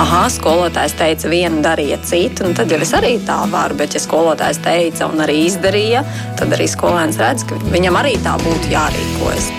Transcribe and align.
ah, 0.00 0.26
skolotājs 0.32 0.94
teica, 0.96 1.28
vienu 1.32 1.60
darīja 1.64 1.98
citu, 2.06 2.46
un 2.48 2.56
tad 2.56 2.72
jau 2.72 2.80
es 2.82 2.92
arī 2.96 3.16
tā 3.26 3.38
varu. 3.52 3.76
Bet, 3.78 3.96
ja 3.96 4.02
skolotājs 4.02 4.62
teica 4.64 5.08
un 5.10 5.20
arī 5.24 5.42
izdarīja, 5.48 6.04
tad 6.40 6.54
arī 6.56 6.68
skolēns 6.70 7.20
redz, 7.20 7.44
ka 7.48 7.60
viņam 7.72 8.00
arī 8.00 8.16
tā 8.24 8.36
būtu 8.42 8.72
jārīkojas. 8.72 9.52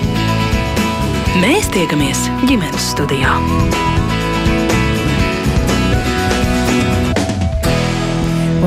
Mēs 1.43 1.69
tiekamies 1.73 2.27
ģimenes 2.49 2.91
studijā. 2.93 3.37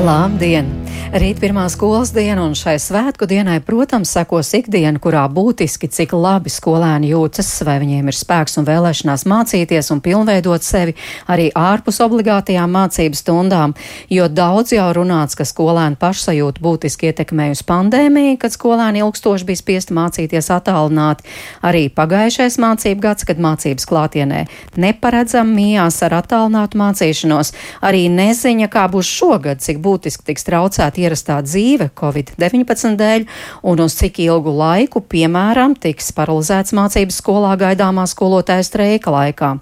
Labdien! 0.07 0.86
Rīt 1.07 1.37
pirmā 1.39 1.63
skolas 1.71 2.09
diena, 2.11 2.43
un 2.43 2.51
šai 2.51 2.73
svētku 2.83 3.29
dienai, 3.31 3.61
protams, 3.63 4.09
sekos 4.11 4.49
ikdiena, 4.57 4.99
kurā 4.99 5.21
būtiski, 5.31 5.87
cik 5.87 6.11
labi 6.11 6.51
skolēni 6.51 7.13
jūtas, 7.13 7.47
vai 7.63 7.77
viņiem 7.79 8.09
ir 8.11 8.17
spēks 8.17 8.59
un 8.59 8.65
vēlēšanās 8.67 9.23
mācīties 9.23 9.87
un 9.95 10.01
pilnveidot 10.03 10.67
sevi 10.67 10.97
arī 11.31 11.45
ārpus 11.55 12.01
obligātajām 12.03 12.75
mācību 12.75 13.15
stundām, 13.15 13.75
jo 14.11 14.27
daudz 14.27 14.73
jau 14.75 14.89
runāts, 14.97 15.37
ka 15.39 15.47
skolēni 15.47 15.95
pašsajūta 16.01 16.63
būtiski 16.65 17.07
ietekmējusi 17.13 17.63
pandēmiju, 17.71 18.35
kad 18.43 18.57
skolēni 18.57 18.99
ilgstoši 19.05 19.47
bija 19.47 19.61
spiesti 19.63 19.95
mācīties 19.95 20.51
attālināti. 20.57 21.23
Arī 21.63 21.85
pagājušais 21.87 22.59
mācību 22.59 23.05
gads, 23.07 23.23
kad 23.23 23.39
mācības 23.39 23.87
klātienē 23.87 24.43
neparedzam 24.75 25.55
mījās 25.55 26.03
ar 26.03 26.19
attālinātu 26.19 26.83
mācīšanos, 26.83 27.55
arī 27.79 28.09
neziņa, 28.11 28.67
kā 28.75 28.89
būs 28.91 29.07
šogad, 29.07 29.63
cik 29.63 29.79
būtiski 29.79 30.33
tiks 30.33 30.49
traucēt 30.51 30.96
apdraudēta 30.97 31.05
ierastā 31.05 31.41
dzīve 31.45 31.89
Covid-19 31.95 32.97
dēļ 32.97 33.25
un 33.63 33.79
uz 33.79 33.95
cik 33.97 34.19
ilgu 34.19 34.51
laiku, 34.51 35.01
piemēram, 35.01 35.75
tiks 35.75 36.11
paralizēts 36.13 36.73
mācības 36.73 37.19
skolā 37.21 37.55
gaidāmā 37.57 38.07
skolotāja 38.07 38.63
streika 38.63 39.11
laikā. 39.11 39.59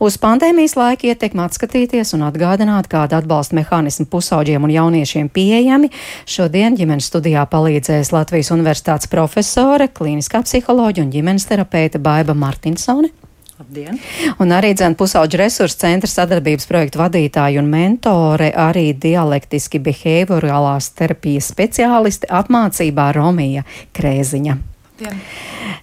Uz 0.00 0.18
pandēmijas 0.18 0.76
laika 0.76 1.06
ietekmi 1.08 1.44
atskatīties 1.44 2.14
un 2.14 2.26
atgādināt, 2.28 2.88
kāda 2.88 3.20
atbalsta 3.20 3.56
mehānismi 3.56 4.06
pusauģiem 4.06 4.64
un 4.64 4.74
jauniešiem 4.74 5.28
pieejami. 5.28 5.90
Šodien 6.26 6.76
ģimenes 6.76 7.10
studijā 7.10 7.46
palīdzēs 7.46 8.12
Latvijas 8.12 8.52
Universitātes 8.54 9.10
profesore, 9.10 9.88
klīniskā 9.88 10.42
psiholoģija 10.44 11.06
un 11.06 11.12
ģimenes 11.14 11.46
terapeite 11.50 11.98
Baiba 12.02 12.34
Martinsone. 12.34 13.23
Labdien! 13.54 14.00
Un 14.42 14.50
arī 14.50 14.72
dzēna 14.74 14.98
pusauģu 14.98 15.38
resursu 15.38 15.78
centra 15.78 16.10
sadarbības 16.10 16.66
projektu 16.66 16.98
vadītāja 16.98 17.60
un 17.62 17.68
mentore, 17.70 18.48
arī 18.50 18.88
dialektiski 18.98 19.78
behaviorālās 19.78 20.88
terapijas 20.98 21.52
speciālisti 21.52 22.26
apmācībā 22.34 23.12
Romija 23.14 23.62
Krēziņa. 23.94 24.56
Dien. 24.98 25.20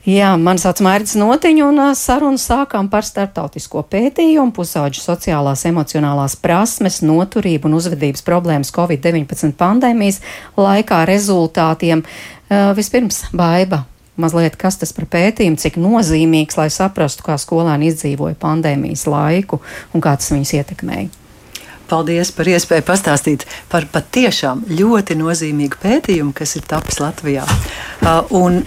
Jā, 0.08 0.34
man 0.40 0.60
sauc 0.60 0.80
Mērķis 0.84 1.18
Notiņu 1.20 1.66
un 1.68 1.80
sarunu 2.00 2.40
sākām 2.40 2.88
par 2.92 3.08
startautisko 3.08 3.84
pētījumu, 3.92 4.52
pusauģu 4.56 5.04
sociālās, 5.04 5.64
emocionālās 5.68 6.36
prasmes, 6.40 7.02
noturību 7.04 7.68
un 7.68 7.76
uzvedības 7.80 8.24
problēmas 8.28 8.72
Covid-19 8.76 9.56
pandēmijas 9.60 10.20
laikā 10.60 11.04
rezultātiem. 11.08 12.04
Uh, 12.52 12.72
vispirms, 12.76 13.26
Baiba, 13.36 13.86
mazliet, 14.20 14.58
kas 14.60 14.80
tas 14.82 14.94
par 14.96 15.08
pētījumu, 15.12 15.60
cik 15.62 15.80
nozīmīgs, 15.82 16.58
lai 16.60 16.70
saprastu, 16.74 17.26
kā 17.28 17.38
skolēni 17.42 17.92
izdzīvoja 17.92 18.40
pandēmijas 18.42 19.08
laiku 19.12 19.62
un 19.94 20.04
kā 20.04 20.18
tas 20.20 20.34
viņus 20.34 20.56
ietekmēja. 20.60 21.21
Paldies 21.92 22.32
par 22.36 22.48
iespēju 22.48 22.88
pastāstīt 22.88 23.48
par 23.72 23.88
patiešām 23.92 24.64
ļoti 24.72 25.18
nozīmīgu 25.20 25.82
pētījumu, 25.82 26.32
kas 26.38 26.56
ir 26.56 26.68
tapis 26.72 27.02
Latvijā. 27.04 27.44
Uh, 28.02 28.24
un 28.32 28.62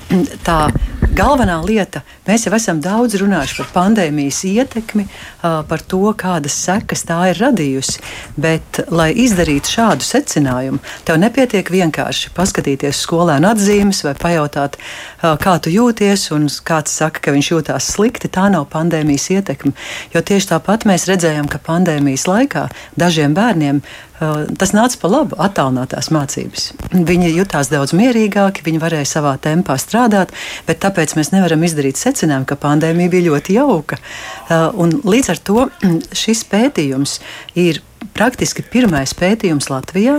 tā 0.44 0.66
galvenā 1.14 1.58
lieta, 1.62 2.02
mēs 2.26 2.46
jau 2.46 2.52
esam 2.56 2.80
daudz 2.82 3.14
runājuši 3.20 3.56
par 3.60 3.68
pandēmijas 3.74 4.40
ietekmi, 4.48 5.04
par 5.42 5.82
to, 5.86 6.02
kādas 6.18 6.56
sekas 6.66 7.04
tā 7.06 7.18
ir 7.30 7.40
radījusi. 7.42 8.02
Bet, 8.40 8.80
lai 8.90 9.10
izdarītu 9.24 9.74
šādu 9.76 10.06
secinājumu, 10.06 10.80
tev 11.06 11.20
nepietiek 11.22 11.70
vienkārši 11.70 12.32
paskatīties 12.34 13.02
skolēnu 13.06 13.50
atzīmes 13.52 14.02
vai 14.06 14.14
pajautāt, 14.18 14.78
kā 15.22 15.54
tu 15.62 15.72
jūties, 15.74 16.26
un 16.34 16.48
kāds 16.66 16.96
saka, 16.98 17.22
ka 17.22 17.34
viņš 17.36 17.52
jūtās 17.52 17.92
slikti. 17.94 18.32
Tā 18.34 18.48
nav 18.52 18.66
pandēmijas 18.72 19.28
ietekme. 19.36 19.74
Jo 20.14 20.24
tieši 20.24 20.50
tāpat 20.54 20.88
mēs 20.88 21.06
redzējām, 21.10 21.50
ka 21.52 21.62
pandēmijas 21.62 22.26
laikā 22.30 22.66
dažiem 23.14 23.34
bērniem 23.34 23.80
Eh, 24.13 24.13
tas 24.20 24.72
nāca 24.76 24.98
pa 25.00 25.10
labu 25.10 25.38
attālinātās 25.42 26.10
mācības. 26.14 26.68
Viņi 26.94 27.32
jutās 27.34 27.70
daudz 27.72 27.94
mierīgāki, 27.96 28.64
viņi 28.66 28.82
varēja 28.82 29.08
savā 29.16 29.34
tempā 29.42 29.76
strādāt, 29.80 30.34
bet 30.68 30.82
tāpēc 30.84 31.16
mēs 31.18 31.32
nevaram 31.34 31.64
izdarīt 31.66 31.98
secinājumu, 32.00 32.46
ka 32.48 32.60
pandēmija 32.60 33.12
bija 33.12 33.28
ļoti 33.30 33.58
jauka. 33.58 33.98
Eh, 33.98 34.68
un 34.78 35.00
līdz 35.02 35.34
ar 35.34 35.42
to 35.50 35.66
šis 36.14 36.46
pētījums 36.50 37.18
ir 37.58 37.82
praktiski 38.14 38.62
pirmais 38.70 39.14
pētījums 39.16 39.68
Latvijā, 39.72 40.18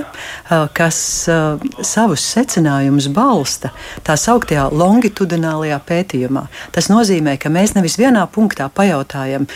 kas 0.75 0.97
savus 1.85 2.25
secinājumus 2.34 3.07
balsta 3.13 3.72
tā 4.05 4.16
sauktajā 4.19 4.67
longitudinālajā 4.73 5.78
pētījumā. 5.88 6.45
Tas 6.75 6.89
nozīmē, 6.91 7.38
ka 7.41 7.51
mēs 7.53 7.75
nevis 7.78 7.97
vienā 8.00 8.25
punktā 8.31 8.67
pajautājam, 8.73 9.47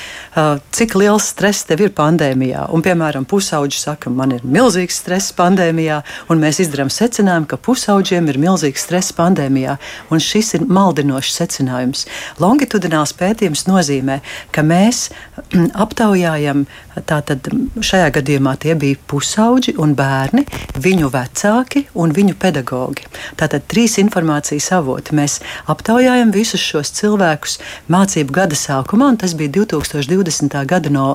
cik 0.75 0.95
liels 0.99 1.31
stress 1.33 1.67
tev 1.69 1.83
ir 1.85 1.93
pandēmijā, 1.95 2.67
un, 2.73 2.83
piemēram, 2.85 3.27
pusauģis 3.29 3.85
saka, 3.89 4.13
man 4.13 4.28
ir 4.35 4.45
milzīgs 4.45 4.99
stress 5.01 5.33
pandēmijā, 5.37 6.01
un 6.29 6.41
mēs 6.41 6.61
izdarām 6.63 6.91
secinājumu, 6.93 7.47
ka 7.49 7.59
pusauģiem 7.65 8.29
ir 8.31 8.39
milzīgs 8.41 8.85
stress 8.87 9.15
pandēmijā, 9.17 9.77
un 10.11 10.23
šis 10.23 10.53
ir 10.57 10.67
maldinošs 10.69 11.39
secinājums. 11.41 12.05
Longitudināls 12.41 13.15
pētījums 13.19 13.65
nozīmē, 13.69 14.19
ka 14.55 14.65
mēs 14.65 15.07
aptaujājam 15.85 16.65
tātad 17.07 17.47
šajā 17.85 18.09
gadījumā 18.19 18.55
tie 18.61 18.75
bija 18.79 18.97
pusauģi 19.09 19.75
un 19.81 19.93
bērni, 19.97 20.45
viņu 20.79 21.11
vecāki 21.13 21.85
un 21.99 22.13
viņu 22.15 22.35
pedagogi. 22.39 23.05
Tātad 23.39 23.67
trīs 23.71 23.97
informācijas 24.01 24.71
avoti. 24.77 25.15
Mēs 25.19 25.39
aptaujājam 25.71 26.33
visus 26.35 26.63
šos 26.63 26.93
cilvēkus 26.99 27.59
mācību 27.91 28.35
gada 28.35 28.57
sākumā, 28.59 29.13
un 29.13 29.21
tas 29.21 29.35
bija 29.37 29.53
2020. 29.61 30.59
gada 30.69 30.93
no 30.93 31.07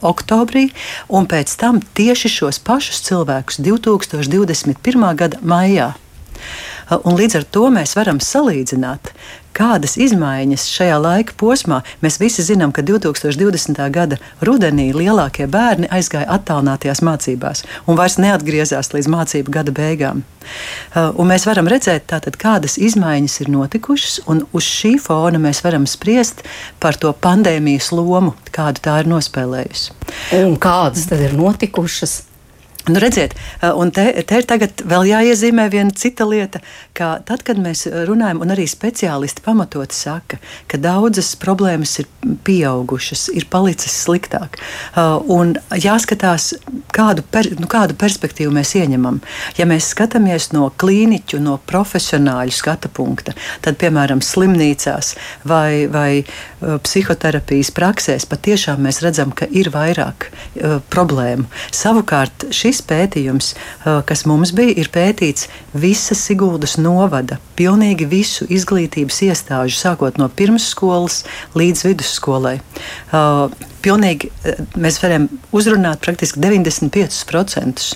oktobrī, 0.00 0.68
un 1.08 1.28
pēc 1.30 1.56
tam 1.60 1.82
tieši 1.82 2.32
šos 2.38 2.62
pašus 2.62 3.02
cilvēkus 3.08 3.60
2021. 3.62 5.10
gada 5.16 5.42
maijā. 5.42 5.92
Un 7.06 7.16
līdz 7.16 7.38
ar 7.38 7.44
to 7.54 7.68
mēs 7.72 7.94
varam 7.96 8.18
salīdzināt, 8.20 9.12
kādas 9.56 9.96
izmaiņas 10.00 10.66
šajā 10.72 10.98
laika 11.02 11.36
posmā. 11.40 11.82
Mēs 12.04 12.18
visi 12.22 12.44
zinām, 12.46 12.72
ka 12.74 12.84
2020. 12.86 13.78
gada 13.92 14.18
rudenī 14.44 14.90
lielākie 14.96 15.46
bērni 15.50 15.90
aizgāja 15.92 16.30
attālinātajās 16.36 17.02
mācībās 17.04 17.64
un 17.86 17.98
vairs 18.00 18.18
neatgriezās 18.22 18.92
līdz 18.94 19.10
mācību 19.12 19.54
gada 19.54 19.74
beigām. 19.76 20.24
Uh, 20.42 21.12
un 21.20 21.30
mēs 21.30 21.46
varam 21.46 21.68
redzēt, 21.70 22.08
tātad, 22.10 22.36
kādas 22.40 22.74
izmaiņas 22.80 23.38
ir 23.44 23.52
notikušas, 23.54 24.18
un 24.30 24.42
uz 24.50 24.66
šī 24.66 24.96
fona 25.02 25.38
mēs 25.42 25.62
varam 25.64 25.86
spriest 25.86 26.42
par 26.82 26.98
to 26.98 27.12
pandēmijas 27.14 27.92
lomu, 27.94 28.34
kādu 28.54 28.82
tā 28.82 28.98
ir 29.02 29.10
nospēlējusi. 29.12 29.96
Un 30.42 30.58
kādas 30.60 31.06
tad 31.10 31.22
ir 31.22 31.38
notikušas? 31.38 32.22
Nu, 32.86 32.98
redziet, 32.98 33.34
un 33.78 33.92
te, 33.94 34.08
te 34.26 34.40
ir 34.40 34.46
tagad 34.50 34.80
vēl 34.90 35.06
jāiezīmē 35.06 35.68
viena 35.70 35.92
cita 35.94 36.24
lieta, 36.26 36.58
ka 36.98 37.12
tad, 37.22 37.44
kad 37.46 37.60
mēs 37.62 37.84
runājam, 38.08 38.40
un 38.42 38.50
arī 38.50 38.64
speciālisti 38.66 39.44
pamatot 39.44 39.94
saka, 39.94 40.40
ka 40.66 40.80
daudzas 40.82 41.28
problēmas 41.38 41.92
ir 42.02 42.08
pieaugušas, 42.42 43.28
ir 43.38 43.46
palicis 43.52 43.94
sliktāk, 44.02 44.58
un 45.30 45.52
jāskatās, 45.78 46.48
kādu, 46.90 47.22
per, 47.30 47.52
nu, 47.60 47.68
kādu 47.70 47.94
perspektīvu 48.00 48.50
mēs 48.56 48.74
ieņemam. 48.80 49.20
Ja 49.60 49.68
mēs 49.70 49.92
skatāmies 49.94 50.50
no 50.50 50.66
klīniķu, 50.82 51.38
no 51.44 51.60
profesionāļu 51.70 52.56
skata 52.58 52.90
punkta, 52.90 53.36
tad, 53.62 53.78
piemēram, 53.78 54.24
slimnīcās 54.26 55.12
vai, 55.46 55.86
vai 55.86 56.24
psihoterapijas 56.58 57.70
praksēs 57.78 58.26
patiešām 58.26 58.82
mēs 58.88 59.04
redzam, 59.06 59.30
ka 59.30 59.46
ir 59.46 59.70
vairāk 59.70 60.32
problēmu. 60.90 61.46
Savukārt, 61.70 62.48
šis 62.50 62.71
šis 62.72 62.82
pētījums, 62.88 63.52
kas 64.08 64.24
mums 64.28 64.52
bija, 64.56 64.72
ir 64.80 64.88
pētīts 64.92 65.48
visas 65.76 66.22
Siguldas 66.24 66.78
novada, 66.80 67.38
pilnīgi 67.58 68.08
visu 68.08 68.46
izglītības 68.48 69.20
iestāžu, 69.28 69.76
sākot 69.76 70.16
no 70.20 70.30
pirmsskolas 70.32 71.22
līdz 71.58 71.84
vidusskolai. 71.90 72.56
Pilnīgi 73.82 74.30
mēs 74.78 75.00
varam 75.02 75.26
uzrunāt 75.52 76.00
praktiski 76.04 76.40
95% 76.40 77.88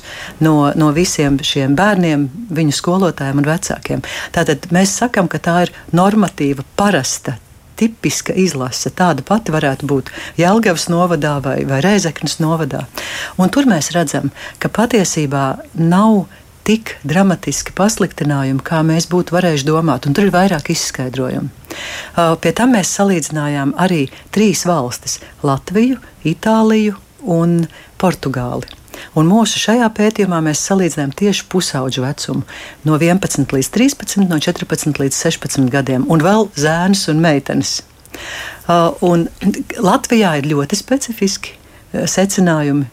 no, 0.43 0.57
no 0.75 0.91
visiem 0.93 1.39
šiem 1.39 1.79
bērniem, 1.79 2.27
viņu 2.51 2.77
skolotājiem 2.77 3.41
un 3.41 3.49
vecākiem. 3.49 4.05
Tātad 4.35 4.69
mēs 4.75 4.99
sakām, 5.01 5.31
ka 5.31 5.41
tā 5.41 5.61
ir 5.69 5.75
normatīva, 5.95 6.67
parasta 6.77 7.39
tipiska 7.77 8.35
izlase. 8.37 8.91
Tāda 8.91 9.25
pati 9.27 9.55
varētu 9.55 9.89
būt 9.91 10.11
Jālgavas 10.41 10.89
novadā 10.93 11.37
vai, 11.45 11.61
vai 11.69 11.83
Reizeknas 11.85 12.39
novadā. 12.43 12.87
Un 13.41 13.53
tur 13.53 13.69
mēs 13.69 13.93
redzam, 13.97 14.33
ka 14.59 14.73
patiesībā 14.73 15.47
nav 15.79 16.25
tik 16.67 16.97
dramatiski 17.07 17.75
pasliktinājumi, 17.79 18.65
kā 18.67 18.81
mēs 18.87 19.07
būtu 19.11 19.37
varējuši 19.37 19.69
domāt, 19.69 20.09
un 20.09 20.17
tur 20.17 20.27
ir 20.27 20.35
vairāk 20.35 20.73
izskaidrojumu. 20.75 21.53
Pie 22.43 22.53
tam 22.57 22.75
mēs 22.75 22.91
salīdzinājām 22.99 23.77
arī 23.79 24.07
trīs 24.35 24.65
valstis- 24.67 25.21
Latviju, 25.47 26.01
Itāliju 26.27 26.97
un 27.23 27.69
Portugāli. 27.99 28.67
Un 29.17 29.29
mūsu 29.31 29.61
šajā 29.63 29.89
pētījumā 29.97 30.41
mēs 30.45 30.65
salīdzinām 30.69 31.15
tieši 31.17 31.47
pusauģu 31.53 32.05
vecumu, 32.05 32.45
no 32.89 32.99
11 33.01 33.55
līdz 33.57 33.71
13, 33.75 34.27
no 34.31 34.41
14 34.43 35.01
līdz 35.03 35.21
16 35.27 35.71
gadiem, 35.73 36.07
un 36.13 36.25
vēl 36.25 36.49
zēnus 36.59 37.07
un 37.13 37.23
meitenes. 37.25 37.81
Uh, 38.67 38.95
un 39.05 39.27
Latvijā 39.83 40.37
ir 40.41 40.49
ļoti 40.51 40.79
specifiski 40.79 41.57
uh, 41.57 42.07
secinājumi. 42.09 42.87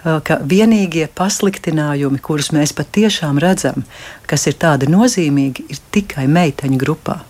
Uh, 0.00 0.16
ka 0.24 0.38
vienīgie 0.48 1.08
pasliktinājumi, 1.12 2.22
kurus 2.24 2.52
mēs 2.56 2.72
patiešām 2.76 3.40
redzam, 3.42 3.84
kas 4.30 4.46
ir 4.48 4.56
tādi 4.60 4.88
nozīmīgi, 4.88 5.66
ir 5.68 5.82
tikai 5.92 6.24
meiteņu 6.30 6.80
grupā. 6.80 7.20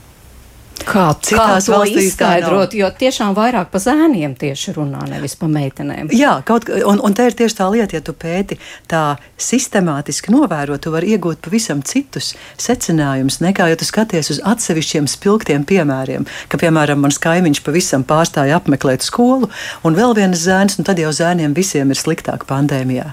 Kā 0.87 1.07
citās 1.23 1.69
kā 1.69 1.75
valstīs 1.75 2.11
izskaidrot, 2.11 2.75
jo 2.79 2.89
tiešām 3.01 3.35
vairāk 3.37 3.71
pa 3.73 3.81
zēniem 3.83 4.35
tieši 4.39 4.75
runā, 4.77 5.03
nevis 5.11 5.37
pa 5.39 5.49
meitenēm. 5.51 6.11
Jā, 6.17 6.39
kaut, 6.47 6.69
un, 6.69 7.01
un 7.05 7.17
te 7.17 7.27
ir 7.29 7.37
tieši 7.37 7.59
tā 7.61 7.69
lieta, 7.73 7.99
ja 7.99 8.05
tu 8.05 8.15
pēti 8.17 8.59
tā 8.91 9.05
sistemātiski 9.41 10.33
novērot, 10.35 10.83
tu 10.85 10.95
vari 10.95 11.15
iegūt 11.17 11.43
pavisam 11.45 11.85
citus 11.87 12.33
secinājumus, 12.61 13.41
nekā 13.45 13.71
ja 13.73 13.79
tu 13.81 13.89
skaties 13.89 14.33
uz 14.37 14.43
atsevišķiem 14.53 15.09
spilgtiem 15.11 15.67
piemēriem, 15.69 16.27
ka, 16.51 16.61
piemēram, 16.61 17.03
mans 17.05 17.21
kaimiņš 17.23 17.63
pavisam 17.67 18.07
pārstāja 18.07 18.61
apmeklēt 18.61 19.07
skolu, 19.07 19.51
un 19.85 19.99
vēl 19.99 20.17
viens 20.19 20.47
zēns, 20.47 20.81
un 20.81 20.89
tad 20.89 21.03
jau 21.03 21.13
zēniem 21.15 21.57
visiem 21.57 21.93
ir 21.93 22.01
sliktāk 22.01 22.49
pandēmijā. 22.51 23.13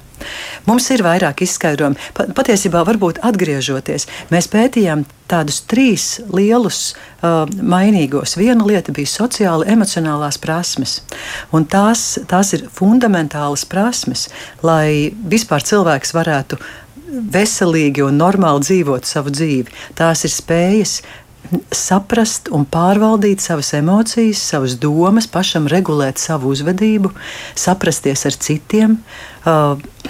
Mums 0.68 0.90
ir 0.94 1.04
vairāk 1.06 1.44
izskaidrojumu. 1.46 2.00
Patiesībā, 2.36 2.82
varbūt 2.88 3.22
atgriežoties, 3.28 4.08
mēs 4.34 4.50
pētījām 4.52 5.06
tādus 5.32 5.62
trīs 5.68 6.08
lielus 6.32 6.82
uh, 6.94 7.46
mainīgos. 7.48 8.38
Viena 8.40 8.66
lieta 8.68 8.96
bija 8.96 9.12
sociāla, 9.12 9.68
emocionālās 9.72 10.40
prasmes. 10.42 11.02
Un 11.56 11.68
tās, 11.70 12.18
tās 12.32 12.54
ir 12.58 12.68
fundamentālas 12.74 13.68
prasmes, 13.68 14.28
lai 14.64 15.14
vispār 15.28 15.66
cilvēks 15.68 16.16
varētu 16.18 16.60
veselīgi 17.08 18.04
un 18.06 18.20
normāli 18.20 18.66
dzīvot 18.66 19.08
savu 19.08 19.32
dzīvi. 19.34 19.74
Tās 19.98 20.26
ir 20.28 20.34
spējas 20.34 21.00
saprast 21.74 22.50
un 22.54 22.66
pārvaldīt 22.70 23.44
savas 23.44 23.74
emocijas, 23.78 24.42
savas 24.52 24.78
domas, 24.82 25.28
pašam 25.32 25.68
regulēt 25.72 26.22
savu 26.22 26.52
uzvedību, 26.54 27.12
saprasties 27.58 28.26
ar 28.30 28.38
citiem, 28.48 29.00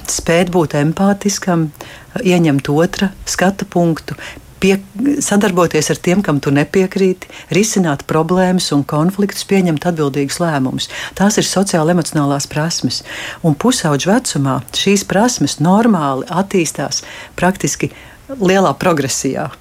spēt 0.08 0.52
būt 0.54 0.78
empātiskam, 0.80 1.70
ieņemt 2.24 2.70
otra 2.74 3.12
skatu 3.26 3.68
punktu. 3.70 4.18
Pie, 4.58 4.80
sadarboties 5.22 5.92
ar 5.94 6.00
tiem, 6.02 6.24
kam 6.26 6.40
tu 6.42 6.50
nepiekrīti, 6.50 7.30
risināt 7.54 8.08
problēmas 8.10 8.72
un 8.74 8.82
konfliktus, 8.90 9.46
pieņemt 9.46 9.86
atbildīgus 9.86 10.40
lēmumus. 10.42 10.90
Tās 11.18 11.38
ir 11.38 11.46
sociāli 11.46 11.94
emocionālās 11.94 12.50
prasmes. 12.50 13.04
Un 13.46 13.54
pusauģu 13.54 14.10
vecumā 14.16 14.58
šīs 14.74 15.06
prasmes 15.06 15.60
normāli 15.62 16.26
attīstās 16.34 17.04
praktiski 17.38 17.92
lielā 18.42 18.74
progresijā. 18.82 19.52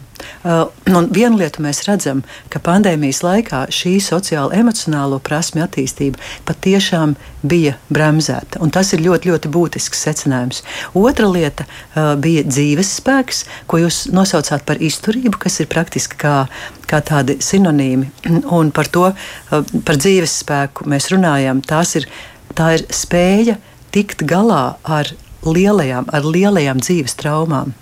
Uh, 0.47 0.67
un 0.95 1.09
vienu 1.15 1.41
lietu 1.41 1.63
mēs 1.65 1.83
redzam, 1.87 2.23
ka 2.53 2.61
pandēmijas 2.63 3.23
laikā 3.25 3.65
šī 3.75 3.97
sociāla 4.05 4.55
emocionālo 4.59 5.19
prasme 5.25 5.65
attīstība 5.65 6.21
patiešām 6.49 7.17
bija 7.47 7.77
bremzēta. 7.91 8.61
Tas 8.75 8.93
ir 8.95 9.03
ļoti, 9.05 9.33
ļoti 9.33 9.51
būtisks 9.53 10.05
secinājums. 10.07 10.63
Otra 10.99 11.29
lieta 11.31 11.67
uh, 11.67 12.15
bija 12.21 12.45
dzīves 12.47 12.93
spēks, 13.01 13.45
ko 13.71 13.81
jūs 13.83 14.05
nosaucāt 14.15 14.67
par 14.69 14.83
izturību, 14.83 15.37
kas 15.47 15.61
ir 15.63 15.71
praktiski 15.73 16.19
kā, 16.21 16.37
kā 16.91 17.03
tādi 17.07 17.39
sinonīmi. 17.43 18.11
Un 18.59 18.73
par 18.75 18.91
to, 18.93 19.11
uh, 19.13 19.79
par 19.87 20.01
dzīves 20.01 20.41
spēku 20.45 20.87
mēs 20.91 21.11
runājam. 21.15 21.65
Ir, 21.97 22.11
tā 22.57 22.75
ir 22.77 22.87
spēja 22.95 23.59
tikt 23.95 24.27
galā 24.29 24.77
ar 24.85 25.11
lielajām, 25.47 26.09
ar 26.13 26.27
lielajām 26.27 26.83
dzīves 26.83 27.19
traumām 27.19 27.75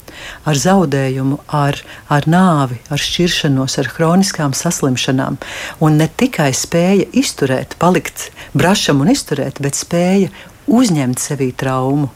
ar 0.49 0.59
zaudējumu, 0.59 1.41
ar, 1.49 1.79
ar 2.13 2.29
nāvi, 2.31 2.81
ar 2.93 3.01
šķiršanos, 3.01 3.79
ar 3.83 3.91
chroniskām 3.93 4.57
saslimšanām. 4.57 5.39
Un 5.85 6.01
ne 6.01 6.09
tikai 6.09 6.51
spēja 6.57 7.09
izturēt, 7.13 7.79
palikt 7.83 8.31
brašam 8.57 9.05
un 9.05 9.13
izturēt, 9.15 9.63
bet 9.65 9.79
spēja 9.79 10.33
uzņemt 10.67 11.23
sevī 11.23 11.53
traumu. 11.57 12.11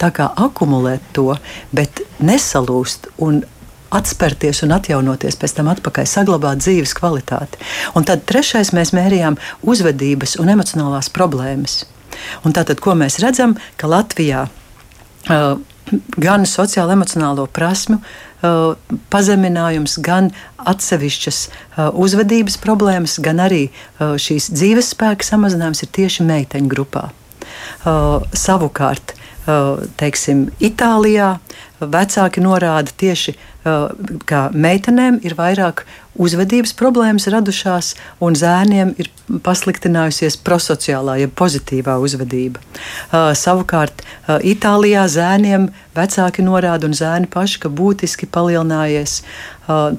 Tā 0.00 0.08
kā 0.16 0.30
akumulēt 0.40 1.04
to, 1.16 1.34
bet 1.76 2.00
nesalūst 2.24 3.10
un 3.20 3.42
atspērties 3.90 4.62
un 4.64 4.74
atjaunoties, 4.76 5.36
pēc 5.40 5.56
tam 5.58 5.70
atpakaļ 5.72 6.06
saglabāt 6.08 6.62
dzīves 6.62 6.94
kvalitāti. 6.96 7.58
Un 7.98 8.06
tad 8.08 8.22
trešais 8.28 8.72
mēs 8.76 8.94
mērījām 8.96 9.38
uzvedības 9.66 10.38
un 10.40 10.52
emocionālās 10.54 11.10
problēmas. 11.12 11.82
Un 12.46 12.54
tātad, 12.56 12.80
ko 12.82 12.94
mēs 12.98 13.18
redzam, 13.22 13.56
ka 13.80 13.90
Latvijā 13.90 14.46
uh, 14.46 15.58
gan 16.20 16.46
sociālo 16.48 16.94
emocionālo 16.94 17.46
prasmu 17.50 17.98
uh, 18.00 18.74
pazeminājums, 19.12 19.98
gan 20.04 20.30
atsevišķas 20.58 21.40
uh, 21.46 21.88
uzvedības 21.92 22.58
problēmas, 22.62 23.18
gan 23.22 23.42
arī 23.42 23.68
uh, 23.70 24.16
šīs 24.20 24.50
dzīves 24.54 24.92
spēka 24.94 25.26
samazinājums 25.26 25.84
ir 25.84 25.92
tieši 26.00 26.26
meiteņu 26.28 26.70
grupā. 26.70 27.08
Uh, 27.84 28.20
savukārt, 28.36 29.14
uh, 29.14 29.82
teiksim, 30.00 30.48
Itālijā 30.62 31.36
vecāki 31.80 32.44
norāda 32.44 32.92
tieši, 33.02 33.36
uh, 33.64 33.90
ka 34.28 34.48
meitenēm 34.54 35.20
ir 35.24 35.36
vairāk 35.38 35.86
uzvedības 36.20 36.74
problēmas 36.76 37.28
radušās, 37.32 37.94
un 38.20 38.36
zēniem 38.38 38.92
ir 39.00 39.08
pasliktinājusies 39.46 40.36
prosociālā, 40.44 41.16
jeb 41.22 41.32
pozitīvā 41.38 41.96
uzvedība. 42.02 42.60
Uh, 42.60 43.30
savukārt 43.38 44.04
uh, 44.04 44.36
Itālijā 44.44 45.06
zēniem 45.10 45.70
vecāki 45.96 46.44
norāda 46.44 46.90
un 46.90 46.96
zēni 46.96 47.30
paši, 47.30 47.62
ka 47.64 47.72
būtiski 47.72 48.28
palielinājies 48.30 49.20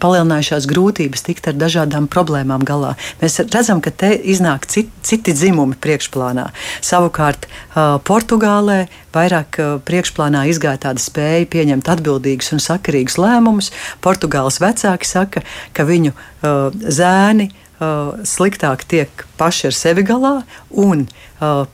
palielinājušās 0.02 0.68
grūtības 0.70 1.26
tikt 1.28 1.50
ar 1.52 1.58
dažādām 1.60 2.08
problēmām 2.12 2.66
galā. 2.68 2.94
Mēs 3.22 3.40
redzam, 3.48 3.82
ka 3.84 3.94
te 3.94 4.12
iznāk 4.16 4.68
citi, 4.72 4.92
citi 5.06 5.36
dzimumi 5.38 5.78
priekšplānā. 5.82 6.50
Savukārt 6.86 7.48
uh, 7.48 7.98
Portugālē 8.08 8.86
vairāk 9.16 9.62
uh, 9.62 9.72
priekšplānā 9.88 10.46
izgāja 10.52 10.84
tāda 10.88 11.04
spēja 11.04 11.48
pieņemt 11.52 11.92
atbildīgus 11.96 12.54
un 12.56 12.64
sakarīgus 12.64 13.20
lēmumus. 13.22 13.72
Portugāles 14.04 14.62
vecāki 14.64 15.08
saka, 15.08 15.46
ka 15.74 15.88
viņu 15.88 16.14
zēni 16.42 17.52
sliktāk 18.28 18.84
tiek 18.90 19.24
paši 19.40 19.70
ar 19.70 19.76
sevi 19.78 20.04
galā 20.06 20.34
un 20.70 21.08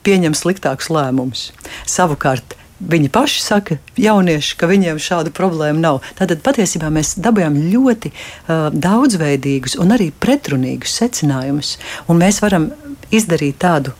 pieņem 0.04 0.36
sliktākus 0.36 0.88
lēmumus. 0.92 1.48
Savukārt 1.88 2.56
Viņi 2.78 3.08
paši 3.10 3.40
saka, 3.42 3.76
jaunieši, 3.98 4.54
ka 4.58 4.68
viņiem 4.70 5.00
šādu 5.02 5.32
problēmu 5.34 5.82
nav. 5.82 5.98
Tātad 6.18 6.44
patiesībā 6.46 6.92
mēs 6.94 7.16
dabūjām 7.18 7.56
ļoti 7.72 8.12
uh, 8.12 8.68
daudzveidīgus 8.70 9.74
un 9.82 9.96
arī 9.96 10.12
pretrunīgus 10.14 10.94
secinājumus. 11.00 11.74
Un 12.06 12.22
mēs 12.22 12.38
varam 12.44 12.70
izdarīt 13.10 13.58
tādu 13.64 13.96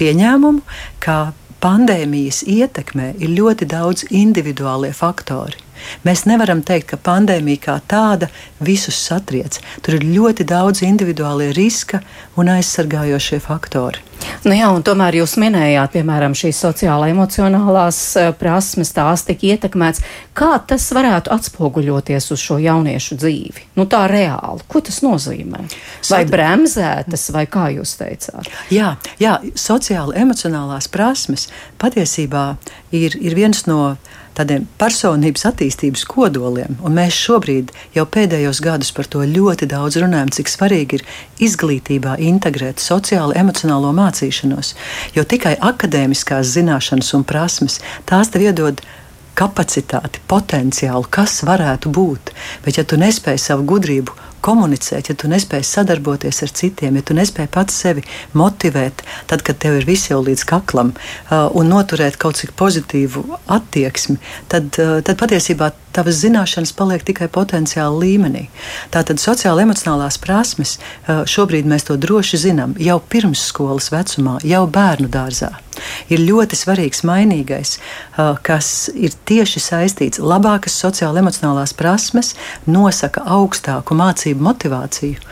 pieņēmumu, 0.00 0.64
ka 0.98 1.30
pandēmijas 1.62 2.42
ietekmē 2.48 3.12
ir 3.20 3.34
ļoti 3.36 3.68
daudz 3.70 4.08
individuālie 4.10 4.90
faktori. 4.96 5.60
Mēs 6.06 6.26
nevaram 6.30 6.62
teikt, 6.66 6.92
ka 6.92 7.00
pandēmija 7.10 7.64
kā 7.66 7.78
tāda 7.90 8.30
visus 8.60 8.98
satriec. 9.08 9.60
Tur 9.84 9.98
ir 10.00 10.06
ļoti 10.06 10.46
daudz 10.48 10.84
individuālie 10.86 11.50
riska 11.56 12.02
un 12.40 12.52
aizsargājošie 12.56 13.40
faktori. 13.44 14.10
Nu 14.44 14.54
jā, 14.56 14.68
tomēr 14.84 15.18
jūs 15.20 15.34
minējāt, 15.40 15.94
piemēram, 15.96 16.34
šīs 16.36 16.60
sociālā 16.64 17.10
emocionālās 17.12 17.98
eh, 18.20 18.30
prasmes, 18.36 18.92
tās 18.96 19.24
tika 19.28 19.48
ietekmēts. 19.52 20.02
Kā 20.36 20.54
tas 20.68 20.86
varētu 20.96 21.32
atspoguļoties 21.34 22.30
uz 22.34 22.42
šo 22.42 22.58
jauniešu 22.62 23.18
dzīvi? 23.20 23.66
Nu, 23.78 23.86
tā 23.90 24.04
reāli, 24.10 24.64
ko 24.70 24.82
tas 24.84 25.00
nozīmē? 25.04 25.64
Vai 26.10 26.22
bremzētas, 26.28 27.28
vai 27.36 27.46
kā 27.50 27.68
jūs 27.76 27.96
teicāt? 28.00 28.48
Jā, 28.72 28.94
jā 29.20 29.38
sociāla 29.58 30.16
emocionālās 30.22 30.88
prasmes 30.92 31.48
patiesībā 31.80 32.46
ir, 32.96 33.16
ir 33.20 33.36
viens 33.36 33.66
no 33.68 33.96
tādiem 34.38 34.66
personības 34.80 35.46
attīstības 35.50 36.04
kodoliem. 36.08 36.78
Un 36.84 36.96
mēs 36.96 37.16
šobrīd 37.16 37.72
jau 37.96 38.06
pēdējos 38.06 38.62
gadus 38.64 38.92
par 38.96 39.08
to 39.10 39.24
ļoti 39.26 39.68
daudz 39.70 39.98
runājam, 40.02 40.32
cik 40.36 40.52
svarīgi 40.52 41.00
ir 41.00 41.04
izglītībā 41.48 42.16
integrēt 42.30 42.82
sociālo, 42.82 43.34
emocionālo 43.36 43.92
mācīšanos. 43.96 44.74
Jo 45.16 45.26
tikai 45.28 45.56
akadēmiskās 45.72 46.54
zināšanas 46.56 47.12
un 47.18 47.26
prasmes 47.28 47.80
tās 48.08 48.32
tev 48.32 48.48
iedod 48.48 48.82
kapacitāti, 49.38 50.20
potenciālu, 50.28 51.06
kas 51.10 51.40
varētu 51.46 51.92
būt. 51.94 52.34
Bet, 52.64 52.76
ja 52.76 52.84
tu 52.84 52.98
nespēj 53.00 53.38
savu 53.40 53.64
gudrību 53.70 54.29
komunicēt, 54.44 55.10
ja 55.10 55.16
tu 55.18 55.30
nespēj 55.30 55.64
sadarboties 55.66 56.42
ar 56.46 56.54
citiem, 56.60 56.98
ja 56.98 57.06
tu 57.06 57.16
nespēj 57.16 57.48
pats 57.52 57.76
sevi 57.84 58.04
motivēt, 58.36 59.04
tad, 59.30 59.44
kad 59.46 59.60
tev 59.62 59.80
ir 59.80 59.88
viss 59.88 60.10
jau 60.10 60.20
līdz 60.24 60.46
kaklam, 60.48 60.94
uh, 60.94 61.48
un 61.56 61.70
noturēt 61.72 62.18
kaut 62.20 62.40
cik 62.40 62.54
pozitīvu 62.58 63.24
attieksmi, 63.50 64.18
tad, 64.52 64.72
uh, 64.80 64.98
tad 65.06 65.20
patiesībā 65.20 65.72
tavas 65.96 66.20
zināšanas 66.22 66.74
paliek 66.76 67.04
tikai 67.06 67.28
potenciāla 67.32 67.96
līmenī. 68.02 68.46
Tātad 68.94 69.22
sociāla 69.22 69.64
emocionālās 69.66 70.20
prasmes 70.22 70.76
šobrīd 71.06 71.68
mēs 71.70 71.88
to 71.88 71.98
droši 72.00 72.44
zinām 72.46 72.76
jau 72.80 73.00
pirmsskolas 73.12 73.90
vecumā, 73.94 74.38
jau 74.46 74.66
bērnu 74.70 75.10
dārzā. 75.10 75.54
Ir 76.12 76.20
ļoti 76.20 76.58
svarīgs 76.58 77.04
mainīgais, 77.08 77.76
kas 78.44 78.90
ir 78.92 79.14
tieši 79.24 79.62
saistīts 79.64 80.20
ar 80.20 80.26
labākas 80.34 80.74
sociāla 80.76 81.22
emocionālās 81.22 81.72
prasmes, 81.78 82.34
nosaka 82.68 83.22
augstāku 83.24 83.96
mācību 83.96 84.44
motivāciju 84.44 85.22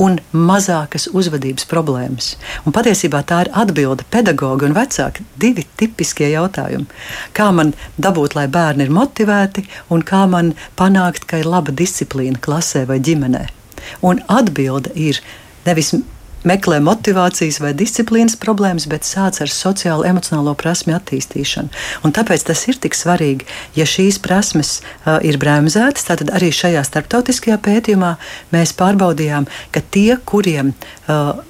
un 0.00 0.16
mazākas 0.32 1.10
uzvedības 1.12 1.68
problēmas. 1.68 2.30
Un 2.64 2.72
patiesībā 2.76 3.20
tā 3.28 3.42
ir 3.44 3.52
atbilde 3.52 4.06
pedagogi 4.08 4.68
un 4.68 4.76
vecāki. 4.78 5.26
Divi 5.36 5.66
tipiskie 5.76 6.30
jautājumi. 6.32 6.88
Kā 7.36 7.50
man 7.52 7.74
dabūt, 8.00 8.38
lai 8.38 8.46
bērni 8.48 8.86
ir 8.86 8.94
motivēti, 8.94 9.66
un 9.92 10.06
kā 10.08 10.24
man 10.30 10.54
panākt, 10.80 11.28
ka 11.28 11.42
ir 11.42 11.50
laba 11.50 11.74
disciplīna 11.74 12.40
klasē 12.40 12.86
vai 12.88 13.00
ģimenē? 13.04 13.46
Un 14.04 14.22
atbilde 14.28 14.92
ir 14.96 15.20
nevis 15.66 15.94
meklē 16.46 16.78
motivācijas 16.84 17.58
vai 17.62 17.72
disciplīnas 17.76 18.36
problēmas, 18.40 18.86
bet 18.90 19.06
sāc 19.06 19.40
ar 19.42 19.50
sociālo, 19.52 20.06
emocionālo 20.06 20.54
prasmu 20.58 20.94
attīstīšanu. 20.96 21.72
Un 22.06 22.14
tāpēc 22.14 22.46
tas 22.48 22.62
ir 22.70 22.78
tik 22.82 22.96
svarīgi, 22.96 23.48
ja 23.78 23.86
šīs 23.88 24.20
prasmes 24.22 24.78
uh, 24.78 25.18
ir 25.26 25.40
bremzētas. 25.42 26.06
Tad 26.08 26.30
arī 26.34 26.52
šajā 26.54 26.84
starptautiskajā 26.86 27.58
pētījumā 27.64 28.14
mēs 28.54 28.74
pārbaudījām, 28.78 29.48
ka 29.74 29.82
tie, 29.94 30.14
kuriem 30.28 30.72
uh, 30.72 31.42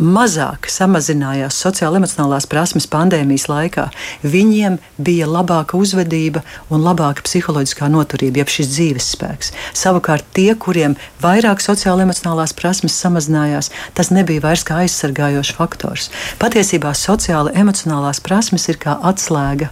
mazāk 0.00 0.68
samazinājās 0.72 1.58
sociālo-emocionālās 1.60 2.48
prasmes 2.50 2.88
pandēmijas 2.90 3.46
laikā, 3.50 3.86
viņiem 4.24 4.78
bija 4.98 5.28
labāka 5.30 5.78
uzvedība 5.78 6.42
un 6.72 6.84
labāka 6.84 7.24
psiholoģiskā 7.26 7.90
noturība, 7.92 8.42
jeb 8.42 8.52
šis 8.52 8.70
dzīves 8.74 9.10
spēks. 9.14 9.52
Savukārt 9.76 10.26
tie, 10.36 10.54
kuriem 10.54 10.96
vairāk 11.22 11.62
sociālo-emocionālās 11.64 12.56
prasmes 12.56 12.96
samazinājās, 12.96 13.70
tas 13.94 14.12
nebija 14.14 14.44
vairs 14.48 14.64
kā 14.66 14.82
aizsargājošs 14.84 15.54
faktors. 15.58 16.10
Patiesībā 16.40 16.94
sociālo-emocionālās 16.96 18.24
prasmes 18.24 18.68
ir 18.72 18.80
kā 18.80 18.96
atslēga 19.12 19.70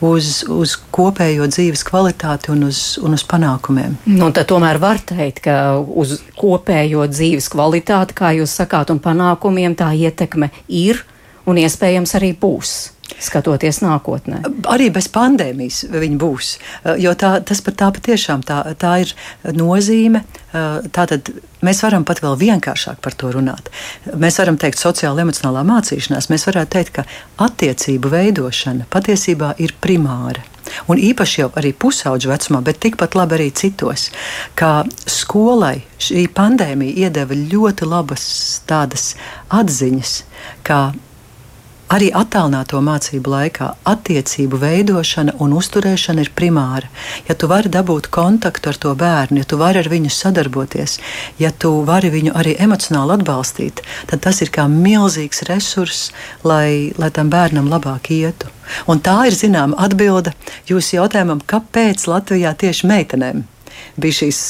uz, 0.00 0.44
uz 0.50 0.76
kopējo 0.94 1.48
dzīves 1.50 1.84
kvalitāti 1.86 2.52
un 2.54 2.66
uz, 2.68 2.82
un 3.02 3.16
uz 3.16 3.24
panākumiem. 3.28 3.98
Nu, 4.08 4.30
tomēr 4.34 4.80
var 4.82 5.02
teikt, 5.06 5.44
ka 5.46 5.78
uz 5.78 6.18
kopējo 6.38 7.06
dzīves 7.10 7.50
kvalitāti, 7.52 8.16
kā 8.18 8.34
jūs 8.38 8.56
sakāt, 8.62 8.94
un 8.94 9.02
panākumiem 9.04 9.76
tā 9.78 9.92
ietekme 9.94 10.50
ir 10.68 11.04
un 11.46 11.60
iespējams 11.60 12.16
arī 12.18 12.32
būs 12.40 12.93
skatoties 13.22 13.80
nākotnē. 13.84 14.42
Arī 14.70 14.90
bez 14.94 15.08
pandēmijas 15.12 15.84
viņi 15.92 16.20
būs. 16.20 16.54
Jo 17.02 17.14
tā, 17.18 17.36
tas 17.46 17.60
pat 17.64 17.78
tā 17.80 17.90
patiešām 17.94 18.44
tā, 18.46 18.62
tā 18.80 18.96
ir 19.04 19.14
nozīme. 19.54 20.24
Tātad 20.94 21.30
mēs 21.64 21.82
varam 21.84 22.06
pat 22.06 22.22
vēl 22.24 22.38
vienkāršāk 22.40 23.00
par 23.04 23.16
to 23.18 23.32
runāt. 23.34 23.70
Mēs 24.14 24.38
varam 24.42 24.58
teikt, 24.60 24.80
sociāla 24.82 25.24
emocionālā 25.24 25.64
mācīšanās, 25.66 26.30
mēs 26.32 26.48
varētu 26.50 26.74
teikt, 26.76 26.98
ka 26.98 27.06
attiecību 27.46 28.12
veidošana 28.12 28.88
patiesībā 28.92 29.54
ir 29.64 29.76
primāra. 29.82 30.44
Un 30.88 31.00
īpaši 31.00 31.42
jau 31.42 31.50
arī 31.60 31.74
pusauģu 31.76 32.30
vecumā, 32.30 32.62
bet 32.64 32.80
tikpat 32.82 33.16
labi 33.18 33.36
arī 33.36 33.48
citos, 33.52 34.08
kā 34.58 34.84
skolai 35.06 35.82
šī 36.00 36.26
pandēmija 36.34 37.06
iedeva 37.06 37.36
ļoti 37.36 37.88
labas 37.88 38.24
tādas 38.68 39.12
atziņas, 39.52 40.14
kā 40.66 40.80
Arī 41.92 42.06
attālināto 42.16 42.78
mācību 42.80 43.28
laikā 43.28 43.66
attiecību 43.84 44.56
veidošana 44.62 45.34
un 45.44 45.52
uzturēšana 45.58 46.24
ir 46.24 46.30
primāra. 46.32 46.88
Ja 47.28 47.36
tu 47.36 47.48
vari 47.50 47.68
dabūt 47.68 48.08
kontaktu 48.14 48.70
ar 48.72 48.78
to 48.80 48.94
bērnu, 48.96 49.42
ja 49.42 49.48
tu 49.48 49.58
vari 49.60 49.82
ar 49.82 49.90
viņu 49.92 50.08
sadarboties, 50.08 50.96
ja 51.38 51.50
tu 51.52 51.74
vari 51.84 52.08
viņu 52.14 52.32
arī 52.40 52.54
emocionāli 52.66 53.18
atbalstīt, 53.18 53.84
tad 54.08 54.24
tas 54.24 54.40
ir 54.40 54.52
kā 54.54 54.64
milzīgs 54.70 55.44
resurss, 55.50 56.08
lai, 56.42 56.94
lai 56.96 57.12
tam 57.12 57.28
bērnam 57.28 57.68
labāk 57.68 58.08
ietu. 58.16 58.48
Un 58.88 59.04
tā 59.04 59.18
ir 59.28 59.36
zināma 59.36 59.76
atbilde 59.84 60.32
jūsu 60.70 60.96
jautājumam, 60.96 61.44
kāpēc 61.44 62.08
Latvijā 62.08 62.56
tieši 62.64 62.88
meitenēm 62.88 63.44
bija 64.00 64.22
šīs 64.22 64.40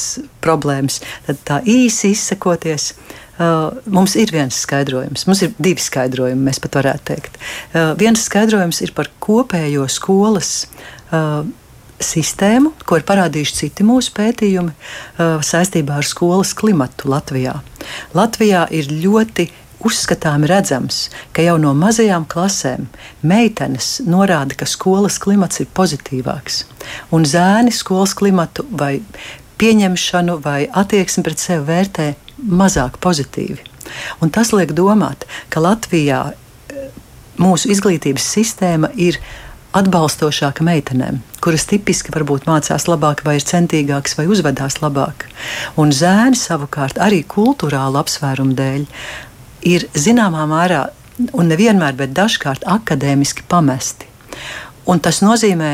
problēmas. 0.45 1.01
Tad 1.27 1.43
tā 1.49 1.61
īsi 1.67 2.15
izsakoties, 2.15 2.93
Uh, 2.95 3.24
mums 3.39 4.15
ir 4.21 4.31
viens 4.35 4.61
skaidrojums, 4.65 5.27
mums 5.27 5.43
ir 5.43 5.55
divi 5.59 5.83
skaidrojumi, 5.83 6.47
mēs 6.47 6.61
pat 6.63 6.79
varētu 6.79 7.09
teikt. 7.11 7.39
Uh, 7.73 7.93
viens 7.99 8.23
skaidrojums 8.23 8.81
ir 8.85 8.95
par 8.95 9.11
kopējo 9.25 9.89
skolas 9.91 10.69
uh, 11.11 11.43
sistēmu, 12.05 12.75
ko 12.87 12.99
ir 12.99 13.07
parādījuši 13.09 13.59
citi 13.63 13.87
mūsu 13.87 14.15
pētījumi 14.15 14.75
uh, 14.75 15.43
saistībā 15.43 15.99
ar 16.01 16.07
skolas 16.07 16.55
klimatu 16.59 17.11
Latvijā. 17.11 17.59
Latvijā 18.15 18.67
ir 18.75 18.91
ļoti 18.93 19.51
uzskatām 19.85 20.47
redzams, 20.49 21.09
ka 21.37 21.45
jau 21.45 21.57
no 21.61 21.75
mazajām 21.77 22.25
klasēm 22.31 22.87
meitenes 23.27 23.99
norāda, 24.09 24.57
ka 24.57 24.69
skolas 24.69 25.19
klimats 25.21 25.61
ir 25.61 25.69
pozitīvāks, 25.77 26.63
un 27.13 27.27
zēni 27.29 27.75
skolas 27.75 28.15
klimatu 28.17 28.65
vai 28.71 28.97
pieņemšanu 29.61 30.39
vai 30.45 30.65
attieksmi 30.71 31.25
pret 31.27 31.43
sevi 31.43 31.67
vērtē 31.69 32.09
mazāk 32.45 32.99
pozitīvi. 33.05 33.63
Un 34.23 34.33
tas 34.35 34.53
liek 34.55 34.75
domāt, 34.75 35.27
ka 35.53 35.63
Latvijā 35.63 36.21
eh, 36.33 36.87
mūsu 37.41 37.71
izglītības 37.75 38.27
sistēma 38.37 38.91
ir 38.97 39.21
atbalstošāka 39.75 40.63
meitenēm, 40.67 41.19
kuras 41.43 41.67
tipiski 41.67 42.13
varbūt 42.15 42.47
mācās 42.47 42.87
labāk, 42.87 43.25
vai 43.27 43.39
ir 43.41 43.47
centīgākas, 43.47 44.15
vai 44.19 44.29
uzvedās 44.31 44.79
labāk. 44.83 45.27
Un 45.81 45.91
zēni 45.95 46.39
savukārt 46.39 47.01
arī 47.03 47.25
kultūrāla 47.27 48.05
apsvērumu 48.05 48.55
dēļ 48.59 48.85
ir 49.75 49.89
zināmā 49.99 50.45
mērā, 50.51 50.85
un 51.35 51.51
nevienmēr, 51.51 51.97
bet 51.99 52.15
dažkārt 52.15 52.67
akadēmiski 52.71 53.47
pamesti. 53.51 54.07
Un 54.91 55.01
tas 55.03 55.23
nozīmē 55.25 55.73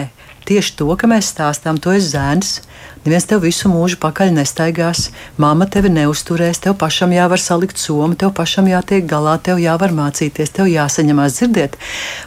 tieši 0.51 0.77
to, 0.83 0.91
ka 0.99 1.09
mēs 1.11 1.31
stāstām, 1.33 1.79
to 1.81 1.95
es 1.97 2.11
zēns, 2.13 2.59
Neviens 3.01 3.25
tev 3.25 3.41
visu 3.47 3.71
mūžu 3.73 3.97
pakaļ 3.97 4.35
nestaigās, 4.37 5.07
māma 5.41 5.65
tevi 5.73 5.89
neusturēs, 5.89 6.59
tev 6.61 6.75
pašam 6.83 7.15
jāvar 7.17 7.41
salikt 7.41 7.81
somu, 7.81 8.13
tev 8.13 8.35
pašam 8.37 8.67
jātiek 8.69 9.07
galā, 9.09 9.39
tev 9.41 9.57
jāvar 9.63 9.95
mācīties, 9.97 10.53
tev 10.53 10.69
jāsaņemās 10.69 11.39
dzirdēt, 11.39 11.79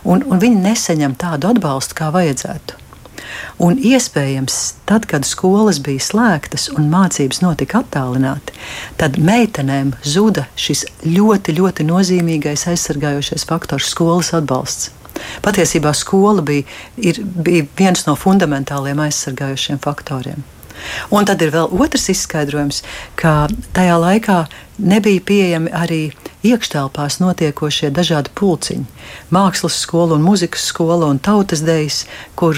un, 0.02 0.24
un 0.26 0.42
viņi 0.42 0.64
nesaņem 0.64 1.14
tādu 1.22 1.52
atbalstu, 1.52 2.00
kā 2.00 2.10
vajadzētu. 2.16 2.80
Un 3.62 3.78
iespējams, 3.78 4.58
tad, 4.90 5.06
kad 5.10 5.30
skolas 5.30 5.78
bija 5.86 6.02
slēgtas 6.02 6.72
un 6.74 6.90
mācības 6.90 7.44
notika 7.46 7.84
attālināti, 7.84 8.58
tad 8.98 9.22
meitenēm 9.22 9.94
zuda 10.02 10.48
šis 10.58 10.88
ļoti, 11.06 11.54
ļoti 11.62 11.86
nozīmīgais 11.86 12.66
aizsargājošais 12.74 13.46
faktors- 13.46 13.90
skolas 13.94 14.34
atbalsts. 14.34 14.90
Patiesībā 15.46 15.94
skola 15.98 16.44
bija, 16.46 16.66
ir, 16.98 17.22
bija 17.24 17.68
viens 17.78 18.08
no 18.08 18.18
fundamentāliem 18.20 19.02
aizsargājošiem 19.06 19.82
faktoriem. 19.84 20.44
Un 21.14 21.28
tad 21.28 21.42
ir 21.44 21.54
vēl 21.54 21.72
otrs 21.84 22.10
izskaidrojums, 22.12 22.82
ka 23.20 23.48
tajā 23.76 23.96
laikā 24.02 24.40
nebija 24.84 25.24
pieejami 25.26 25.72
arī 25.76 26.02
iekštelpās 26.44 27.20
notiekošie 27.24 27.92
dažādi 27.94 28.34
pulciņi. 28.36 28.86
Mākslas 29.34 29.80
skola, 29.86 30.18
un 30.18 30.26
mūzikas 30.26 30.66
skola 30.72 31.08
un 31.12 31.22
tautas 31.24 31.64
dejas, 31.64 32.04
kur, 32.40 32.58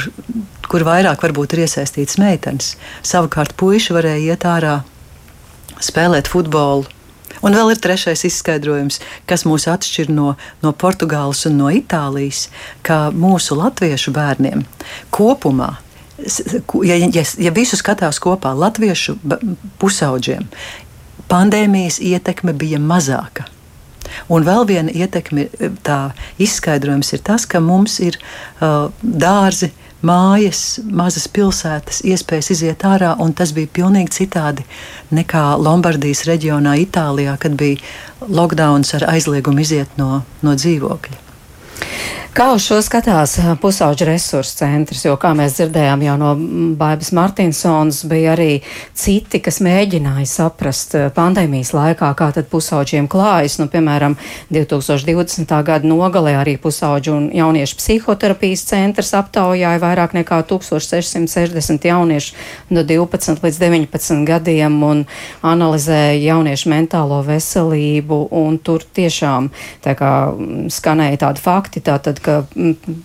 kur 0.69 0.87
vairāk 0.87 1.25
varbūt 1.25 1.53
ir 1.55 1.65
iesaistīts 1.67 2.19
meitenes. 2.21 2.73
Savukārt 3.05 3.55
puiši 3.59 3.95
varēja 3.97 4.33
iet 4.33 4.47
ārā, 4.49 4.79
spēlēt 5.83 6.31
futbolu. 6.31 6.89
Un 7.43 7.55
vēl 7.57 7.73
ir 7.73 7.81
trešais 7.83 8.25
izskaidrojums, 8.29 9.01
kas 9.29 9.45
mūs 9.47 9.67
atšķir 9.71 10.11
no, 10.13 10.35
no 10.63 10.71
Portugāles 10.71 11.45
un 11.49 11.57
no 11.59 11.71
Itālijas, 11.73 12.47
ka 12.85 13.09
mūsu 13.15 13.57
latviešu 13.59 14.13
bērniem 14.15 14.63
kopumā 15.15 15.75
ja, 16.83 16.95
ja, 16.95 17.23
ja 17.37 17.51
visu 17.55 17.77
skatās 17.79 18.19
kopā 18.23 18.53
latviešu 18.55 19.17
pusauģiem, 19.81 20.47
pandēmijas 21.31 21.99
ietekme 22.03 22.55
bija 22.55 22.79
mazāka. 22.79 23.49
Un 24.31 24.45
vēl 24.45 24.67
viena 24.69 24.93
ietekme, 24.93 25.47
tā 25.83 26.13
izskaidrojums 26.41 27.11
ir 27.17 27.23
tas, 27.25 27.47
ka 27.49 27.59
mums 27.59 27.97
ir 28.03 28.17
uh, 28.19 28.87
dārzi, 29.01 29.71
mājas, 30.05 30.63
mazas 30.85 31.27
pilsētas, 31.31 32.03
iespējas 32.05 32.51
iziet 32.55 32.85
ārā, 32.87 33.15
un 33.21 33.33
tas 33.37 33.53
bija 33.55 33.71
pilnīgi 33.79 34.13
citādi 34.21 34.65
nekā 35.15 35.45
Lombardijas 35.61 36.25
reģionā, 36.29 36.77
Itālijā, 36.85 37.37
kad 37.41 37.57
bija 37.59 37.81
lockdowns 38.29 38.95
ar 38.97 39.09
aizliegumu 39.15 39.65
iziet 39.65 39.97
no, 40.01 40.23
no 40.45 40.57
dzīvokļa. 40.57 41.24
Kā 42.35 42.49
uz 42.51 42.65
šo 42.67 42.81
skatās 42.83 43.37
pusauģa 43.63 44.09
resursu 44.09 44.57
centrs, 44.59 45.05
jo, 45.05 45.13
kā 45.15 45.29
mēs 45.39 45.53
dzirdējām 45.55 46.01
jau 46.03 46.15
no 46.19 46.33
Baibas 46.75 47.13
Martinsons, 47.15 48.01
bija 48.11 48.33
arī 48.33 48.57
citi, 48.91 49.39
kas 49.39 49.61
mēģināja 49.63 50.27
saprast 50.27 50.97
pandēmijas 51.15 51.71
laikā, 51.71 52.09
kā 52.19 52.27
tad 52.35 52.49
pusauģiem 52.51 53.07
klājas. 53.07 53.55
Nu, 53.61 53.69
piemēram, 53.71 54.17
2020. 54.51 55.53
gada 55.69 55.87
nogalē 55.87 56.33
arī 56.41 56.57
pusauģu 56.59 57.13
un 57.13 57.29
jauniešu 57.31 57.77
psihoterapijas 57.79 58.65
centrs 58.67 59.13
aptaujāja 59.15 59.79
vairāk 59.79 60.17
nekā 60.19 60.41
1660 60.51 61.87
jauniešu 61.87 62.35
no 62.75 62.83
12 62.83 63.47
līdz 63.47 63.61
19 63.63 64.27
gadiem 64.27 64.75
un 64.83 65.05
analizēja 65.39 66.19
jauniešu 66.19 66.75
mentālo 66.75 67.23
veselību, 67.31 68.19
un 68.43 68.59
tur 68.59 68.83
tiešām 68.83 69.49
tā 69.87 69.95
kā 69.95 70.13
skanēja 70.67 71.23
tādi 71.29 71.47
fakti, 71.65 71.81
tātad, 71.81 72.19
ka 72.21 72.45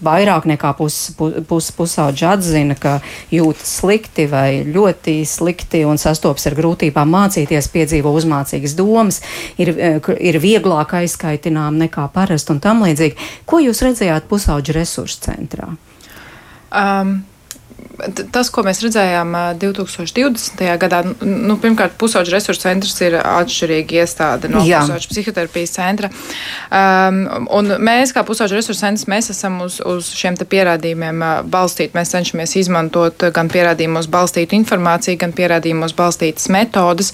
vairāk 0.04 0.46
nekā 0.48 0.74
puses 0.76 1.14
pus, 1.48 1.70
pusauģi 1.72 2.26
atzina, 2.28 2.76
ka 2.76 3.00
jūtas 3.32 3.80
slikti 3.80 4.26
vai 4.28 4.62
ļoti 4.64 5.24
slikti 5.24 5.84
un 5.88 5.98
sastopas 5.98 6.46
ar 6.46 6.56
grūtībām 6.58 7.08
mācīties, 7.10 7.70
piedzīvo 7.72 8.12
uzmācīgas 8.12 8.76
domas, 8.76 9.22
ir, 9.58 9.72
ir 10.18 10.40
vieglāk 10.40 10.94
aizskaitinām 11.00 11.78
nekā 11.80 12.08
parasti 12.12 12.52
un 12.52 12.60
tam 12.60 12.84
līdzīgi. 12.84 13.16
Ko 13.46 13.60
jūs 13.60 13.82
redzējāt 13.86 14.28
pusauģu 14.28 14.76
resursu 14.76 15.24
centrā? 15.24 15.72
Um, 16.70 17.22
tas, 18.32 18.50
ko 18.52 18.64
mēs 18.66 18.80
redzējām 18.84 19.34
2020. 19.60 20.62
gadā, 20.80 21.02
nu, 21.20 21.56
pirmkārt, 21.60 21.96
pusauģu 22.00 22.34
resursu 22.34 22.64
centrs 22.64 22.96
ir 23.04 23.16
atšķirīga 23.20 24.00
iestāde 24.02 24.50
no 24.52 24.62
Jā. 24.66 24.82
pusauģu 24.84 25.10
psihoterapijas 25.12 25.75
centra. 25.76 26.10
Um, 26.70 27.22
un 27.56 27.75
mēs, 27.82 28.14
kā 28.16 28.25
pusauģu 28.26 28.58
resursu 28.58 28.82
centrs, 28.84 29.06
mēs 29.10 29.30
esam 29.34 29.60
uz, 29.66 29.80
uz 29.84 30.10
šiem 30.16 30.38
pierādījumiem 30.40 31.25
balstīti. 31.52 31.94
Mēs 31.96 32.14
cenšamies 32.14 32.56
izmantot 32.62 33.26
gan 33.34 33.50
pierādījumos 33.52 34.10
balstītu 34.10 34.56
informāciju, 34.58 35.20
gan 35.20 35.34
pierādījumos 35.37 35.96
balstītas 35.99 36.50
metodas. 36.52 37.12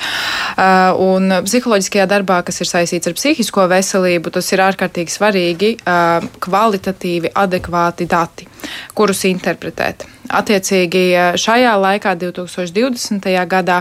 Uh, 0.57 0.93
un 1.03 1.41
psiholoģiskajā 1.47 2.09
darbā, 2.11 2.43
kas 2.47 2.63
ir 2.63 2.71
saistīts 2.71 3.11
ar 3.11 3.17
psihisko 3.19 3.67
veselību, 3.73 4.35
tas 4.39 4.53
ir 4.55 4.65
ārkārtīgi 4.67 5.17
svarīgi, 5.17 5.73
uh, 5.83 6.27
kvalitatīvi, 6.47 7.35
adekvāti 7.47 8.09
dati, 8.11 8.49
kurus 8.97 9.27
interpretēt. 9.29 10.16
Attiecīgi 10.27 11.05
šajā 11.39 11.75
laikā, 11.81 12.17
2020. 12.21 13.29
gadā, 13.51 13.81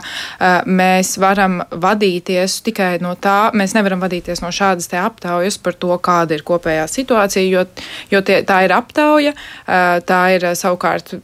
mēs 0.66 1.16
varam 1.22 1.62
vadīties 1.72 2.60
tikai 2.66 2.96
no 3.04 3.16
tā, 3.20 3.52
mēs 3.56 3.76
nevaram 3.78 4.04
vadīties 4.04 4.44
no 4.44 4.52
šādas 4.54 4.92
aptaujas 5.02 5.58
par 5.58 5.78
to, 5.80 5.92
kāda 5.98 6.38
ir 6.38 6.46
kopējā 6.46 6.88
situācija, 6.92 7.46
jo, 7.50 7.66
jo 8.12 8.22
tie, 8.26 8.42
tā 8.48 8.64
ir 8.68 8.76
aptauja, 8.76 9.36
tā 9.66 10.24
ir 10.36 10.50
savukārt 10.56 11.16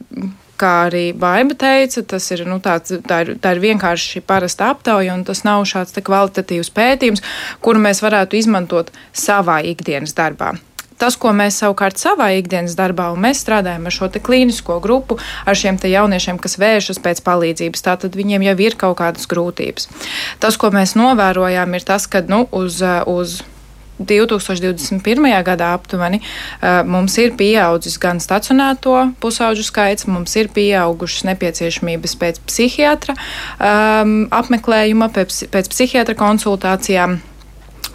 kā 0.62 0.72
arī 0.86 1.04
Baiba 1.18 1.56
teica, 1.58 2.04
tas 2.14 2.28
ir, 2.34 2.44
nu, 2.48 2.60
tāds, 2.62 2.94
tā, 3.08 3.22
ir, 3.24 3.34
tā 3.42 3.54
ir 3.56 3.62
vienkārši 3.64 4.22
parasta 4.26 4.70
aptauja, 4.72 5.16
un 5.16 5.24
tas 5.26 5.42
nav 5.46 5.64
šāds 5.68 5.98
kvalitatīvs 6.06 6.70
pētījums, 6.76 7.24
kuru 7.64 7.82
mēs 7.82 8.02
varētu 8.04 8.38
izmantot 8.38 8.92
savā 9.12 9.60
ikdienas 9.72 10.14
darbā. 10.18 10.54
Tas, 11.02 11.18
ko 11.18 11.32
mēs 11.34 11.58
savukārt 11.58 11.98
savā 11.98 12.28
ikdienas 12.38 12.76
darbā, 12.78 13.08
un 13.10 13.24
mēs 13.24 13.42
strādājam 13.42 13.88
ar 13.90 13.94
šo 13.96 14.10
klīnisko 14.22 14.78
grupu, 14.84 15.18
ar 15.42 15.58
šiem 15.58 15.80
jauniešiem, 15.82 16.38
kas 16.38 16.60
vēršas 16.62 17.02
pēc 17.02 17.24
palīdzības, 17.26 17.82
tātad 17.82 18.14
viņiem 18.18 18.46
jau 18.46 18.58
ir 18.62 18.78
kaut 18.78 19.00
kādas 19.02 19.26
grūtības. 19.26 19.88
Tas, 20.38 20.58
ko 20.60 20.70
mēs 20.70 20.94
novērojām, 20.94 21.74
ir 21.74 21.88
tas, 21.88 22.06
ka 22.06 22.22
nu, 22.28 22.44
uz, 22.54 22.78
uz 23.10 23.40
2021. 23.98 25.42
gadā 25.44 25.72
aptuveni 25.76 26.20
mums 26.86 27.16
ir 27.20 27.34
pieaudzis 27.38 27.98
gan 28.02 28.20
stacionēto 28.22 28.94
pusauģu 29.22 29.66
skaits, 29.66 30.08
mums 30.10 30.34
ir 30.38 30.50
pieaugušas 30.54 31.26
nepieciešamības 31.30 32.16
pēc 32.22 32.40
psihiatra 32.46 33.16
um, 33.16 34.16
apmeklējuma, 34.32 35.10
pēc, 35.14 35.44
pēc 35.52 35.70
psihiatra 35.74 36.16
konsultācijām. 36.18 37.20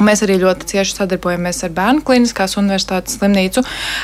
Mēs 0.03 0.21
arī 0.25 0.37
ļoti 0.41 0.67
cieši 0.69 0.93
sadarbojamies 0.99 1.63
ar 1.65 1.71
Bērnu 1.77 2.03
Kliniskās 2.05 2.57
Universitātes 2.59 3.17
slimnīcu, 3.17 3.63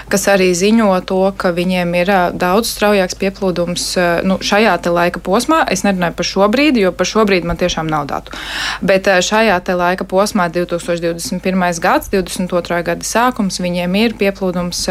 kas 0.10 0.26
arī 0.32 0.50
ziņo 0.58 0.90
to, 1.10 1.22
ka 1.38 1.52
viņiem 1.54 1.94
ir 2.00 2.12
daudz 2.40 2.72
straujāks 2.74 3.18
pieplūdums 3.22 3.86
nu, 4.26 4.40
šajā 4.42 4.78
laika 4.94 5.22
posmā. 5.24 5.62
Es 5.70 5.86
nerunāju 5.86 6.18
par 6.18 6.30
šo 6.30 6.50
brīdi, 6.54 6.82
jo 6.86 6.94
par 6.98 7.10
šo 7.10 7.28
brīdi 7.30 7.50
man 7.50 7.62
tiešām 7.62 7.90
nav 7.90 8.08
datu. 8.10 8.34
Bet 8.82 9.06
šajā 9.06 9.62
laika 9.78 10.08
posmā, 10.10 10.50
2021. 10.54 11.80
gads, 11.84 12.10
22. 12.14 12.82
gada 12.90 13.06
sākums, 13.06 13.62
viņiem 13.62 14.02
ir 14.02 14.18
pieplūdums 14.18 14.88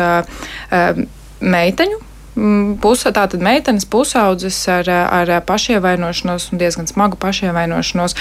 meiteņu 1.42 2.12
Puse, 2.33 3.11
tātad 3.12 3.43
meitenes 3.45 3.85
pusaudzes 3.85 4.57
ar, 4.73 4.89
ar 4.89 5.33
pašievainošanos 5.45 6.49
un 6.52 6.63
diezgan 6.63 6.89
smagu 6.89 7.19
pašievainošanos, 7.21 8.17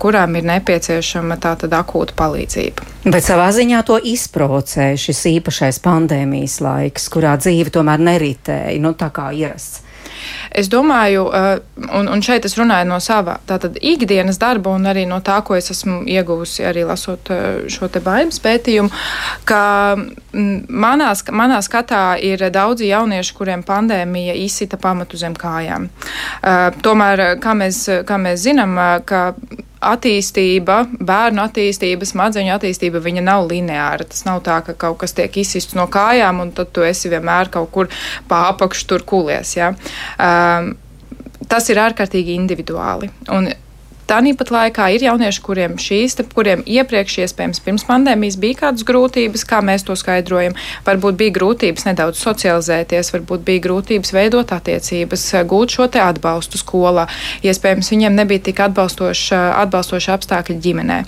kurām 0.00 0.38
ir 0.40 0.48
nepieciešama 0.48 1.36
tātad 1.42 1.76
akūta 1.76 2.16
palīdzība. 2.16 2.88
Bet 3.04 3.26
savā 3.26 3.50
ziņā 3.52 3.82
to 3.84 3.98
izprovocēja 4.00 4.96
šis 5.04 5.24
īpašais 5.34 5.82
pandēmijas 5.84 6.60
laiks, 6.64 7.10
kurā 7.12 7.36
dzīve 7.36 7.74
tomēr 7.74 8.00
neritēja, 8.00 8.78
nu 8.80 8.96
tā 8.96 9.12
kā 9.12 9.28
ierasts. 9.36 9.82
Es 10.50 10.68
domāju, 10.72 11.26
uh, 11.28 11.56
un, 11.98 12.10
un 12.12 12.22
šeit 12.24 12.46
es 12.48 12.56
runāju 12.58 12.88
no 12.90 12.98
sava 13.00 13.38
tātad 13.48 13.78
ikdienas 13.80 14.38
darba 14.42 14.74
un 14.76 14.86
arī 14.90 15.04
no 15.08 15.20
tā, 15.24 15.40
ko 15.46 15.56
es 15.58 15.70
esmu 15.74 16.02
ieguvusi 16.10 16.66
arī 16.68 16.84
lasot 16.88 17.32
uh, 17.32 17.42
šo 17.72 17.88
te 17.92 18.02
bailes 18.04 18.40
pētījumu, 18.42 18.92
ka 19.48 19.62
mm, 19.96 20.68
manā, 20.68 21.12
manā 21.32 21.58
skatā 21.64 22.04
ir 22.22 22.46
daudzi 22.52 22.90
jaunieši, 22.92 23.34
kuriem 23.38 23.66
pandēmija 23.66 24.36
izsita 24.44 24.78
pamatu 24.80 25.20
zem 25.20 25.36
kājām. 25.38 25.88
Uh, 26.42 26.70
tomēr, 26.84 27.26
kā 27.42 27.56
mēs, 27.58 27.84
kā 28.08 28.20
mēs 28.20 28.46
zinām, 28.46 28.78
ka 29.06 29.32
attīstība, 29.82 30.78
bērnu 31.02 31.42
attīstība, 31.42 32.06
smadzeņu 32.08 32.54
attīstība, 32.56 33.02
viņa 33.02 33.24
nav 33.26 33.46
lineāra. 33.50 34.06
Tas 34.08 34.24
nav 34.28 34.42
tā, 34.46 34.60
ka 34.66 34.76
kaut 34.78 35.00
kas 35.02 35.16
tiek 35.18 35.36
izsists 35.42 35.76
no 35.78 35.88
kājām, 35.92 36.42
un 36.44 36.52
tad 36.56 36.72
tu 36.74 36.86
esi 36.86 37.10
vienmēr 37.12 37.50
kaut 37.52 37.72
kur 37.74 37.90
pa 38.30 38.46
apakšu 38.52 38.88
tur 38.92 39.06
kulies. 39.08 39.56
Ja? 39.58 39.72
Um, 40.18 40.74
tas 41.50 41.68
ir 41.72 41.82
ārkārtīgi 41.82 42.38
individuāli. 42.38 43.10
Un 43.34 43.50
Tāpat 44.12 44.50
laikā 44.52 44.86
ir 44.92 45.06
jaunieši, 45.06 45.40
kuriem 45.40 45.78
šīs, 45.80 46.18
kuriem 46.36 46.60
iepriekš, 46.68 47.14
iespējams, 47.24 47.60
pirms 47.64 47.84
pandēmijas 47.88 48.36
bija 48.42 48.58
kādas 48.66 48.84
grūtības, 48.84 49.44
kā 49.48 49.62
mēs 49.64 49.86
to 49.88 49.94
skaidrojam. 49.96 50.52
Varbūt 50.84 51.16
bija 51.16 51.32
grūtības 51.38 51.86
nedaudz 51.88 52.20
socializēties, 52.20 53.08
varbūt 53.14 53.44
bija 53.46 53.62
grūtības 53.64 54.12
veidot 54.12 54.52
attiecības, 54.52 55.24
gūt 55.48 55.76
šo 55.76 55.86
atbalstu 56.02 56.60
skolā. 56.60 57.06
Iespējams, 57.46 57.88
viņiem 57.94 58.18
nebija 58.18 58.42
tik 58.50 58.60
atbalstoši, 58.66 59.32
atbalstoši 59.62 60.12
apstākļi 60.12 60.58
ģimenē. 60.66 60.98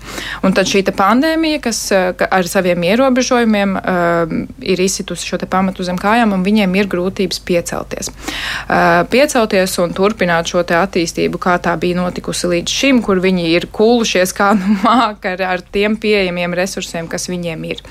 Un 0.47 0.57
tad 0.57 0.71
šī 0.71 0.87
pandēmija, 0.97 1.61
kas 1.69 1.83
ar 1.93 2.49
saviem 2.49 2.89
ierobežojumiem 2.89 3.77
uh, 3.77 4.35
ir 4.65 4.81
izsitusi 4.81 5.29
šo 5.29 5.43
pamatu 5.51 5.85
zem 5.85 6.01
kājām, 6.01 6.33
un 6.33 6.47
viņiem 6.47 6.81
ir 6.81 6.89
grūtības 6.89 7.45
piecelties. 7.45 8.09
Uh, 8.09 9.05
piecelties 9.13 9.77
un 9.85 9.93
turpināt 9.93 10.49
šo 10.49 10.65
attīstību, 10.65 11.43
kā 11.43 11.59
tā 11.61 11.77
bija 11.81 12.01
notikusi 12.01 12.49
līdz 12.55 12.81
šim 12.81 12.94
šim, 12.95 13.03
kur 13.03 13.21
viņi 13.21 13.51
ir 13.55 13.69
kūlušies 13.73 14.35
kā 14.35 14.55
nu 14.55 14.79
māk 14.85 15.25
ar, 15.27 15.43
ar 15.43 15.61
tiem 15.73 15.97
pieejamiem 15.97 16.55
resursiem, 16.55 17.09
kas 17.09 17.29
viņiem 17.29 17.65
ir. 17.65 17.83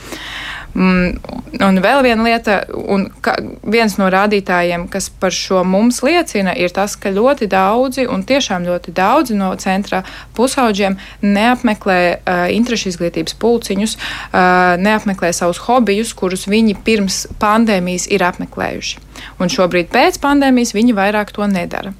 Mm, 0.73 1.19
un 1.61 1.77
vēl 1.83 2.01
viena 2.01 2.23
lieta, 2.25 2.63
un 2.73 3.11
ka, 3.21 3.35
viens 3.61 3.97
no 3.99 4.07
rādītājiem, 4.09 4.87
kas 4.89 5.09
par 5.09 5.31
šo 5.31 5.63
mums 5.63 6.01
liecina, 6.01 6.55
ir 6.57 6.73
tas, 6.73 6.95
ka 6.95 7.11
ļoti 7.13 7.47
daudzi, 7.47 8.07
un 8.07 8.23
tiešām 8.23 8.65
ļoti 8.65 8.93
daudzi 8.95 9.37
no 9.37 9.51
centra 9.61 10.01
pusauģiem 10.33 10.97
neapmeklē 11.21 11.99
uh, 12.15 12.47
interešu 12.49 12.89
izglītības 12.89 13.37
pulciņus, 13.37 13.97
uh, 13.99 14.75
neapmeklē 14.81 15.33
savus 15.33 15.61
hobijus, 15.67 16.15
kurus 16.17 16.47
viņi 16.49 16.79
pirms 16.81 17.25
pandēmijas 17.37 18.09
ir 18.09 18.25
apmeklējuši. 18.25 19.02
Un 19.41 19.51
šobrīd 19.51 19.89
pēc 19.93 20.19
pandēmijas 20.23 20.73
viņi 20.75 20.95
vairāk 20.97 21.33
to 21.35 21.47
nedara. 21.49 21.93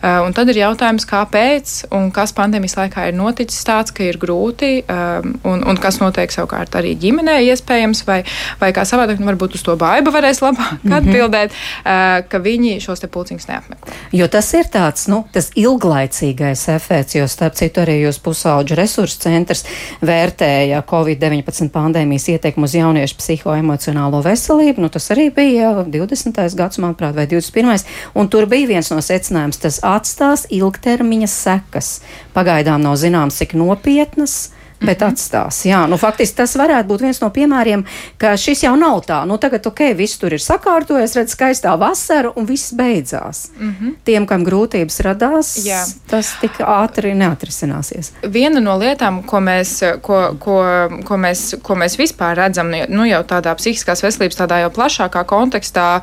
Uh, 0.00 0.26
un 0.26 0.34
tad 0.36 0.50
ir 0.50 0.60
jautājums, 0.62 1.06
kāpēc 1.08 1.74
un 1.96 2.10
kas 2.14 2.32
pandēmijas 2.36 2.76
laikā 2.78 3.08
ir 3.10 3.16
noticis 3.18 3.64
tāds, 3.66 3.94
ka 3.94 4.04
ir 4.06 4.18
grūti 4.20 4.82
um, 4.82 5.34
un, 5.48 5.64
un 5.70 5.80
kas 5.80 6.00
notiek 6.02 6.32
savukārt 6.32 6.74
arī 6.78 6.94
ģimenē 7.00 7.38
iespējams, 7.50 8.02
vai, 8.08 8.20
vai 8.60 8.72
kā 8.76 8.84
savādāk, 8.88 9.20
nu, 9.20 9.28
varbūt 9.30 9.56
uz 9.58 9.64
to 9.66 9.76
baiba 9.80 10.12
varēs 10.14 10.42
labāk 10.44 10.78
mm 10.80 10.90
-hmm. 10.90 10.96
atbildēt, 10.98 11.50
uh, 11.50 12.28
ka 12.28 12.38
viņi 12.42 12.80
šos 12.80 13.00
te 13.00 13.08
pulciņus 13.08 13.48
neapmeklē. 13.48 13.96
Jo 14.12 14.28
tas 14.28 14.52
ir 14.54 14.70
tāds, 14.72 15.08
nu, 15.08 15.24
tas 15.32 15.50
ilglaicīgais 15.54 16.68
efekts, 16.74 17.14
jo 17.14 17.28
starp 17.28 17.54
citu 17.54 17.80
arī 17.80 18.00
jūs 18.04 18.18
pusauģu 18.18 18.74
resursu 18.74 19.18
centrs 19.20 19.64
vērtēja 20.02 20.82
Covid-19 20.90 21.68
pandēmijas 21.68 22.28
ietekmu 22.28 22.64
uz 22.64 22.74
jauniešu 22.74 23.16
psihoemocionālo 23.16 24.22
veselību, 24.22 24.80
nu 24.80 24.88
tas 24.88 25.10
arī 25.10 25.30
bija 25.34 25.72
20. 25.84 26.56
gads 26.56 26.69
gads, 26.70 26.80
manuprāt, 26.82 27.14
vai 27.14 27.26
21. 27.26 27.84
Un 28.14 28.28
tur 28.30 28.46
bija 28.46 28.68
viens 28.70 28.90
no 28.92 29.00
secinājums, 29.02 29.60
tas 29.60 29.80
atstās 29.82 30.46
ilgtermiņa 30.50 31.28
sekas. 31.30 32.00
Pagaidām 32.34 32.82
nav 32.82 32.96
zināms, 33.00 33.38
cik 33.40 33.56
nopietnas 33.58 34.52
bet 34.80 35.00
mm 35.00 35.06
-hmm. 35.06 35.12
atstās. 35.12 35.64
Jā, 35.64 35.86
nu, 35.88 35.96
faktiski 35.96 36.36
tas 36.36 36.56
varētu 36.56 36.88
būt 36.88 37.00
viens 37.00 37.20
no 37.20 37.30
piemēriem, 37.30 37.84
ka 38.18 38.36
šis 38.36 38.62
jau 38.62 38.76
nav 38.76 39.00
tā. 39.06 39.26
Nu, 39.26 39.36
tagad, 39.38 39.66
ok, 39.66 39.80
viss 39.96 40.18
tur 40.18 40.32
ir 40.32 40.40
sakārtojies, 40.40 41.16
redz, 41.16 41.34
skaistā 41.36 41.78
vasara 41.78 42.32
un 42.36 42.46
viss 42.46 42.72
beidzās. 42.72 43.50
Mm 43.60 43.74
-hmm. 43.80 43.94
Tiem, 44.04 44.26
kam 44.26 44.44
grūtības 44.44 45.00
radās, 45.00 45.56
Jā. 45.66 45.84
tas 46.10 46.34
tik 46.40 46.60
ātri 46.60 47.14
neatrisināsies. 47.14 48.10
Viena 48.22 48.60
no 48.60 48.78
lietām, 48.78 49.22
ko 49.22 49.36
mēs, 49.36 50.00
ko, 50.00 50.36
ko, 50.38 50.88
ko 51.04 51.16
mēs, 51.16 51.60
ko 51.62 51.74
mēs 51.74 51.98
vispār 51.98 52.36
redzam, 52.36 52.70
nu, 52.88 53.04
jau 53.04 53.22
tādā 53.22 53.54
psihiskās 53.54 54.02
veselības, 54.02 54.36
tādā 54.36 54.60
jau 54.60 54.70
plašākā 54.70 55.24
kontekstā, 55.24 56.00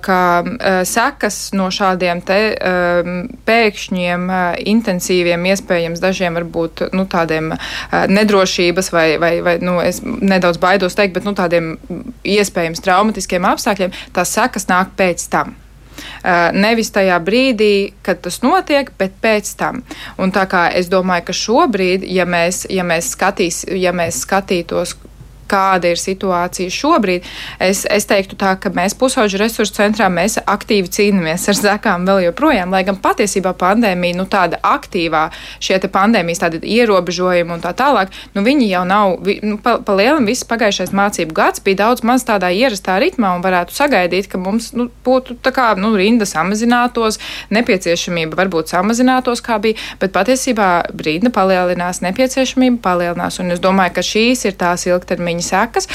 ka 0.00 0.44
sekas 0.84 1.52
no 1.52 1.70
šādiem 1.70 2.20
te 2.20 2.58
pēkšņiem, 3.44 4.30
intensīviem, 4.64 5.46
iespējams, 5.46 6.00
dažiem 6.00 6.34
varbūt 6.34 6.92
nu, 6.92 7.04
tādiem 7.04 7.52
nedrošības 8.08 8.92
vai, 8.94 9.06
vai, 9.20 9.32
vai 9.44 9.56
nu, 9.64 9.78
es 9.82 10.02
nedaudz 10.04 10.60
baidos 10.62 10.96
teikt, 10.98 11.16
bet 11.18 11.26
nu, 11.28 11.34
tādiem 11.38 11.74
iespējams 12.26 12.84
traumatiskiem 12.84 13.48
apstākļiem, 13.48 13.96
tās 14.16 14.34
sekas 14.36 14.68
nāk 14.70 14.94
pēc 14.98 15.26
tam. 15.32 15.56
Nevis 16.54 16.92
tajā 16.94 17.16
brīdī, 17.22 17.92
kad 18.06 18.20
tas 18.22 18.40
notiek, 18.44 18.90
bet 18.98 19.16
pēc 19.22 19.50
tam. 19.58 19.82
Un 20.18 20.32
tā 20.34 20.44
kā 20.50 20.68
es 20.78 20.90
domāju, 20.92 21.28
ka 21.28 21.34
šobrīd, 21.34 22.06
ja 22.06 22.26
mēs, 22.28 22.64
ja 22.70 22.86
mēs, 22.86 23.12
skatīs, 23.16 23.64
ja 23.74 23.94
mēs 23.96 24.22
skatītos, 24.26 24.94
kāda 25.48 25.92
ir 25.92 26.00
situācija 26.00 26.72
šobrīd, 26.72 27.26
es, 27.62 27.84
es 27.88 28.08
teiktu 28.08 28.38
tā, 28.38 28.54
ka 28.60 28.72
mēs 28.74 28.96
pusauģu 28.98 29.40
resursu 29.40 29.76
centrā 29.78 30.08
mēs 30.12 30.38
aktīvi 30.44 30.90
cīnāmies 30.94 31.48
ar 31.50 31.58
zekām 31.58 32.06
vēl 32.08 32.28
joprojām, 32.28 32.72
lai 32.74 32.84
gan 32.86 32.98
patiesībā 33.02 33.54
pandēmija, 33.58 34.18
nu 34.18 34.28
tāda 34.30 34.60
aktīvā 34.62 35.28
šie 35.64 35.78
te 35.82 35.90
pandēmijas 35.92 36.42
tādi 36.44 36.60
ierobežojumi 36.78 37.56
un 37.56 37.64
tā 37.64 37.72
tālāk, 37.76 38.12
nu 38.36 38.44
viņi 38.46 38.70
jau 38.70 38.84
nav, 38.88 39.16
vi, 39.24 39.38
nu, 39.44 39.58
pa, 39.62 39.78
pa 39.84 39.96
lielam 39.98 40.28
viss 40.28 40.46
pagājušais 40.48 40.94
mācību 40.96 41.36
gads 41.36 41.62
bija 41.64 41.82
daudz 41.84 42.04
maz 42.06 42.26
tādā 42.28 42.50
ierastā 42.54 42.98
ritmā 43.02 43.34
un 43.36 43.44
varētu 43.44 43.74
sagaidīt, 43.76 44.30
ka 44.30 44.40
mums 44.40 44.70
nu, 44.76 44.88
būtu 45.04 45.38
tā 45.44 45.52
kā, 45.54 45.70
nu, 45.80 45.94
rinda 45.98 46.28
samazinātos, 46.28 47.20
nepieciešamība 47.54 48.38
varbūt 48.38 48.72
samazinātos, 48.74 49.42
kā 49.44 49.58
bija, 49.62 49.78
bet 50.00 50.14
patiesībā 50.14 50.68
rinda 51.04 51.32
palielinās, 51.34 52.02
nepieciešamība 52.04 52.82
palielinās, 52.84 53.40
un 53.42 53.54
es 53.54 53.62
domāju, 53.64 53.96
ka 53.98 54.06
šīs 54.06 54.46
ir 54.48 54.58
tās 54.60 54.86
ilgtermiņa 54.88 55.37
ilgtermiņa 55.38 55.42
sekas, 55.42 55.88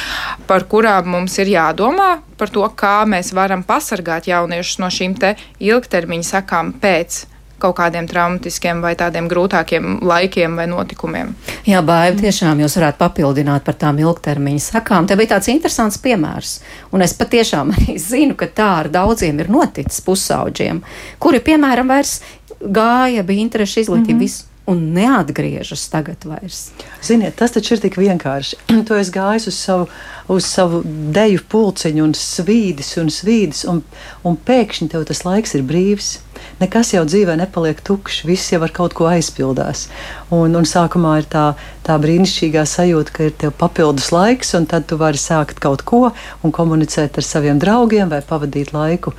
par 0.47 0.65
kurām 0.67 1.11
mums 1.11 1.37
ir 1.39 1.47
jādomā 1.47 2.21
par 2.37 2.49
to, 2.49 2.63
kā 2.75 3.05
mēs 3.05 3.33
varam 3.33 3.63
pasargāt 3.63 4.27
jauniešus 4.27 4.79
no 4.79 4.89
šīm 4.89 5.15
ilgtermiņa 5.59 6.23
sekām 6.23 6.73
pēc 6.79 7.27
kaut 7.63 7.77
kādiem 7.77 8.07
traumatiskiem 8.09 8.81
vai 8.83 8.93
tādiem 8.95 9.29
grūtākiem 9.31 10.01
laikiem 10.03 10.57
vai 10.57 10.65
notikumiem. 10.67 11.33
Jā, 11.63 11.79
baiva 11.81 12.17
tiešām 12.19 12.59
jūs 12.59 12.75
varētu 12.75 12.99
papildināt 12.99 13.63
par 13.63 13.77
tām 13.79 13.99
ilgtermiņa 14.03 14.59
sakām. 14.59 15.07
Te 15.07 15.15
bija 15.15 15.37
tāds 15.37 15.47
interesants 15.47 15.97
piemērs, 16.03 16.57
un 16.91 17.01
es 17.01 17.13
patiešām 17.15 17.71
arī 17.77 17.95
zinu, 17.97 18.35
ka 18.35 18.49
tā 18.51 18.69
ar 18.81 18.91
daudziem 18.91 19.39
ir 19.39 19.51
noticis 19.53 20.03
pusauģiem, 20.03 20.83
kuri, 21.23 21.39
piemēram, 21.39 21.87
vairs 21.87 22.19
gāja, 22.59 23.23
bija 23.23 23.45
interešu 23.45 23.85
izglītība, 23.85 24.19
mm 24.19 24.25
-hmm. 24.27 24.52
Un 24.65 24.79
neatgriežas 24.95 25.85
tagad 25.91 26.23
vairs. 26.27 26.69
Ziniet, 27.03 27.35
tas 27.39 27.51
taču 27.51 27.75
ir 27.75 27.83
tik 27.83 27.97
vienkārši. 27.99 28.59
tu 28.87 28.95
esi 28.95 29.13
gājis 29.13 29.49
uz 29.51 29.57
savu, 29.59 29.87
uz 30.31 30.47
savu 30.47 30.83
deju 30.85 31.43
pulciņu 31.51 32.05
un 32.07 32.13
svīdis 32.17 32.95
un 33.01 33.11
svīdis, 33.11 33.65
un, 33.69 33.83
un 34.23 34.39
pēkšņi 34.39 34.91
tev 34.93 35.07
tas 35.09 35.25
laiks 35.27 35.57
ir 35.57 35.67
brīvs 35.67 36.15
nekas 36.61 36.93
jau 36.93 37.03
dzīvē 37.07 37.35
nepaliek 37.39 37.79
tukšs, 37.85 38.23
viss 38.27 38.51
jau 38.53 38.61
ar 38.63 38.71
kaut 38.73 38.95
ko 38.97 39.07
aizpildās. 39.11 39.87
Un, 40.33 40.55
un 40.57 40.67
sākumā 40.67 41.17
ir 41.21 41.27
tā, 41.29 41.43
tā 41.85 41.97
brīnišķīgā 42.01 42.63
sajūta, 42.69 43.13
ka 43.15 43.27
ir 43.27 43.35
tev 43.43 43.53
papildus 43.59 44.09
laiks, 44.15 44.53
un 44.57 44.67
tad 44.69 44.87
tu 44.89 44.97
vari 45.01 45.19
sākt 45.19 45.61
kaut 45.63 45.83
ko 45.87 46.03
un 46.43 46.55
komunicēt 46.55 47.19
ar 47.19 47.27
saviem 47.27 47.59
draugiem 47.61 48.11
vai 48.11 48.21
pavadīt 48.25 48.73
laiku 48.75 49.13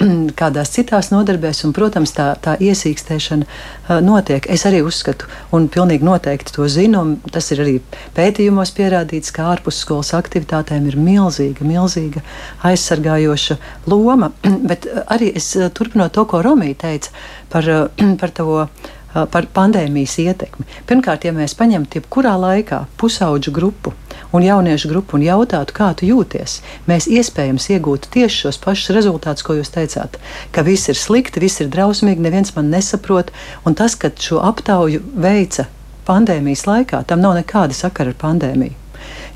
kādās 0.40 0.74
citās 0.76 1.10
nodarbēs. 1.14 1.64
Un, 1.66 1.74
protams, 1.76 2.14
tā, 2.16 2.32
tā 2.42 2.56
iesīkstēšana 2.60 3.46
uh, 3.46 3.98
notiek. 4.04 4.48
Es 4.50 4.66
arī 4.68 4.82
uzskatu, 4.90 5.28
un 5.56 5.68
pilnīgi 5.72 6.06
noteikti 6.06 6.54
to 6.56 6.68
zinu, 6.70 7.04
tas 7.32 7.50
ir 7.54 7.64
arī 7.64 7.74
pētījumos 8.16 8.74
pierādīts, 8.76 9.32
ka 9.34 9.48
ārpusskolas 9.54 10.12
aktivitātēm 10.18 10.90
ir 10.90 10.98
milzīga, 11.00 11.66
milzīga 11.66 12.24
aizsargājoša 12.66 13.58
loma. 13.90 14.32
Bet 14.70 14.88
arī 15.06 15.32
es 15.40 15.52
turpinot 15.76 16.14
to, 16.16 16.26
ko 16.28 16.42
Romija 16.44 16.82
teica 16.86 17.14
par, 17.52 17.68
par 18.20 18.34
to 18.36 18.64
par 19.12 19.48
pandēmijas 19.54 20.16
ietekmi. 20.22 20.66
Pirmkārt, 20.86 21.24
ja 21.26 21.32
mēs 21.34 21.56
paņemtu 21.58 22.00
jebkurā 22.00 22.36
laikā 22.38 22.84
pusauģu 23.00 23.52
grupu 23.54 23.94
un 24.32 24.44
jauniešu 24.46 24.90
grupu 24.92 25.18
un 25.18 25.24
jautātu, 25.26 25.74
kā 25.74 25.90
tu 25.98 26.06
jūties, 26.06 26.60
mēs 26.86 27.08
iespējams 27.10 27.66
iegūtu 27.74 28.12
tieši 28.14 28.44
šos 28.46 28.60
pašus 28.62 28.94
rezultātus, 28.94 29.46
ko 29.46 29.58
jūs 29.58 29.72
teicāt. 29.74 30.20
Ka 30.54 30.62
viss 30.66 30.90
ir 30.92 30.98
slikti, 30.98 31.42
viss 31.42 31.62
ir 31.62 31.70
drausmīgi, 31.72 32.22
neviens 32.22 32.54
man 32.56 32.70
nesaprot. 32.70 33.32
Un 33.66 33.74
tas, 33.78 33.98
ka 33.98 34.12
šo 34.14 34.42
aptauju 34.46 35.02
veica 35.18 35.66
pandēmijas 36.06 36.66
laikā, 36.68 37.02
tam 37.06 37.24
nav 37.24 37.36
nekāda 37.40 37.76
sakara 37.76 38.14
ar 38.14 38.20
pandēmiju. 38.22 38.78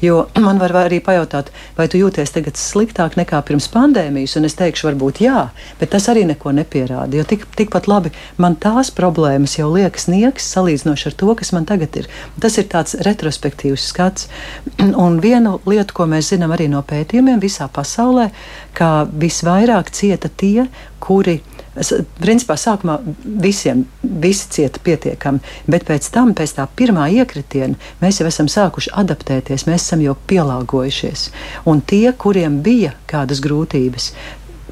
Jo 0.04 0.24
man 0.40 0.58
var 0.60 0.74
arī 0.84 0.98
pajautāt, 1.04 1.48
vai 1.78 1.86
tu 1.88 1.96
jūties 1.96 2.34
tagad 2.34 2.58
sliktāk 2.60 3.14
nekā 3.16 3.38
pirms 3.48 3.70
pandēmijas, 3.72 4.34
un 4.36 4.48
es 4.48 4.56
teikšu, 4.58 4.88
varbūt 4.90 5.22
jā, 5.24 5.46
bet 5.80 5.94
tas 5.94 6.08
arī 6.12 6.26
neko 6.28 6.52
nepierāda. 6.56 7.16
Jo 7.16 7.24
tik, 7.28 7.46
tikpat 7.56 7.88
labi 7.88 8.12
man 8.36 8.58
tās 8.60 8.90
problēmas 8.94 9.56
jau 9.56 9.70
liekas 9.72 10.08
niekas 10.12 10.50
salīdzinoši 10.56 11.08
ar 11.10 11.16
to, 11.22 11.30
kas 11.40 11.54
man 11.56 11.68
tagad 11.68 11.96
ir. 12.02 12.10
Tas 12.42 12.58
ir 12.60 12.68
tāds 12.72 12.98
retrospektīvs 13.06 13.88
skats. 13.94 14.28
Un 15.06 15.20
viena 15.24 15.56
lieta, 15.64 15.96
ko 15.96 16.08
mēs 16.10 16.34
zinām 16.34 16.52
arī 16.52 16.68
no 16.72 16.84
pētījumiem 16.84 17.40
visā 17.42 17.70
pasaulē, 17.72 18.28
ka 18.76 18.92
visvairāk 19.08 19.92
cieta 19.94 20.28
tie, 20.28 20.68
kuri 21.00 21.40
Es, 21.74 21.90
principā 22.20 22.54
sākumā 22.60 23.00
visiem 23.24 23.84
visi 24.02 24.46
cieta 24.54 24.82
pietiekami, 24.84 25.42
bet 25.66 25.86
pēc 25.88 26.06
tam, 26.14 26.30
pēc 26.36 26.54
tā 26.58 26.68
pirmā 26.78 27.08
iekritiena, 27.16 27.74
mēs 28.02 28.20
jau 28.20 28.28
esam 28.30 28.50
sākuši 28.50 28.94
adaptēties, 29.02 29.66
mēs 29.66 29.82
esam 29.82 30.04
jau 30.04 30.14
pielāgojušies. 30.30 31.26
Un 31.70 31.82
tie, 31.82 32.06
kuriem 32.12 32.60
bija 32.62 32.94
kādas 33.10 33.42
grūtības, 33.42 34.12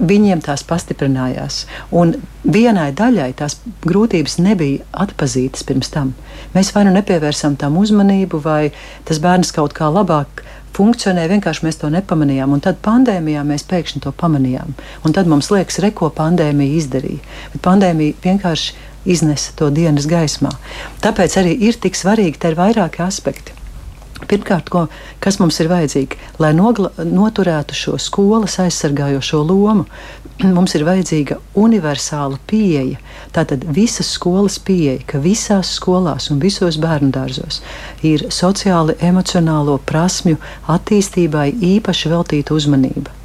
viņiem 0.03 0.41
tās 0.45 0.63
pastiprinājās. 0.67 1.65
Un 1.91 2.15
vienai 2.43 2.91
daļai 2.97 3.33
tās 3.39 3.59
grūtības 3.85 4.39
nebija 4.43 4.87
atpazītas 5.05 5.67
pirms 5.69 5.93
tam. 5.93 6.15
Mēs 6.55 6.73
vai 6.75 6.87
nu 6.87 6.95
nepievērsām 6.97 7.59
tam 7.61 7.77
uzmanību, 7.83 8.41
vai 8.45 8.73
tas 9.09 9.21
bērns 9.23 9.53
kaut 9.55 9.77
kā 9.77 9.91
labāk 9.93 10.45
funkcionē, 10.77 11.27
vienkārši 11.31 11.67
mēs 11.67 11.81
to 11.81 11.91
nepamanījām. 11.93 12.55
Un 12.57 12.63
tad 12.65 12.81
pandēmijā 12.85 13.45
mēs 13.47 13.67
pēkšņi 13.71 14.05
to 14.07 14.13
pamanījām. 14.17 14.75
Un 15.07 15.17
tad 15.17 15.31
mums 15.31 15.51
liekas, 15.53 15.81
re, 15.85 15.93
ko 15.97 16.11
pandēmija 16.15 16.79
izdarīja. 16.81 17.23
Bet 17.55 17.65
pandēmija 17.65 18.19
vienkārši 18.25 18.77
iznesa 19.13 19.57
to 19.59 19.71
dienas 19.75 20.07
gaismā. 20.11 20.53
Tāpēc 21.03 21.41
arī 21.41 21.57
ir 21.69 21.81
tik 21.83 21.99
svarīgi, 21.99 22.39
te 22.39 22.53
ir 22.53 22.59
vairāki 22.59 23.03
aspekti. 23.05 23.62
Pirmkārt, 24.31 24.69
ko, 24.73 24.87
kas 25.23 25.39
mums 25.41 25.59
ir 25.63 25.71
vajadzīgi, 25.71 26.19
lai 26.43 26.53
nogla, 26.57 26.93
noturētu 27.03 27.77
šo 27.77 27.97
skolas 28.01 28.59
aizsargājošo 28.63 29.43
lomu, 29.49 29.87
mums 30.57 30.77
ir 30.79 30.87
vajadzīga 30.89 31.39
universāla 31.59 32.41
pieeja. 32.51 33.01
Tātad 33.35 33.65
visas 33.77 34.13
skolas 34.17 34.59
pieeja, 34.63 35.01
ka 35.07 35.23
visās 35.23 35.75
skolās 35.79 36.31
un 36.33 36.43
visos 36.43 36.79
bērnu 36.83 37.13
dārzos 37.15 37.63
ir 38.07 38.29
sociāli 38.35 38.99
emocionālo 39.01 39.79
prasmju 39.89 40.41
attīstībai 40.73 41.51
īpaši 41.77 42.13
veltīta 42.13 42.57
uzmanība. 42.59 43.22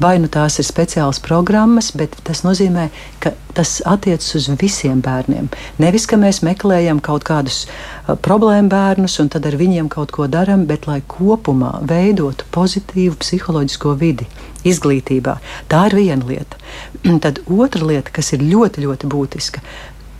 Vai 0.00 0.16
nu 0.22 0.30
tās 0.32 0.58
ir 0.60 0.66
speciālas 0.68 1.20
programmas, 1.22 1.90
bet 1.96 2.16
tas 2.26 2.42
nozīmē, 2.46 2.88
ka 3.20 3.34
tas 3.54 3.78
attiecas 3.86 4.34
uz 4.38 4.48
visiem 4.60 5.00
bērniem. 5.04 5.50
Nevis, 5.82 6.06
ka 6.10 6.18
mēs 6.20 6.42
meklējam 6.46 7.02
kaut 7.04 7.26
kādus 7.28 7.64
uh, 7.66 8.14
problēmu 8.14 8.70
bērnus 8.72 9.18
un 9.22 9.30
tad 9.32 9.48
ar 9.48 9.58
viņiem 9.60 9.90
kaut 9.92 10.14
ko 10.14 10.28
darām, 10.30 10.66
bet 10.70 10.86
lai 10.90 11.00
kopumā 11.06 11.78
veidotu 11.86 12.48
pozitīvu 12.54 13.18
psiholoģisko 13.20 13.94
vidi 14.00 14.28
izglītībā. 14.66 15.36
Tā 15.70 15.86
ir 15.90 15.98
viena 16.00 16.26
lieta. 16.26 16.60
Tad 17.24 17.42
otra 17.48 17.86
lieta, 17.92 18.12
kas 18.14 18.32
ir 18.36 18.44
ļoti, 18.44 18.84
ļoti 18.86 19.10
būtiska, 19.10 19.64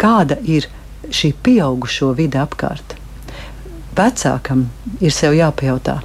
kāda 0.01 0.40
ir 0.44 0.68
šī 1.11 1.35
pieaugušo 1.44 2.12
vide 2.18 2.40
apkārt. 2.42 2.96
Vecākam 3.96 4.68
ir 5.03 5.12
sev 5.12 5.35
jāpajautā, 5.37 5.99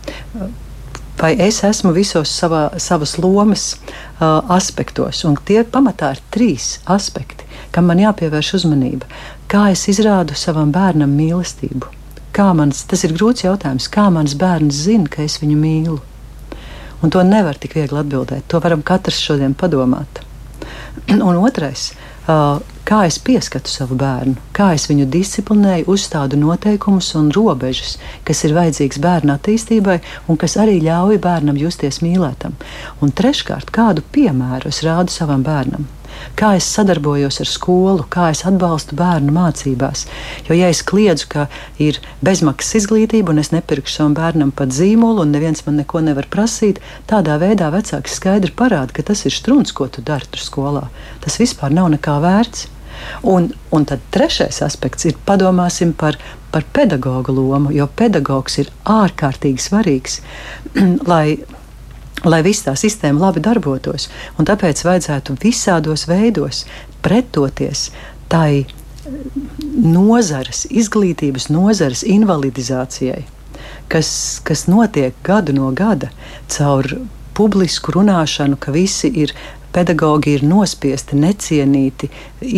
vai 1.19 1.33
es 1.41 1.61
esmu 1.63 1.93
visos 1.95 2.31
savā, 2.31 2.67
savas 2.79 3.17
lomas 3.17 3.75
uh, 3.75 4.41
aspektos. 4.55 5.23
Un 5.27 5.37
tie 5.47 5.63
pamatā 5.63 6.13
ir 6.15 6.23
trīs 6.33 6.79
aspekti, 6.85 7.47
kam 7.71 7.89
man 7.89 8.01
jāpievērš 8.03 8.55
uzmanība. 8.59 9.07
Kā 9.51 9.69
es 9.73 9.87
izrādu 9.91 10.35
savam 10.37 10.73
bērnam 10.75 11.13
mīlestību? 11.15 11.93
Mans, 12.35 12.81
tas 12.83 13.05
ir 13.07 13.13
grūts 13.15 13.45
jautājums, 13.45 13.87
kā 13.87 14.09
mans 14.11 14.33
bērns 14.35 14.81
zina, 14.89 15.07
ka 15.07 15.23
es 15.23 15.37
viņu 15.39 15.55
mīlu. 15.55 16.01
Un 16.99 17.11
to 17.13 17.21
nevar 17.23 17.55
tik 17.55 17.77
viegli 17.77 18.01
atbildēt. 18.01 18.43
To 18.51 18.59
varam 18.59 18.81
katrs 18.83 19.21
šodien 19.23 19.53
padomāt. 19.55 20.19
Un 21.15 21.37
otrais, 21.39 21.93
kā 22.25 22.99
es 23.05 23.17
pieskatu 23.21 23.69
savu 23.69 23.97
bērnu, 23.99 24.35
kā 24.55 24.71
es 24.77 24.87
viņu 24.89 25.05
disciplinēju, 25.13 25.87
uzstādu 25.93 26.39
noteikumus 26.41 27.11
un 27.19 27.31
robežas, 27.35 27.97
kas 28.25 28.43
ir 28.47 28.55
vajadzīgs 28.57 29.01
bērna 29.01 29.37
attīstībai 29.37 29.99
un 30.29 30.39
kas 30.41 30.57
arī 30.61 30.79
ļauj 30.85 31.19
bērnam 31.21 31.59
justies 31.61 32.01
mīlētam. 32.05 32.57
Un 33.01 33.13
treškārt, 33.13 33.69
kādu 33.73 34.05
piemēru 34.15 34.73
es 34.73 34.81
rādu 34.85 35.13
savam 35.13 35.45
bērnam 35.45 35.85
kā 36.39 36.53
es 36.57 36.67
sadarbojos 36.75 37.39
ar 37.43 37.49
skolu, 37.49 38.05
kā 38.11 38.29
es 38.33 38.43
atbalstu 38.47 38.97
bērnu 38.99 39.33
mācībās. 39.35 40.05
Jo, 40.49 40.57
ja 40.57 40.69
es 40.73 40.83
kliedzu, 40.85 41.29
ka 41.31 41.47
ir 41.81 41.99
bezmaksas 42.25 42.81
izglītība 42.81 43.33
un 43.33 43.41
es 43.43 43.51
nepirkšu 43.55 43.99
savam 43.99 44.15
bērnam 44.17 44.53
pat 44.55 44.75
zīmolu, 44.75 45.25
un 45.25 45.33
neviens 45.35 45.65
man 45.67 45.79
neko 45.81 46.03
nevar 46.05 46.29
prasīt, 46.31 46.81
tādā 47.09 47.39
veidā 47.41 47.71
vecāks 47.73 48.19
skaidri 48.19 48.53
parāda, 48.55 48.93
ka 48.95 49.05
tas 49.11 49.25
ir 49.27 49.35
strūns, 49.35 49.75
ko 49.75 49.89
tu 49.89 50.05
dari 50.05 50.27
tur 50.31 50.43
skolā. 50.43 50.87
Tas 51.25 51.39
vispār 51.41 51.75
nav 51.75 51.91
nekā 51.95 52.19
vērts. 52.23 52.71
Un, 53.27 53.49
un 53.75 53.83
tad 53.83 54.03
trešais 54.15 54.61
aspekts 54.63 55.03
ir 55.09 55.17
padomāsim 55.27 55.91
par, 55.99 56.15
par 56.53 56.63
pedagoģa 56.75 57.33
lomu, 57.35 57.73
jo 57.75 57.89
pedagogs 57.91 58.55
ir 58.61 58.71
ārkārtīgi 58.87 59.59
svarīgs, 59.59 60.21
lai 61.11 61.37
lai 62.23 62.41
viss 62.45 62.63
tā 62.65 62.75
sistēma 62.79 63.27
labi 63.27 63.43
darbotos. 63.43 64.07
Un 64.39 64.47
tāpēc 64.47 64.85
vajadzētu 64.85 65.35
visādos 65.41 66.07
veidos 66.07 66.63
pretoties 67.05 67.89
tai 68.31 68.65
nozares, 69.75 70.65
izglītības 70.71 71.49
nozares 71.53 72.03
invalidizācijai, 72.07 73.25
kas, 73.91 74.09
kas 74.45 74.65
notiek 74.71 75.17
gadu 75.25 75.53
no 75.53 75.69
gada 75.75 76.09
caur 76.49 76.87
publisku 77.35 77.93
runāšanu, 77.95 78.57
ka 78.57 78.71
visi 78.71 79.11
ir 79.11 79.33
pedagogi 79.75 80.37
ir 80.37 80.43
nospiesti, 80.47 81.17
necienīti, 81.19 82.07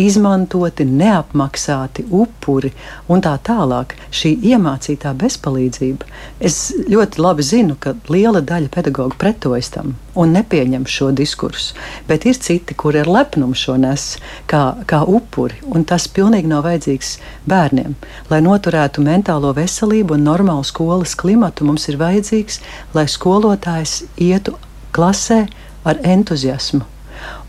izmantoti, 0.06 0.86
neapmaksāti, 0.86 2.04
upuri 2.14 2.70
un 3.10 3.22
tā 3.24 3.34
tālāk. 3.44 3.96
Šī 4.14 4.36
iemācītā 4.52 5.14
bezpalīdzība. 5.18 6.06
Es 6.38 6.68
ļoti 6.86 7.22
labi 7.22 7.46
zinu, 7.46 7.78
ka 7.80 7.96
liela 8.12 8.42
daļa 8.44 8.70
pedagoģu 8.74 9.18
pretojas 9.18 9.72
tam 9.74 9.96
un 10.18 10.32
nepieņem 10.34 10.82
šo 10.90 11.12
diskursu, 11.14 11.76
bet 12.08 12.24
ir 12.26 12.38
citi, 12.42 12.74
kuri 12.74 13.04
ar 13.04 13.10
lepnumu 13.10 13.54
šo 13.54 13.76
nes 13.78 14.06
kā, 14.50 14.62
kā 14.90 15.04
upuri, 15.06 15.60
un 15.70 15.86
tas 15.86 16.08
pilnīgi 16.10 16.50
nav 16.50 16.64
vajadzīgs 16.66 17.12
bērniem. 17.50 17.94
Lai 18.30 18.42
noturētu 18.42 19.04
mentālo 19.06 19.54
veselību 19.54 20.18
un 20.18 20.26
normālu 20.26 20.66
skolas 20.66 21.14
klimatu, 21.18 21.68
mums 21.70 21.86
ir 21.90 22.02
vajadzīgs, 22.02 22.60
lai 22.98 23.06
skolotājs 23.10 24.00
ietu 24.18 24.58
klasē 24.90 25.44
ar 25.86 26.02
entuziasmu 26.02 26.97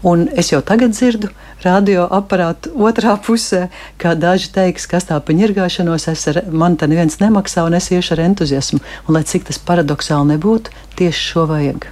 Un 0.04 0.30
es 0.40 0.54
jau 0.54 0.62
tagad 0.64 0.94
dzirdu 0.96 1.28
radioaparātu 1.66 2.72
otrā 2.88 3.18
pusē, 3.20 3.66
kā 4.00 4.16
daži 4.16 4.48
teiks, 4.56 4.88
kas 4.88 5.10
tā 5.10 5.20
pa 5.20 5.36
ņirgāšanos, 5.36 6.08
es 6.14 6.28
ar, 6.32 6.42
man 6.52 6.80
te 6.80 6.88
neviens 6.88 7.20
nemaksā 7.20 7.68
un 7.68 7.76
es 7.76 7.92
iešu 7.92 8.16
ar 8.16 8.26
entuziasmu. 8.30 8.80
Un 9.08 9.20
lai 9.20 9.26
cik 9.28 9.50
tas 9.52 9.60
paradoxāli 9.60 10.38
nebūtu, 10.38 10.72
tieši 10.96 11.32
šo 11.34 11.50
vajag. 11.52 11.92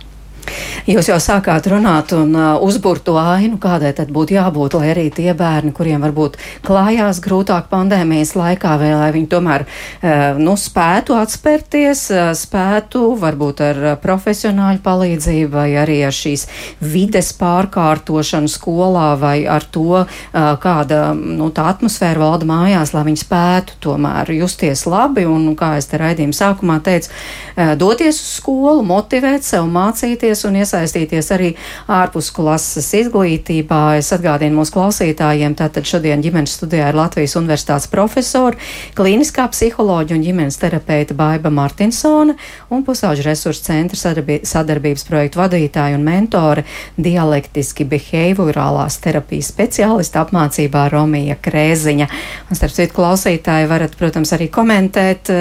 Jūs 0.88 1.10
jau 1.10 1.18
sākāt 1.20 1.66
runāt 1.68 2.14
un 2.16 2.32
uh, 2.32 2.62
uzbūrt 2.64 3.04
to 3.10 3.18
ainu, 3.20 3.58
kādai 3.60 3.90
tad 3.96 4.08
būtu 4.16 4.38
jābūt, 4.38 4.78
lai 4.80 4.94
arī 4.94 5.08
tie 5.12 5.34
bērni, 5.36 5.74
kuriem 5.76 6.00
varbūt 6.06 6.38
klājās 6.64 7.20
grūtāk 7.24 7.68
pandēmijas 7.68 8.32
laikā, 8.40 8.78
vai 8.80 8.94
lai 8.94 9.10
viņi 9.12 9.28
tomēr 9.34 9.66
uh, 9.68 10.40
nu, 10.40 10.54
spētu 10.56 11.18
atspērties, 11.20 12.04
uh, 12.16 12.30
spētu 12.40 13.02
varbūt 13.20 13.64
ar 13.66 13.82
uh, 13.82 13.96
profesionāļu 14.00 14.80
palīdzību 14.86 15.52
vai 15.58 15.68
arī 15.82 15.98
ar 16.08 16.16
šīs 16.16 16.48
vides 16.80 17.34
pārkārtošanu 17.42 18.48
skolā 18.52 19.10
vai 19.20 19.42
ar 19.44 19.68
to, 19.68 20.06
uh, 20.06 20.48
kāda 20.64 21.12
nu, 21.18 21.50
tā 21.52 21.68
atmosfēra 21.74 22.24
valda 22.24 22.48
mājās, 22.48 22.96
lai 22.96 23.04
viņi 23.10 23.24
spētu 23.26 23.80
tomēr 23.90 24.32
justies 24.38 24.86
labi 24.88 25.28
un, 25.28 25.52
kā 25.60 25.76
es 25.82 25.92
te 25.92 26.00
raidījuma 26.00 26.40
sākumā 26.40 26.80
teicu, 26.88 27.12
uh, 27.12 27.76
doties 27.76 28.24
uz 28.24 28.34
skolu, 28.40 28.88
motivēt 28.88 29.44
sev 29.44 29.68
mācīties 29.68 30.37
mācīties 30.38 30.46
un 30.48 30.58
iesaistīties 30.62 31.32
arī 31.34 31.56
ārpus 31.88 32.32
klases 32.32 32.94
izglītībā. 32.94 33.98
Es 33.98 34.12
atgādinu 34.14 34.60
mūsu 34.60 34.74
klausītājiem, 34.76 35.56
tātad 35.58 35.86
šodien 35.86 36.22
ģimenes 36.22 36.58
studijā 36.58 36.90
ir 36.90 36.98
Latvijas 36.98 37.36
universitātes 37.36 37.90
profesori, 37.90 38.58
klīniskā 38.96 39.48
psiholoģa 39.52 40.16
un 40.16 40.24
ģimenes 40.24 40.58
terapeita 40.58 41.16
Baiba 41.18 41.50
Martinsone 41.50 42.36
un 42.70 42.84
pusauģu 42.84 43.26
resursu 43.26 43.64
centra 43.64 43.98
sadarbības 43.98 45.06
projektu 45.08 45.42
vadītāja 45.42 45.98
un 45.98 46.06
mentore 46.06 46.66
dialektiski 46.98 47.86
behaviorālās 47.88 49.00
terapijas 49.02 49.52
speciālista 49.54 50.24
apmācībā 50.26 50.88
Romija 50.92 51.38
Krēziņa. 51.42 52.10
Un 52.50 52.60
starp 52.60 52.76
citu 52.76 52.98
klausītāji 52.98 53.70
varat, 53.70 53.96
protams, 53.98 54.34
arī 54.36 54.50
komentēt, 54.52 55.32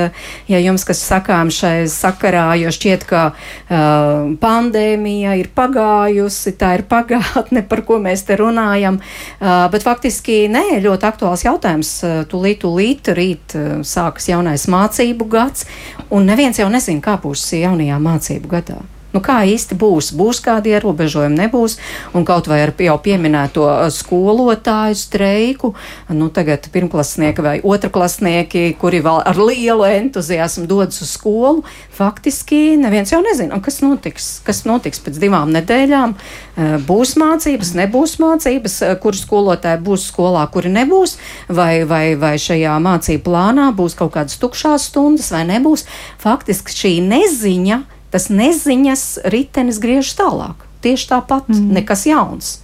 ja 0.48 0.62
jums 0.62 0.86
kas 0.86 1.02
sakām 1.04 1.50
šai 1.52 1.86
sakarā, 1.90 2.48
jo 2.60 2.72
šķiet, 2.74 3.06
ka 3.08 3.22
uh, 3.32 4.34
pandēmija 4.40 4.85
pandēmija 4.86 5.34
ir 5.40 5.48
pagājusi, 5.54 6.54
tā 6.58 6.76
ir 6.78 6.84
pagātne, 6.86 7.66
par 7.68 7.82
ko 7.86 7.98
mēs 7.98 8.24
te 8.26 8.36
runājam. 8.36 9.00
Uh, 9.40 9.68
bet 9.70 9.82
faktiski 9.82 10.46
nē, 10.48 10.80
ļoti 10.84 11.06
aktuāls 11.08 11.44
jautājums. 11.44 12.02
Uh, 12.04 12.24
tūlīt, 12.30 12.62
tūlīt, 12.62 13.10
rīt 13.16 13.56
uh, 13.56 13.82
sākas 13.82 14.28
jaunais 14.30 14.68
mācību 14.68 15.28
gads, 15.28 15.66
un 16.10 16.26
neviens 16.26 16.58
jau 16.58 16.68
nezina, 16.70 17.02
kā 17.02 17.18
būs 17.18 17.52
jaunajā 17.52 17.98
mācību 17.98 18.48
gadā. 18.48 18.82
Nu, 19.16 19.22
kā 19.24 19.38
īsti 19.48 19.78
būs? 19.80 20.10
Būs 20.12 20.42
kādi 20.44 20.74
ierobežojumi, 20.76 21.38
nebūs. 21.40 21.78
Un 22.12 22.26
kaut 22.28 22.50
vai 22.50 22.58
ar 22.66 22.74
jau 22.84 22.96
pieminēto 23.00 23.62
uh, 23.64 23.86
skolotāju 23.88 24.98
streiku, 25.00 25.70
nu, 26.12 26.28
tagad 26.28 26.68
pirmklasnieki 26.74 27.44
vai 27.46 27.54
otrklasnieki, 27.64 28.66
kuri 28.76 29.00
vēl 29.06 29.22
ar 29.24 29.40
lielu 29.40 29.86
entuziasmu 29.88 30.66
dodas 30.68 31.00
uz 31.00 31.14
skolu, 31.16 31.64
faktiski 31.96 32.76
neviens 32.76 33.14
jau 33.14 33.22
nezina, 33.24 33.56
kas 33.64 33.80
notiks. 33.80 34.28
Kas 34.44 34.66
notiks 34.68 35.00
pēc 35.00 35.16
divām 35.22 35.48
nedēļām? 35.56 36.12
Uh, 36.12 36.76
būs 36.84 37.16
mācības, 37.16 37.72
nebūs 37.80 38.18
mācības, 38.20 38.78
uh, 38.84 38.94
kur 39.00 39.16
skolotāji 39.16 39.80
būs 39.88 40.10
skolā, 40.12 40.44
kuri 40.52 40.76
nebūs, 40.76 41.16
vai, 41.48 41.86
vai, 41.88 42.04
vai 42.20 42.36
šajā 42.36 42.76
mācību 42.84 43.24
plānā 43.32 43.72
būs 43.80 43.96
kaut 43.96 44.12
kādas 44.20 44.36
tukšās 44.44 44.90
stundas 44.92 45.32
vai 45.32 45.46
nebūs. 45.48 45.88
Faktiski 46.20 46.82
šī 46.84 46.96
neziņa 47.08 47.84
tas 48.14 48.30
neziņas 48.32 49.06
ritenis 49.32 49.80
griež 49.82 50.12
tālāk. 50.18 50.66
Tieši 50.84 51.10
tāpat, 51.14 51.50
mm. 51.50 51.74
nekas 51.80 52.06
jauns. 52.06 52.54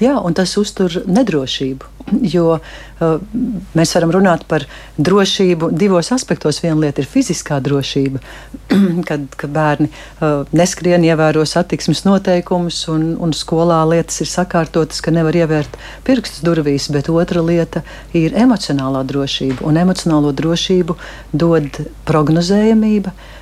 Jā, 0.00 0.16
un 0.20 0.34
tas 0.36 0.56
uztur 0.60 1.02
nedrošību. 1.08 1.92
Jo 2.22 2.52
uh, 2.54 3.16
mēs 3.74 3.92
varam 3.96 4.12
runāt 4.14 4.44
par 4.46 4.62
drošību 4.94 5.72
divos 5.74 6.12
aspektos. 6.14 6.60
Viena 6.62 6.78
lieta 6.84 7.02
ir 7.02 7.08
fiziskā 7.10 7.58
drošība, 7.64 8.20
kad, 9.08 9.24
kad 9.40 9.52
bērni 9.52 9.88
uh, 9.90 10.44
neskrien, 10.56 11.02
ievēro 11.08 11.42
satiksmes 11.48 12.04
noteikumus, 12.06 12.84
un, 12.92 13.08
un 13.18 13.34
skolā 13.36 13.80
lietas 13.90 14.22
ir 14.22 14.30
sakārtotas, 14.30 15.02
ka 15.02 15.14
nevar 15.14 15.36
ievērt 15.36 15.80
pirkstus 16.06 16.44
durvīs. 16.46 16.90
Bet 16.94 17.10
otra 17.10 17.42
lieta 17.44 17.82
ir 18.14 18.36
emocionālā 18.38 19.02
drošība, 19.08 19.64
un 19.66 19.80
emocionālo 19.82 20.30
drošību 20.36 21.00
dod 21.34 21.82
prognozējamība. 22.06 23.16
Uh, 23.16 23.32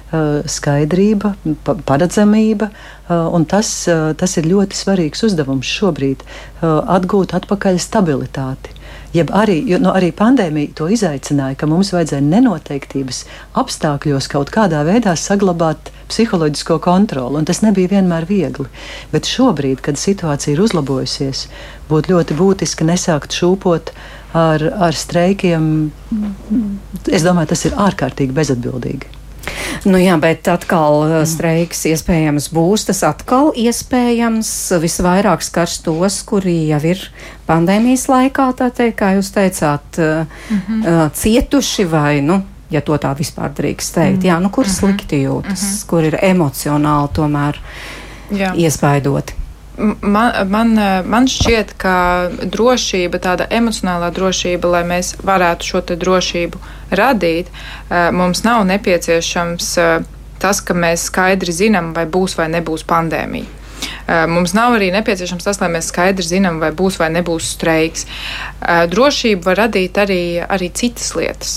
skaidrība, 0.47 1.35
paredzamība, 1.65 2.71
eh, 2.71 3.15
un 3.15 3.45
tas, 3.45 3.89
eh, 3.89 4.13
tas 4.15 4.37
ir 4.37 4.45
ļoti 4.45 4.73
svarīgs 4.73 5.25
uzdevums 5.25 5.67
šobrīd- 5.67 6.23
atgūt 6.97 7.35
atpakaļ 7.35 7.79
stabilitāti. 7.79 8.71
Jeb 9.13 9.31
arī, 9.31 9.63
jo, 9.69 9.79
nu, 9.79 9.91
arī 9.91 10.13
pandēmija 10.13 10.75
to 10.75 10.85
izaicināja, 10.91 11.57
ka 11.57 11.67
mums 11.67 11.93
vajadzēja 11.93 12.23
nenoteiktības 12.23 13.25
apstākļos 13.55 14.29
kaut 14.29 14.51
kādā 14.51 14.85
veidā 14.85 15.15
saglabāt 15.15 15.77
psiholoģisko 16.09 16.81
kontroli, 16.81 17.37
un 17.37 17.45
tas 17.45 17.61
nebija 17.63 17.89
vienmēr 17.89 18.27
viegli. 18.27 18.67
Bet 19.13 19.23
šobrīd, 19.23 19.81
kad 19.81 19.95
situācija 19.95 20.55
ir 20.55 20.61
uzlabojusies, 20.61 21.47
būtu 21.89 22.11
ļoti 22.11 22.35
būtiski 22.35 22.85
nesākt 22.85 23.31
šūpot 23.31 23.95
ar, 24.35 24.61
ar 24.89 24.93
streikiem. 24.93 25.93
Es 27.07 27.23
domāju, 27.23 27.49
tas 27.55 27.65
ir 27.65 27.73
ārkārtīgi 27.73 28.35
bezatbildīgi. 28.35 29.24
Nu 29.85 29.99
jā, 30.01 30.17
bet 30.21 30.49
atkal 30.49 31.03
uh, 31.05 31.17
streiks 31.29 31.85
iespējams 31.91 32.49
būs. 32.55 32.87
Tas 32.89 33.03
atkal 33.07 33.53
iespējams 33.57 34.51
visvairāk 34.83 35.45
skars 35.45 35.79
tos, 35.85 36.23
kuri 36.27 36.57
jau 36.71 36.81
ir 36.85 37.03
pandēmijas 37.49 38.09
laikā, 38.09 38.51
tā 38.57 38.71
teikt, 38.71 38.99
kā 39.03 39.15
jūs 39.19 39.31
teicāt, 39.35 39.99
mm 39.99 40.61
-hmm. 40.67 41.11
cietuši 41.13 41.85
vai, 41.85 42.21
nu, 42.21 42.43
ja 42.71 42.81
to 42.81 42.97
tā 42.97 43.13
vispār 43.19 43.53
drīkst 43.55 43.95
teikt, 43.95 44.23
mm. 44.23 44.29
jā, 44.29 44.41
nu, 44.41 44.51
kur 44.51 44.65
mm 44.65 44.71
-hmm. 44.71 44.79
slikti 44.79 45.23
jūtas, 45.25 45.63
mm 45.63 45.69
-hmm. 45.69 45.87
kur 45.87 46.05
ir 46.05 46.19
emocionāli 46.23 47.09
tomēr 47.13 47.61
jā. 48.31 48.55
iespaidoti. 48.57 49.44
Man, 49.77 50.31
man, 50.55 50.77
man 51.11 51.25
šķiet, 51.27 51.73
ka 51.83 51.95
drošība, 52.47 53.19
tāda 53.19 53.49
emocionālā 53.51 54.13
drošība, 54.15 54.71
lai 54.71 54.83
mēs 54.87 55.17
varētu 55.19 55.67
šo 55.67 55.81
drošību 55.91 56.61
radīt, 56.95 57.51
eh, 57.51 58.11
mums 58.15 58.45
nav 58.47 58.63
nepieciešams 58.71 59.73
eh, 59.83 60.07
tas, 60.39 60.61
ka 60.61 60.77
mēs 60.79 61.09
skaidri 61.11 61.53
zinām, 61.53 61.91
vai 61.97 62.07
būs 62.07 62.39
vai 62.39 62.47
nebūs 62.55 62.87
pandēmija. 62.87 63.64
Mums 64.29 64.55
nav 64.57 64.77
arī 64.77 64.91
nepieciešams 64.95 65.47
tas, 65.47 65.61
lai 65.63 65.71
mēs 65.73 65.89
skaidri 65.93 66.27
zinām, 66.27 66.61
vai 66.63 66.71
būs 66.77 66.99
vai 67.01 67.11
nebūs 67.15 67.55
streiks. 67.57 68.07
Drošību 68.91 69.45
var 69.47 69.61
radīt 69.65 69.99
arī, 70.01 70.21
arī 70.45 70.71
citas 70.75 71.15
lietas. 71.17 71.55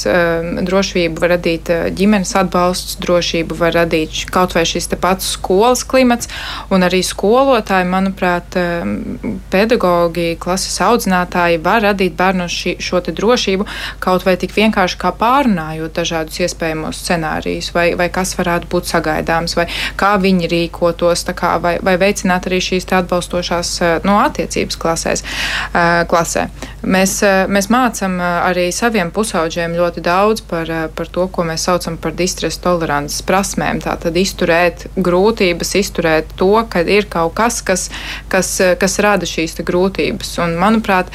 Drošību 0.67 1.23
var 1.23 1.35
radīt 1.35 1.71
ģimenes 1.97 2.33
atbalsts, 2.39 2.97
drošību 3.03 3.57
var 3.59 3.75
radīt 3.81 4.25
kaut 4.31 4.55
vai 4.57 4.65
šis 4.67 4.89
pats 5.01 5.33
skolas 5.35 5.83
klimats, 5.87 6.29
un 6.73 6.85
arī 6.87 7.03
skolotāji, 7.05 7.87
manuprāt, 7.89 8.57
pedagogi, 9.51 10.37
klases 10.41 10.79
audzinātāji 10.83 11.61
var 11.63 11.83
radīt 11.85 12.15
bērnos 12.17 12.53
šī, 12.53 12.77
šo 12.83 13.01
drošību 13.07 13.67
kaut 14.03 14.25
vai 14.27 14.35
tik 14.39 14.55
vienkārši 14.55 14.99
kā 15.01 15.11
pārunājot 15.17 15.95
dažādus 15.97 16.41
iespējamos 16.43 17.01
scenārijus, 17.03 17.71
vai, 17.75 17.89
vai 17.99 18.09
kas 18.13 18.35
varētu 18.39 18.69
būt 18.71 18.89
sagaidāms, 18.89 19.55
vai 19.59 19.67
kā 19.99 20.15
viņi 20.21 20.49
rīkotos, 20.51 21.25
kā, 21.37 21.55
vai, 21.63 21.77
vai 21.83 21.97
veicināt 22.17 22.47
arī 22.47 22.59
šīs 22.61 22.87
atbalstošās 22.89 23.71
no 24.05 24.17
attiecības 24.23 24.77
klasēs, 24.77 25.23
klasē. 26.09 26.47
Mēs, 26.83 27.21
mēs 27.47 27.69
mācām 27.69 28.17
arī 28.21 28.71
saviem 28.71 29.11
pusauģiem 29.11 29.75
ļoti 29.77 30.01
daudz 30.01 30.41
par, 30.47 30.67
par 30.95 31.07
to, 31.07 31.27
ko 31.27 31.43
mēs 31.43 31.67
saucam 31.67 31.97
par 31.97 32.15
distresa 32.17 32.61
tolerances 32.63 33.21
prasmēm. 33.21 33.81
Tātad 33.83 34.15
izturēt 34.17 34.87
grūtības, 34.95 35.75
izturēt 35.77 36.33
to, 36.37 36.53
ka 36.69 36.81
ir 36.81 37.07
kaut 37.09 37.35
kas, 37.37 37.61
kas, 37.61 37.89
kas, 38.29 38.57
kas 38.79 38.99
rada 38.99 39.25
šīs 39.25 39.59
grūtības. 39.67 40.37
Un, 40.43 40.57
manuprāt, 40.57 41.11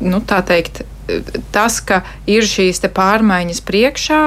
nu, 0.00 0.20
tā 0.26 0.40
teikt, 0.46 0.82
tas, 1.52 1.80
ka 1.84 2.02
ir 2.26 2.46
šīs 2.48 2.82
pārmaiņas 2.94 3.62
priekšā, 3.64 4.24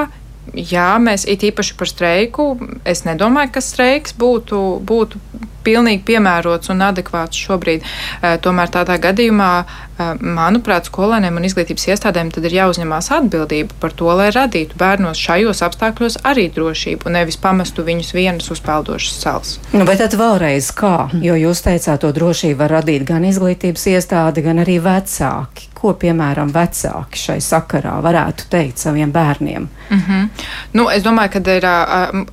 jā, 0.54 0.90
mēs 1.02 1.26
it 1.28 1.44
īpaši 1.48 1.76
par 1.78 1.90
streiku. 1.90 2.48
Es 2.88 3.04
nedomāju, 3.08 3.54
ka 3.56 3.64
streiks 3.64 4.16
būtu, 4.18 4.80
būtu 4.88 5.22
pilnīgi 5.68 6.06
piemērots 6.08 6.72
un 6.74 6.86
adekvāts 6.88 7.44
šobrīd. 7.44 7.84
Eh, 7.84 8.38
tomēr 8.44 8.72
tādā 8.74 8.98
gadījumā, 9.04 9.52
eh, 9.64 10.14
manuprāt, 10.40 10.90
skolēniem 10.90 11.40
un 11.40 11.48
izglītības 11.48 11.90
iestādēm 11.92 12.32
tad 12.34 12.48
ir 12.48 12.58
jāuzņemās 12.62 13.12
atbildība 13.20 13.78
par 13.82 13.92
to, 13.92 14.10
lai 14.20 14.30
radītu 14.32 14.80
bērnos 14.80 15.20
šajos 15.20 15.64
apstākļos 15.68 16.22
arī 16.24 16.48
drošību, 16.54 17.12
nevis 17.12 17.40
pamestu 17.44 17.84
viņus 17.88 18.14
vienus 18.16 18.52
uz 18.52 18.64
peldošas 18.64 19.22
salas. 19.22 19.56
Nu, 19.74 19.86
bet 19.86 20.00
tad 20.04 20.18
vēlreiz 20.18 20.72
kā? 20.76 21.10
Jo 21.22 21.38
jūs 21.38 21.64
teicāt, 21.66 22.02
to 22.02 22.14
drošību 22.16 22.62
var 22.64 22.78
radīt 22.80 23.08
gan 23.08 23.26
izglītības 23.28 23.90
iestāde, 23.96 24.44
gan 24.46 24.64
arī 24.64 24.80
vecāki. 24.84 25.68
Ko, 25.78 25.92
piemēram, 25.94 26.50
vecāki 26.50 27.20
šai 27.22 27.38
sakarā 27.44 28.00
varētu 28.02 28.48
teikt 28.50 28.82
saviem 28.82 29.12
bērniem? 29.14 29.68
Mm 29.90 30.00
-hmm. 30.08 30.30
nu, 30.74 30.90
es 30.90 31.04
domāju, 31.04 31.30
ka 31.30 31.40
ir 31.54 31.66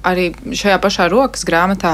arī 0.03 0.25
šajā 0.61 0.79
pašā 0.81 1.09
rokas 1.11 1.45
grāmatā, 1.45 1.93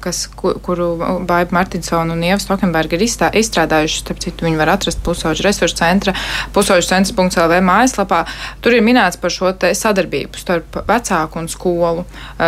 kas, 0.00 0.28
kuru 0.62 0.86
Baiba 1.26 1.52
Martinsona 1.52 2.12
un 2.12 2.24
Ieva 2.24 2.38
Stokenberga 2.38 2.96
ir 2.96 3.02
izstrādājuši. 3.02 3.98
Starp 3.98 4.18
citu, 4.18 4.44
viņi 4.44 4.56
var 4.56 4.68
atrast 4.68 5.02
pusauģu 5.04 5.42
resursu 5.44 5.76
centra, 5.76 6.14
pusauģu 6.52 6.88
centrs.lv 6.88 7.60
mājaslapā. 7.60 8.24
Tur 8.60 8.72
ir 8.72 8.82
minēts 8.82 9.20
par 9.20 9.30
šo 9.30 9.52
sadarbību 9.74 10.38
starp 10.38 10.80
vecāku 10.88 11.38
un 11.38 11.48
skolu, 11.48 12.04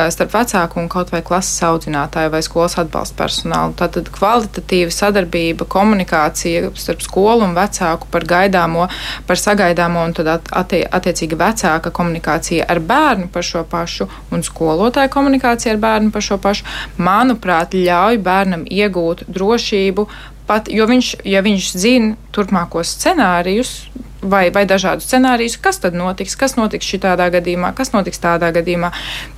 starp 0.08 0.34
vecāku 0.34 0.80
un 0.80 0.88
kaut 0.88 1.12
vai 1.12 1.22
klases 1.22 1.62
audzinātāju 1.62 2.30
vai 2.30 2.42
skolas 2.42 2.78
atbalsta 2.78 3.14
personālu. 3.22 3.74
Tātad 3.78 4.08
kvalitatīva 4.08 4.90
sadarbība, 4.90 5.68
komunikācija 5.68 6.70
starp 6.74 7.02
skolu 7.02 7.44
un 7.44 7.54
vecāku 7.54 8.06
par 8.14 8.26
gaidāmo, 8.30 8.86
par 9.28 9.40
sagaidāmo 9.40 10.04
un 10.06 10.14
tad 10.16 10.30
attie, 10.34 10.84
attiecīgi 10.86 11.38
vecāka 11.40 11.92
komunikācija 11.94 12.68
ar 12.70 12.80
bērnu 12.80 13.30
par 13.34 13.46
šo 13.46 13.64
pašu 13.70 14.08
un 14.32 14.46
skolotāja 14.46 15.12
komunikācija 15.12 15.74
ar 15.74 15.82
bērnu 15.82 16.14
par 16.14 16.24
šo 16.24 16.38
pašu, 16.42 16.68
manuprāt, 16.96 17.74
ļauj 17.74 18.22
bērnam 18.24 18.64
iegūt 18.70 19.26
drošību, 19.28 20.08
pat, 20.48 20.68
jo 20.72 20.86
viņš, 20.88 21.14
ja 21.28 21.42
viņš 21.44 21.70
zina 21.80 22.16
turpmākos 22.34 22.94
scenārijus, 22.98 23.76
vai, 24.24 24.48
vai 24.54 24.64
dažādus 24.68 25.06
scenārijus, 25.08 25.58
kas 25.60 25.80
tad 25.82 25.96
notiks, 25.96 26.36
kas 26.40 26.56
notiks 26.56 26.88
šādā 26.88 27.28
gadījumā, 27.34 27.74
kas 27.76 27.92
notiks 27.94 28.20
tādā 28.22 28.50
gadījumā. 28.54 28.90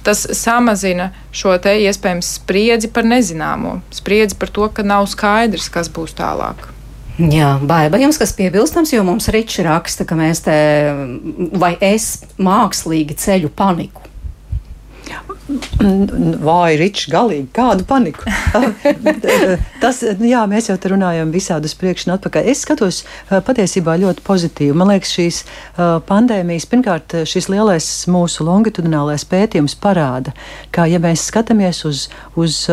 Tas 0.07 0.25
samazina 0.39 1.11
šo 1.35 1.57
te 1.63 1.77
iespējams 1.87 2.37
spriedzi 2.41 2.91
par 2.93 3.09
nezināmo, 3.09 3.81
spriedzi 3.95 4.39
par 4.39 4.55
to, 4.55 4.71
ka 4.71 4.87
nav 4.87 5.11
skaidrs, 5.11 5.71
kas 5.73 5.91
būs 5.93 6.17
tālāk. 6.19 6.76
Jā, 7.17 7.55
baiba 7.65 7.97
jums 8.01 8.19
kas 8.21 8.35
piebilstams, 8.37 8.93
jo 8.93 9.05
mums 9.07 9.31
Ričs 9.33 9.63
raksta, 9.65 10.05
ka 10.05 10.19
mēs 10.19 10.43
te 10.45 10.57
vai 11.57 11.73
es 11.81 12.11
mākslīgi 12.37 13.17
ceļu 13.17 13.53
paniku. 13.57 14.05
Vai 16.43 16.75
Ričs 16.77 17.07
galīgi 17.09 17.47
kādu 17.55 17.87
paniku? 17.87 18.27
Tas, 19.83 20.01
jā, 20.03 20.43
mēs 20.51 20.69
jau 20.69 20.77
te 20.83 20.91
runājam 20.91 21.31
visādus 21.33 21.77
priekš 21.79 22.09
un 22.09 22.17
atpakaļ. 22.17 22.51
Es 22.51 22.65
skatos 22.67 22.99
patiesībā 23.31 23.95
ļoti 24.03 24.25
pozitīvi. 24.27 24.75
Man 24.77 24.91
liekas, 24.91 25.15
šīs 25.15 25.41
pandēmijas, 26.11 26.67
pirmkārt, 26.73 27.17
šis 27.31 27.49
lielais 27.53 27.89
mūsu 28.11 28.45
longitudinālais 28.49 29.25
pētījums 29.31 29.79
parāda, 29.81 30.35
ka, 30.75 30.89
ja 30.91 31.01
mēs 31.01 31.29
skatāmies 31.31 31.85
uz, 31.89 32.09
uz 32.35 32.65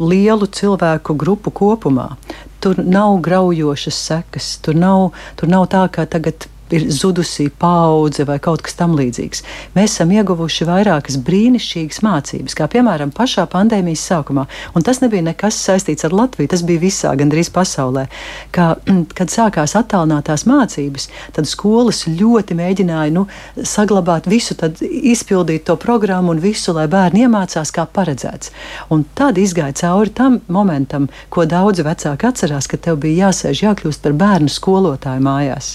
lielu 0.00 0.48
cilvēku 0.58 1.18
grupu 1.20 1.52
kopumā, 1.60 2.14
tur 2.60 2.80
nav 2.84 3.18
graujošas 3.24 3.98
sekas, 4.10 4.52
tur 4.62 4.78
nav, 4.78 5.10
tur 5.36 5.50
nav 5.50 5.68
tā, 5.72 5.84
ka 5.92 6.06
tagad 6.10 6.48
ir 6.74 6.86
zudusī 6.92 7.48
paudze 7.50 8.26
vai 8.28 8.38
kaut 8.42 8.62
kas 8.66 8.76
tamlīdzīgs. 8.78 9.44
Mēs 9.76 9.94
esam 9.94 10.12
ieguvuši 10.14 10.66
vairākas 10.68 11.18
brīnišķīgas 11.24 12.02
mācības, 12.04 12.56
kā 12.58 12.68
piemēram 12.70 13.12
pašā 13.14 13.46
pandēmijas 13.50 14.04
sākumā. 14.10 14.46
Un 14.76 14.86
tas 14.86 15.02
nebija 15.02 15.24
nekas 15.30 15.58
saistīts 15.64 16.06
ar 16.06 16.16
Latviju, 16.16 16.50
tas 16.52 16.64
bija 16.66 16.82
visā, 16.82 17.14
gandrīz 17.18 17.50
pasaulē. 17.54 18.06
Kā, 18.54 18.70
kad 19.18 19.32
sākās 19.32 19.76
attālinātās 19.78 20.46
mācības, 20.48 21.08
tad 21.36 21.48
skolas 21.50 22.04
ļoti 22.08 22.56
mēģināja 22.58 23.14
nu, 23.14 23.26
saglabāt 23.62 24.28
visu, 24.30 24.56
izpildīt 24.82 25.66
to 25.68 25.76
programmu 25.80 26.34
un 26.34 26.42
visu, 26.42 26.74
lai 26.76 26.88
bērni 26.90 27.26
iemācās 27.26 27.72
kā 27.74 27.86
paredzēts. 27.92 28.52
Un 28.94 29.04
tad 29.18 29.38
izgāja 29.40 29.76
cauri 29.82 30.14
tam 30.14 30.40
momentam, 30.52 31.08
ko 31.32 31.46
daudzi 31.48 31.86
vecāki 31.86 32.28
atcerās, 32.28 32.68
ka 32.70 32.80
tev 32.80 33.00
bija 33.02 33.28
jāsēž, 33.28 33.64
jākļūst 33.66 34.04
par 34.04 34.16
bērnu 34.18 34.52
skolotāju 34.52 35.24
mājās. 35.24 35.74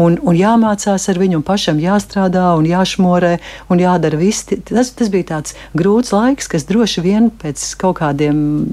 Un, 0.00 0.18
un 0.22 0.33
un 0.34 0.40
jāmācās 0.40 1.08
ar 1.10 1.20
viņu, 1.22 1.38
un 1.40 1.46
pašam 1.46 1.80
jāstrādā, 1.82 2.50
un 2.58 2.66
jāšmorē, 2.68 3.36
un 3.70 3.82
jādara 3.82 4.18
viss. 4.18 4.48
Tas, 4.66 4.90
tas 4.98 5.10
bija 5.12 5.30
tāds 5.36 5.54
grūts 5.78 6.14
laiks, 6.14 6.50
kas 6.50 6.66
droši 6.66 7.04
vien 7.04 7.30
pēc 7.30 7.62
kaut 7.80 8.00
kādiem 8.02 8.66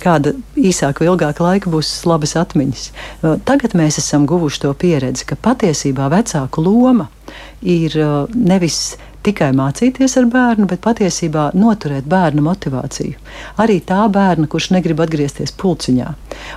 kāda 0.00 0.32
īsāka 0.56 1.04
vai 1.04 1.10
ilgāka 1.10 1.44
laika 1.44 1.68
būs 1.72 1.92
labas 2.08 2.32
atmiņas. 2.40 2.86
Tagad 3.44 3.76
mēs 3.76 4.00
esam 4.00 4.24
guvuši 4.28 4.64
to 4.64 4.72
pieredzi, 4.72 5.26
ka 5.28 5.36
patiesībā 5.36 6.08
vecāku 6.08 6.64
loma 6.64 7.10
ir 7.60 7.92
nevis 8.32 8.96
tikai 9.20 9.50
mācīties 9.52 10.16
ar 10.16 10.28
bērnu, 10.32 10.64
bet 10.70 10.80
patiesībā 10.84 11.50
noturēt 11.52 12.08
bērnu 12.08 12.40
motivāciju. 12.46 13.18
Arī 13.60 13.76
tā 13.84 14.00
bērna, 14.12 14.48
kurš 14.48 14.70
negrib 14.72 15.02
atgriezties 15.04 15.52
pulciņā. 15.60 16.14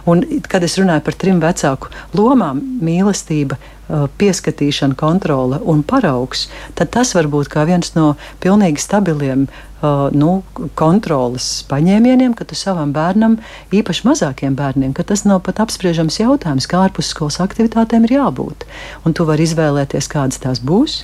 Un, 0.07 0.23
kad 0.47 0.63
es 0.63 0.77
runāju 0.79 1.03
par 1.03 1.19
trim 1.19 1.43
vecāku 1.43 1.91
lomām- 2.15 2.61
mīlestība, 2.87 3.59
pieskatīšana, 3.89 4.95
kontrole 4.99 5.59
un 5.69 5.83
paraugs, 5.83 6.47
tad 6.77 6.93
tas 6.95 7.13
var 7.15 7.27
būt 7.27 7.51
viens 7.67 7.93
no 7.95 8.15
pilnīgi 8.39 8.79
stabiliem 8.79 9.47
uh, 9.47 10.09
nu, 10.15 10.43
kontroles 10.79 11.65
paņēmieniem, 11.69 12.33
ka 12.37 12.47
tu 12.47 12.55
savam 12.55 12.93
bērnam, 12.95 13.37
īpaši 13.71 14.07
mazākiem 14.07 14.55
bērniem, 14.55 14.93
ka 14.95 15.03
tas 15.03 15.25
nav 15.27 15.43
pat 15.43 15.59
apspriežams 15.65 16.19
jautājums, 16.21 16.67
kā 16.69 16.85
ārpusskolas 16.87 17.41
aktivitātēm 17.43 18.07
ir 18.07 18.17
jābūt. 18.19 18.67
Un 19.03 19.13
tu 19.13 19.27
vari 19.27 19.47
izvēlēties, 19.47 20.11
kādas 20.11 20.39
tās 20.43 20.63
būs. 20.63 21.03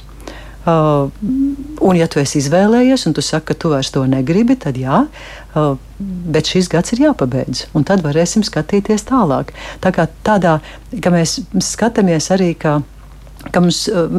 Uh, 0.67 1.07
un, 1.79 1.95
ja 1.95 2.09
tu 2.11 2.19
esi 2.19 2.41
izvēlējies, 2.41 3.05
un 3.07 3.13
tu 3.15 3.23
saki, 3.23 3.45
ka 3.47 3.55
tu 3.55 3.69
vairs 3.71 3.93
to 3.95 4.01
negribi, 4.11 4.57
tad 4.59 4.75
jā, 4.75 5.05
uh, 5.07 5.69
bet 6.35 6.49
šis 6.51 6.67
gads 6.71 6.91
ir 6.91 7.05
jāpabeidz, 7.05 7.69
un 7.77 7.85
tad 7.87 8.03
varēsim 8.03 8.43
skatīties 8.43 9.07
tālāk. 9.07 9.53
Tā 9.79 9.93
kā 9.95 10.09
tādā, 10.27 10.57
ka 10.99 11.13
mēs 11.15 11.39
skatāmies 11.63 12.27
arī, 12.35 12.53
ka 12.59 12.81
ka 13.55 13.61
mums 13.63 13.85
uh, 13.87 14.09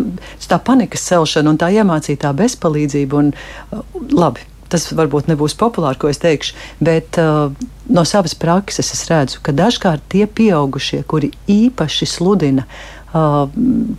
tā 0.49 0.57
panikas 0.65 1.05
celšana 1.11 1.53
un 1.53 1.59
tā 1.61 1.69
iemācītā 1.77 2.31
bezpalīdzība, 2.39 3.21
un 3.21 3.35
uh, 3.35 3.83
labi, 4.17 4.47
tas 4.73 4.87
varbūt 4.97 5.29
nebūs 5.29 5.59
populāri, 5.61 6.01
ko 6.01 6.09
es 6.09 6.23
teikšu, 6.23 6.57
bet 6.81 7.21
uh, 7.21 7.53
no 7.93 8.07
savas 8.09 8.33
prakses 8.39 8.95
es 8.95 9.05
redzu, 9.11 9.43
ka 9.45 9.53
dažkārt 9.53 10.09
tie 10.09 10.25
pieaugušie, 10.25 11.03
kuri 11.05 11.35
īpaši 11.53 12.09
sludina 12.09 12.65
uh, 12.65 13.45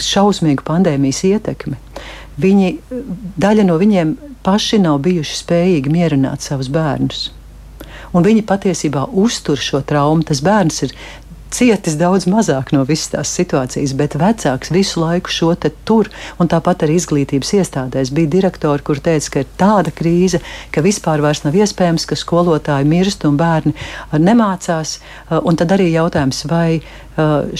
šausmīgu 0.01 0.65
pandēmijas 0.65 1.21
ietekmi, 1.29 1.77
uh, 1.77 2.17
Viņi, 2.41 2.71
daļa 3.41 3.67
no 3.67 3.77
viņiem 3.81 4.15
paši 4.45 4.81
nav 4.81 5.01
bijuši 5.05 5.37
spējīgi 5.43 5.93
mierināt 5.93 6.45
savus 6.45 6.71
bērnus. 6.73 7.29
Un 8.11 8.25
viņi 8.25 8.43
patiesībā 8.47 9.05
uztur 9.23 9.59
šo 9.59 9.79
traumu. 9.87 10.25
Tas 10.27 10.41
bērns 10.43 10.81
ir 10.87 10.95
cietis 11.51 11.97
daudz 11.99 12.25
mazāk 12.31 12.71
no 12.75 12.83
visas 12.87 13.11
tās 13.13 13.33
situācijas, 13.35 13.93
bet 13.97 14.15
vecāks 14.19 14.71
visu 14.73 15.01
laiku 15.03 15.31
šo 15.31 15.51
te 15.59 15.71
tur, 15.87 16.09
un 16.39 16.49
tāpat 16.51 16.85
arī 16.85 16.97
izglītības 16.99 17.53
iestādēs 17.59 18.13
bija 18.15 18.31
direktori, 18.37 18.83
kur 18.85 19.01
teica, 19.03 19.33
ka 19.35 19.43
ir 19.43 19.51
tāda 19.59 19.93
krīze, 19.95 20.41
ka 20.71 20.83
vispār 20.85 21.23
vairs 21.23 21.43
nav 21.45 21.57
iespējams, 21.59 22.07
ka 22.09 22.17
skolotāji 22.19 22.89
mirst 22.89 23.27
un 23.27 23.37
bērni 23.39 23.75
nemācās, 24.15 24.97
un 25.41 25.59
tad 25.59 25.75
arī 25.75 25.91
jautājums, 25.91 26.45
vai 26.51 26.81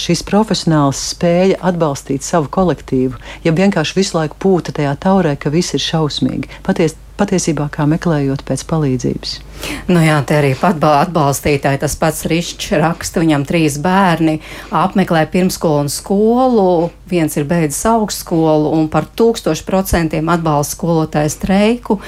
šis 0.00 0.24
profesionāls 0.26 1.00
spēja 1.12 1.60
atbalstīt 1.68 2.24
savu 2.24 2.48
kolektīvu, 2.52 3.20
ja 3.44 3.52
vienkārši 3.52 3.98
visu 3.98 4.16
laiku 4.16 4.40
pūta 4.40 4.72
tajā 4.74 4.94
taurē, 5.02 5.36
ka 5.36 5.52
viss 5.52 5.76
ir 5.76 5.84
šausmīgi. 5.84 6.48
Paties, 6.66 6.96
patiesībā 7.20 7.68
kā 7.72 7.86
meklējot 7.90 8.46
pēc 8.48 8.64
palīdzības. 8.70 9.38
Nu 9.90 10.02
jā, 10.02 10.16
te 10.26 10.38
arī 10.38 10.52
atbalstītāji 10.56 11.82
tas 11.82 11.96
pats 11.98 12.26
Rišķis 12.30 12.78
raksta, 12.82 13.22
viņam 13.22 13.44
trīs 13.46 13.78
bērni 13.82 14.38
apmeklē 14.70 15.24
pirmskolu 15.30 15.84
un 15.84 15.90
skolu, 15.92 16.90
viens 17.12 17.34
ir 17.36 17.44
beidzis 17.48 17.82
augstskolu 17.90 18.72
un 18.76 18.88
par 18.92 19.06
tūkstošu 19.18 19.66
procentiem 19.68 20.30
atbalsta 20.32 20.76
skolotāju 20.76 21.32
streiku, 21.32 21.98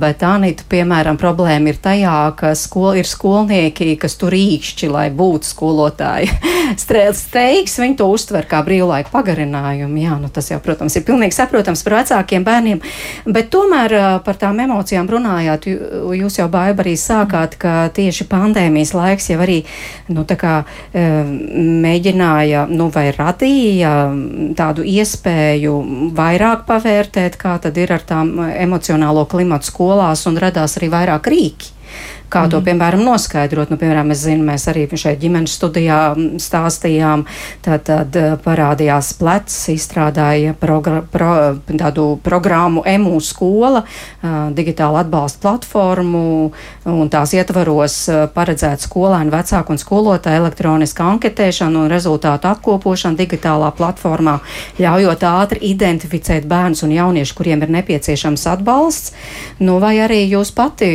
bet 0.00 0.24
Anita, 0.26 0.66
piemēram, 0.70 1.18
problēma 1.20 1.70
ir 1.70 1.80
tajā, 1.82 2.16
ka 2.38 2.52
skol, 2.58 2.96
ir 2.98 3.08
skolnieki, 3.08 3.92
kas 4.00 4.16
tur 4.18 4.34
īkšķi, 4.36 4.90
lai 4.92 5.06
būtu 5.14 5.50
skolotāji. 5.52 6.32
Streiks, 6.82 7.78
viņi 7.78 7.98
to 8.00 8.08
uztver 8.10 8.48
kā 8.50 8.62
brīvlaika 8.66 9.12
pagarinājumu, 9.12 10.00
jā, 10.02 10.16
nu 10.20 10.32
tas 10.32 10.50
jau, 10.50 10.58
protams, 10.64 10.96
ir 10.98 11.06
pilnīgi 11.06 11.36
saprotams 11.36 11.84
par 11.86 12.00
vecākiem 12.00 12.46
bērniem, 12.46 12.82
bet 13.30 13.52
tomēr 13.54 13.94
par 14.26 14.40
tām 14.40 14.58
emocijām 14.64 15.08
runājāt, 15.10 15.70
jūs 16.18 16.40
jau 16.40 16.48
baiba 16.66 16.84
arī 16.84 16.96
sākāt, 17.00 17.56
ka 17.60 17.88
tieši 17.96 18.26
pandēmijas 18.30 18.92
laiks 18.96 19.30
jau 19.30 19.38
arī, 19.44 19.60
nu, 20.12 20.26
kā 20.26 20.56
mēģināja, 21.86 22.66
nu, 22.70 22.90
vai 22.94 23.08
radīja 23.16 23.94
tādu 24.58 24.84
iespēju 24.86 25.76
vairāk 26.16 26.66
pavērtēt, 26.68 27.38
kā 27.40 27.56
tad 27.62 27.78
ir 27.80 27.94
ar 27.96 28.04
tām 28.06 28.36
emocionālo 28.50 29.26
klimatu 29.30 29.70
skolās 29.70 30.26
un 30.28 30.38
radās 30.42 30.78
arī 30.80 30.92
vairāk 30.92 31.32
rīki. 31.32 31.75
Kā 32.28 32.46
mm. 32.46 32.50
to, 32.50 32.58
mhm. 32.58 32.66
piemēram, 32.66 33.04
noskaidrot? 33.06 33.70
Nu, 33.70 33.78
piemēram, 33.80 34.10
es 34.14 34.24
zinu, 34.26 34.44
mēs 34.46 34.66
arī 34.70 34.86
šeit 34.96 35.20
ģimenes 35.22 35.54
studijā 35.54 36.00
stāstījām, 36.42 37.22
tad, 37.64 37.84
tad 37.86 38.16
eh, 38.18 38.34
parādījās 38.42 39.12
plecs, 39.20 39.58
izstrādāja 39.70 40.56
progra 40.58 41.02
pro, 41.06 41.30
tādu 41.70 42.08
programmu 42.24 42.82
EMU 42.86 43.18
skola, 43.22 43.82
uh, 43.82 44.34
digitāla 44.56 45.02
atbalsta 45.04 45.40
platformu, 45.42 46.22
un 46.88 47.10
tās 47.12 47.34
ietvaros 47.36 47.96
uh, 48.10 48.22
paredzēt 48.32 48.82
skolēnu 48.84 49.32
vecāku 49.34 49.74
un 49.74 49.80
skolotāju 49.80 50.42
elektroniska 50.42 51.06
anketēšanu 51.14 51.84
un 51.84 51.92
rezultātu 51.92 52.50
apkopošanu 52.50 53.18
digitālā 53.20 53.70
platformā, 53.76 54.38
ļaujot 54.80 55.26
ātri 55.30 55.62
identificēt 55.70 56.48
bērnus 56.48 56.84
un 56.86 56.94
jauniešus, 56.96 57.36
kuriem 57.36 57.64
ir 57.64 57.74
nepieciešams 57.78 58.46
atbalsts. 58.56 59.14
Nu, 59.62 59.78
vai 59.82 59.96
arī 60.04 60.22
jūs 60.26 60.52
pati 60.56 60.90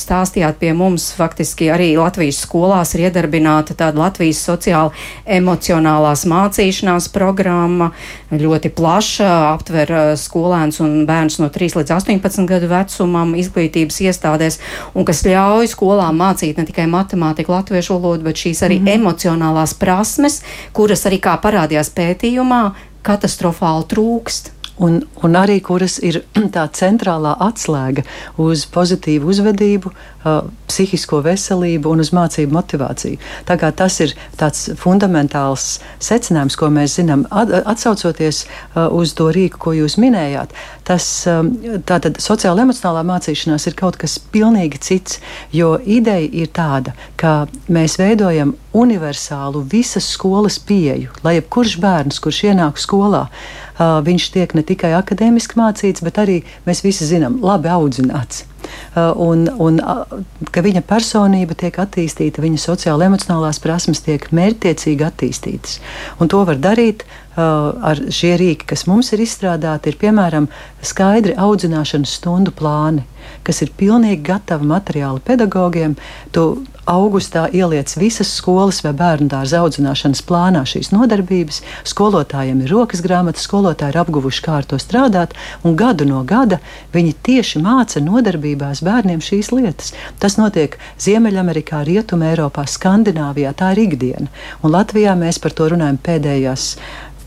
stāstījāt 0.00 0.60
pie 0.64 0.72
mums 0.72 1.10
faktiski 1.12 1.66
arī 1.68 1.90
Latvijas 2.00 2.38
skolās 2.40 2.94
ir 2.96 3.02
iedarbināta 3.04 3.74
tāda 3.76 4.00
Latvijas 4.00 4.38
sociāla 4.46 4.94
emocionālās 5.28 6.22
mācīšanās 6.30 7.10
programma, 7.12 7.90
ļoti 8.32 8.70
plaša, 8.72 9.28
aptver 9.50 9.92
uh, 9.92 10.14
skolēns 10.16 10.80
un 10.80 11.02
bērns 11.04 11.36
no 11.42 11.50
3 11.52 11.76
līdz 11.82 11.92
18 11.98 12.48
gadu 12.48 12.72
vecumam 12.72 13.36
izglītības 13.36 14.00
iestādēs, 14.06 14.56
un 14.96 15.04
kas 15.04 15.20
ļauj 15.28 15.68
skolām 15.74 16.16
mācīt 16.22 16.56
ne 16.56 16.64
tikai 16.64 16.88
matemātiku, 16.88 17.52
latviešu 17.58 17.98
valodu, 17.98 18.24
bet 18.30 18.40
šīs 18.40 18.64
arī 18.64 18.80
mm 18.80 18.86
-hmm. 18.86 18.96
emocionālās 19.02 19.76
prasmes, 19.76 20.40
kuras 20.72 21.04
arī 21.04 21.20
kā 21.20 21.36
parādījās 21.44 21.92
pētījumā, 21.92 22.64
katastrofāli 23.04 23.84
trūkst 23.92 24.54
un, 24.76 25.02
un 25.22 25.36
arī 25.38 25.60
kuras 25.62 25.98
ir 26.02 26.22
tā 26.54 26.66
centrālā 26.74 27.34
atslēga 27.46 28.04
uz 28.40 28.66
pozitīvu 28.74 29.30
uzvedību, 29.34 29.92
uh, 30.24 30.42
psihisko 30.68 31.20
veselību 31.24 31.92
un 31.94 32.02
uz 32.02 32.10
mācību 32.16 32.56
motivāciju. 32.56 33.20
Tā 33.48 33.56
kā 33.60 33.70
tas 33.76 34.00
ir 34.02 34.14
tāds 34.40 34.66
fundamentāls 34.80 35.78
secinājums, 36.02 36.56
ko 36.58 36.70
mēs 36.74 36.96
zinām, 36.98 37.26
at, 37.30 37.52
atsaucoties 37.74 38.44
uh, 38.44 38.88
uz 38.88 39.14
to 39.18 39.30
rīku, 39.34 39.60
ko 39.66 39.74
jūs 39.76 39.98
minējāt. 40.00 40.54
Tas 40.84 41.06
um, 41.30 41.52
tātad 41.86 42.18
sociāla 42.22 42.66
emocionālā 42.66 43.04
mācīšanās 43.08 43.68
ir 43.70 43.76
kaut 43.78 43.98
kas 44.00 44.18
pilnīgi 44.18 44.80
cits, 44.84 45.20
jo 45.54 45.74
ideja 45.80 46.28
ir 46.42 46.50
tāda, 46.54 46.96
ka 47.20 47.44
mēs 47.72 47.96
veidojam 48.00 48.54
universālu 48.74 49.62
visas 49.70 50.08
skolas 50.16 50.58
pieeju, 50.58 51.12
lai 51.24 51.38
jebkurš 51.38 51.78
bērns, 51.80 52.20
kurš 52.24 52.42
ienāk 52.50 52.80
skolā, 52.82 53.26
uh, 53.28 54.00
viņš 54.04 54.30
tiek 54.34 54.56
ne 54.58 54.66
tikai 54.66 54.94
akadēmiski 54.98 55.60
mācīts, 55.60 56.04
bet 56.04 56.20
arī 56.20 56.42
mēs 56.66 56.84
visi 56.84 57.08
zinām, 57.08 57.40
labi 57.44 57.72
audzināts. 57.72 58.44
Uh, 58.94 59.10
un, 59.20 59.46
un 59.58 59.80
ka 60.54 60.62
viņa 60.64 60.84
personība 60.86 61.56
tiek 61.58 61.78
attīstīta, 61.82 62.42
viņa 62.44 62.62
sociāla 62.62 63.08
emocionālās 63.10 63.60
prasmes 63.62 64.04
tiek 64.06 64.26
mērķtiecīgi 64.34 65.06
attīstītas. 65.06 65.80
Un 66.20 66.30
to 66.32 66.44
var 66.46 66.60
darīt 66.62 67.04
ar 67.36 68.02
šie 68.14 68.34
rīki, 68.40 68.68
kas 68.74 68.86
mums 68.90 69.12
ir 69.14 69.24
izstrādāti, 69.24 69.90
ir 69.90 69.98
piemēram 70.00 70.48
skaidri 70.84 71.34
audzināšanas 71.40 72.18
stundu 72.20 72.54
plāni, 72.54 73.04
kas 73.46 73.62
ir 73.64 73.72
pilnīgi 73.78 74.22
gatavi 74.26 74.68
materiāli 74.70 75.24
pedagogiem. 75.24 75.96
Tu 76.34 76.46
augustā 76.86 77.46
ieliec 77.52 77.94
visas 77.96 78.28
skolas 78.36 78.82
vai 78.84 78.92
bērnu 78.96 79.28
dārza 79.32 79.62
audzināšanas 79.64 80.22
plānā 80.28 80.64
šīs 80.68 80.90
nodarbības. 80.92 81.62
Skolotājiem 81.88 82.60
ir 82.64 82.72
rokas 82.72 83.02
grāmatas, 83.04 83.46
skolotāji 83.48 83.94
ir 83.94 84.00
apguvuši, 84.02 84.42
kā 84.44 84.58
ar 84.60 84.68
to 84.68 84.78
strādāt, 84.80 85.32
un 85.64 85.78
gadu 85.80 86.06
no 86.08 86.22
gada 86.28 86.60
viņi 86.94 87.14
tieši 87.24 87.62
māca 87.64 88.02
nodarbībās 88.04 88.84
bērniem 88.84 89.24
šīs 89.24 89.52
lietas. 89.54 89.94
Tas 90.20 90.36
notiek 90.40 90.76
Ziemeļamerikā, 91.00 91.84
Rietumē, 91.88 92.34
Eiropā, 92.34 92.66
Skandināvijā. 92.68 93.54
Tā 93.56 93.72
ir 93.74 93.84
ikdiena. 93.86 94.28
Un 94.62 94.74
Latvijā 94.76 95.16
mēs 95.18 95.40
par 95.40 95.56
to 95.56 95.70
runājam 95.72 96.00
pēdējās 96.04 96.74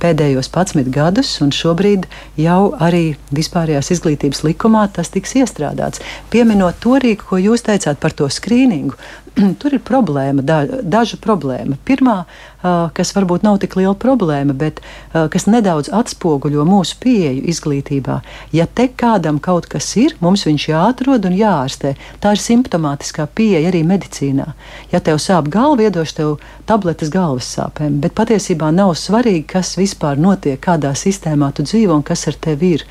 pēdējos 0.02 0.50
11 0.54 0.92
gadus, 0.94 1.36
un 1.44 1.54
šobrīd 1.56 2.08
jau 2.40 2.74
arī 2.84 3.16
vispārējās 3.36 3.92
izglītības 3.98 4.44
likumā 4.48 4.86
tas 4.94 5.12
tiks 5.14 5.36
iestrādāts. 5.42 6.04
Pieminot 6.34 6.80
to 6.84 6.98
rīku, 7.02 7.32
ko 7.32 7.42
jūs 7.42 7.66
teicāt 7.68 8.02
par 8.02 8.16
to 8.18 8.30
skrīningu, 8.32 8.98
tur 9.62 9.78
ir 9.78 9.84
problēma, 9.86 10.46
da, 10.46 10.64
daža 10.84 11.20
problēma. 11.24 11.78
Pirmā, 11.88 12.22
kas 12.62 13.14
varbūt 13.16 13.44
nav 13.46 13.60
tik 13.62 13.76
liela 13.78 13.94
problēma, 13.98 14.56
bet 14.58 14.82
kas 15.14 15.46
nedaudz 15.48 15.92
atspoguļo 15.94 16.66
mūsu 16.68 16.98
pieeju 17.04 17.46
izglītībā. 17.54 18.20
Ja 18.56 18.66
te 18.66 18.88
kādam 18.90 19.40
kaut 19.44 19.70
kas 19.72 19.90
ir, 20.00 20.16
mums 20.24 20.46
viņš 20.48 20.68
jāatrod 20.72 21.28
un 21.30 21.38
jāārstē. 21.38 21.96
Tā 22.24 22.34
ir 22.36 22.42
simptomātiskā 22.42 23.28
pieeja 23.30 23.70
arī 23.72 23.84
medicīnā. 23.88 24.52
Ja 24.92 25.02
tev 25.04 25.22
sāp 25.24 25.52
galva, 25.54 25.88
iedošu 25.88 26.18
tev 26.18 26.36
tabletes 26.70 27.14
galvas 27.14 27.50
sāpēm, 27.56 28.02
bet 28.04 28.18
patiesībā 28.18 28.72
nav 28.74 28.96
svarīgi, 28.98 29.46
kas 29.54 29.76
vispār 29.80 30.20
notiek, 30.20 30.60
kādā 30.62 30.96
sistēmā 30.98 31.54
tu 31.54 31.68
dzīvo 31.68 32.00
un 32.00 32.08
kas 32.08 32.28
ar 32.32 32.40
tevi 32.42 32.78
ir. 32.80 32.88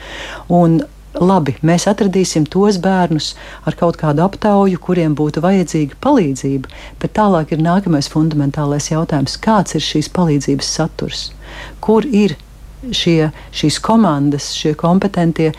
Un 0.48 0.80
labi, 1.20 1.56
mēs 1.66 1.86
atradīsim 1.90 2.46
tos 2.50 2.78
bērnus 2.82 3.34
ar 3.66 3.76
kaut 3.78 3.98
kādu 4.00 4.24
aptauju, 4.26 4.80
kuriem 4.82 5.14
būtu 5.18 5.42
vajadzīga 5.44 5.98
palīdzība, 6.04 6.72
bet 7.02 7.14
tālāk 7.18 7.54
ir 7.54 7.62
nākamais 7.64 8.10
fundamentālais 8.12 8.90
jautājums, 8.90 9.38
kāds 9.42 9.76
ir 9.78 9.84
šīs 9.84 10.10
palīdzības 10.16 10.72
saturs, 10.78 11.30
kur 11.80 12.06
ir 12.06 12.36
šie, 12.92 13.30
šīs 13.56 13.80
komandas, 13.82 14.52
šie 14.56 14.74
kompetentie 14.78 15.52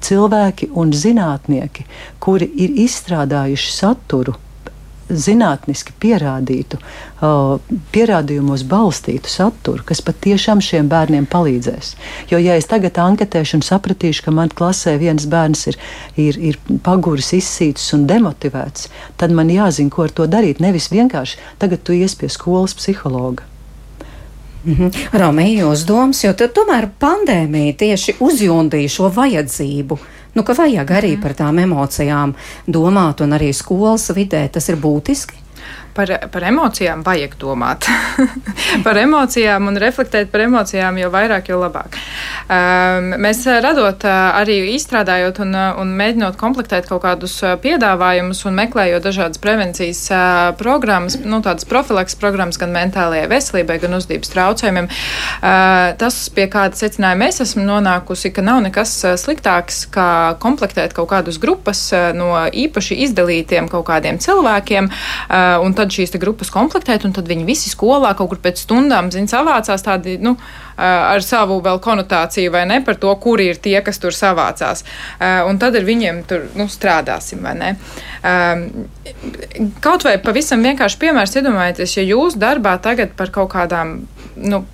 cilvēki 0.00 0.70
un 0.80 0.94
zinātnieki, 0.96 1.84
kuri 2.22 2.48
ir 2.64 2.78
izstrādājuši 2.86 3.74
saturu 3.74 4.36
zinātniski 5.10 5.94
pierādītu, 6.00 6.78
pierādījumos 7.94 8.64
balstītu 8.70 9.30
saturu, 9.30 9.84
kas 9.86 10.02
patiešām 10.06 10.62
šiem 10.64 10.88
bērniem 10.90 11.26
palīdzēs. 11.30 11.94
Jo, 12.32 12.40
ja 12.40 12.56
es 12.60 12.68
tagad 12.70 12.98
anketēšu 13.02 13.58
un 13.58 13.66
sapratīšu, 13.66 14.24
ka 14.26 14.34
man 14.34 14.52
klasē 14.54 14.96
viens 15.00 15.26
bērns 15.30 15.66
ir, 15.72 15.78
ir, 16.16 16.40
ir 16.52 16.60
paguris, 16.86 17.32
izsīts 17.36 17.90
un 17.96 18.06
demotivēts, 18.10 18.88
tad 19.20 19.34
man 19.36 19.52
jāzina, 19.52 19.92
ko 19.92 20.08
ar 20.08 20.14
to 20.14 20.28
darīt. 20.30 20.62
Nevis 20.62 20.90
vienkārši 20.92 21.40
tagad 21.62 21.84
tu 21.84 21.96
ies 21.96 22.16
pie 22.18 22.30
skolas 22.32 22.76
psihologa. 22.78 23.46
Mm 24.64 24.74
-hmm. 24.74 25.18
Romija, 25.18 25.64
jūs 25.64 25.86
domas, 25.86 26.24
jo 26.24 26.32
tomēr 26.32 26.88
pandēmija 27.00 27.76
tieši 27.76 28.14
uzjundīja 28.20 28.88
šo 28.88 29.08
vajadzību 29.08 29.98
nu, 30.34 30.44
ka 30.46 30.56
vajag 30.56 30.90
arī 31.00 31.14
par 31.20 31.34
tām 31.38 31.58
emocijām 31.62 32.34
domāt, 32.66 33.22
un 33.24 33.36
arī 33.38 33.52
skolas 33.56 34.10
vidē 34.16 34.46
tas 34.52 34.68
ir 34.70 34.80
būtiski. 34.80 35.38
Par, 35.94 36.12
par 36.30 36.44
emocijām 36.46 37.02
vajag 37.06 37.34
domāt. 37.40 37.88
par 38.86 38.98
emocijām 39.00 39.66
un 39.70 39.78
reflektēt 39.80 40.30
par 40.30 40.44
emocijām, 40.44 40.98
jo 41.00 41.10
vairāk, 41.10 41.50
jo 41.50 41.58
labāk. 41.60 41.98
Mēs 43.20 43.42
radot, 43.62 44.04
arī 44.06 44.58
izstrādājot 44.74 45.40
un, 45.44 45.54
un 45.82 45.92
mēģinot 45.98 46.38
komplektēt 46.40 46.88
kaut 46.90 47.02
kādus 47.04 47.36
piedāvājumus 47.62 48.42
un 48.48 48.56
meklējot 48.58 49.06
dažādas 49.06 49.42
prevencijas 49.42 50.02
programmas, 50.58 51.18
nu, 51.24 51.40
tādas 51.44 51.66
profilaks 51.68 52.18
programmas 52.18 52.58
gan 52.60 52.74
mentālajai 52.74 53.28
veselībai, 53.30 53.78
gan 53.82 53.98
uzvedības 53.98 54.34
traucējumiem, 54.34 54.90
tas, 56.00 56.20
pie 56.34 56.46
kāda 56.50 56.78
secinājuma 56.78 57.30
es 57.30 57.42
esmu 57.46 57.66
nonākusi, 57.66 58.32
ka 58.34 58.44
nav 58.46 58.62
nekas 58.66 58.94
sliktāks, 59.22 59.84
kā 59.94 60.08
komplektēt 60.42 60.94
kaut 60.96 61.10
kādus 61.12 61.40
grupas 61.42 61.82
no 62.16 62.32
īpaši 62.50 63.00
izdalītiem 63.06 63.70
kaut 63.70 63.86
kādiem 63.90 64.18
cilvēkiem, 64.22 64.90
un 65.64 65.78
tad 65.80 65.94
šīs 65.94 66.12
grupas 66.20 66.52
komplektēt, 66.52 67.06
un 67.08 67.14
tad 67.16 67.28
viņi 67.30 67.46
visi 67.48 67.72
skolā 67.72 68.12
kaut 68.18 68.32
kur 68.32 68.40
pēc 68.44 68.62
stundām, 68.64 69.10
zin, 69.14 69.28
savācās 69.30 69.84
tādi, 69.86 70.18
nu, 70.22 70.36
ar 70.76 71.24
savu 71.24 71.60
vēl 71.64 71.80
konotāciju 71.82 72.52
vai 72.54 72.66
ne 72.68 72.80
par 72.84 72.98
to, 73.00 73.12
kuri 73.22 73.50
ir 73.52 73.60
tie, 73.62 73.78
kas 73.84 74.00
tur 74.02 74.16
savācās. 74.16 74.84
Un 75.48 75.60
tad 75.60 75.78
ar 75.78 75.86
viņiem 75.86 76.24
tur 76.28 76.48
nu, 76.58 76.68
strādāsim, 76.72 77.44
vai 77.46 77.54
ne? 77.58 77.70
Kaut 79.84 80.04
vai 80.06 80.18
pavisam 80.22 80.64
vienkārši 80.66 81.00
piemērs 81.00 81.38
iedomājieties, 81.40 81.96
ja 81.98 82.04
jūs 82.12 82.36
darbā 82.40 82.76
tagad 82.82 83.16
par 83.18 83.32
kaut 83.34 83.52
kādām, 83.54 84.02
nu, 84.36 84.64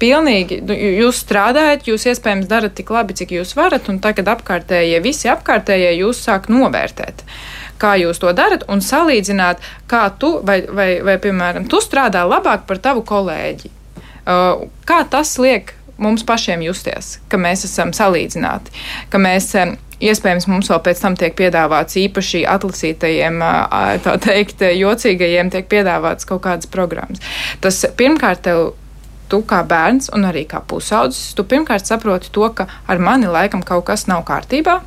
pilnīgi, 0.00 0.60
nu, 0.64 0.76
jūs 1.04 1.20
strādājat, 1.24 1.88
jūs 1.90 2.06
iespējams 2.12 2.48
darat 2.50 2.76
tik 2.76 2.92
labi, 2.94 3.16
cik 3.18 3.34
jūs 3.36 3.52
varat, 3.58 3.90
un 3.92 4.00
tagad 4.02 4.30
apkārtējie, 4.32 5.00
visi 5.04 5.28
apkārtējie 5.32 5.98
jūs 6.00 6.22
sāk 6.24 6.48
novērtēt 6.52 7.26
kā 7.80 7.96
jūs 8.00 8.20
to 8.22 8.32
darat, 8.36 8.66
un 8.70 8.82
salīdzināt, 8.84 9.60
kā 9.90 10.06
tu 10.20 10.36
vai, 10.46 10.62
vai, 10.68 10.90
vai 11.04 11.16
piemēram, 11.22 11.68
tu 11.70 11.80
strādā 11.82 12.24
labāk 12.28 12.66
par 12.68 12.80
tavu 12.82 13.04
kolēģi. 13.06 13.72
Uh, 14.20 14.66
kā 14.86 15.02
tas 15.10 15.32
liek 15.40 15.74
mums 16.00 16.24
pašiem 16.26 16.64
justies, 16.64 17.18
ka 17.28 17.40
mēs 17.40 17.64
esam 17.68 17.94
salīdzināti, 17.96 18.72
ka 19.12 19.20
mēs 19.20 19.48
um, 19.60 19.76
iespējams 20.00 20.48
mums 20.48 20.68
vēl 20.72 20.82
pēc 20.84 21.00
tam 21.02 21.16
tiek 21.20 21.36
piedāvāts 21.36 21.96
īpaši 22.00 22.44
atlasītajiem, 22.48 23.40
uh, 23.44 23.96
tā 24.04 24.16
teikt, 24.22 24.64
jocīgajiem, 24.76 25.52
tiek 25.52 25.68
piedāvāts 25.72 26.28
kaut 26.28 26.44
kādas 26.46 26.70
programmas. 26.70 27.24
Tas 27.64 27.84
pirmkārt 27.96 28.46
tev. 28.48 28.70
Tu 29.30 29.38
kā 29.46 29.60
bērns 29.62 30.08
un 30.10 30.24
arī 30.26 30.40
kā 30.50 30.58
pusaudzis, 30.66 31.36
tu 31.38 31.44
pirmkārt 31.46 31.86
saproti 31.86 32.32
to, 32.34 32.48
ka 32.50 32.64
ar 32.90 32.98
mani 32.98 33.28
laikam 33.30 33.60
kaut 33.62 33.84
kas 33.86 34.08
nav 34.10 34.24
kārtībā, 34.26 34.80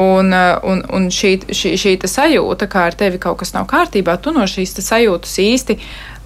Un, 0.00 0.32
uh, 0.32 0.56
un, 0.68 0.84
un 0.94 1.10
šī, 1.12 1.34
šī, 1.52 1.74
šī 1.80 1.96
sajūta, 2.08 2.68
ka 2.70 2.86
ar 2.90 2.96
tevi 2.98 3.20
kaut 3.22 3.40
kas 3.42 3.54
nav 3.56 3.66
kārtībā, 3.70 4.18
tu 4.22 4.32
no 4.34 4.46
šīs 4.48 4.76
sajūtas 4.78 5.36
īsti 5.42 5.78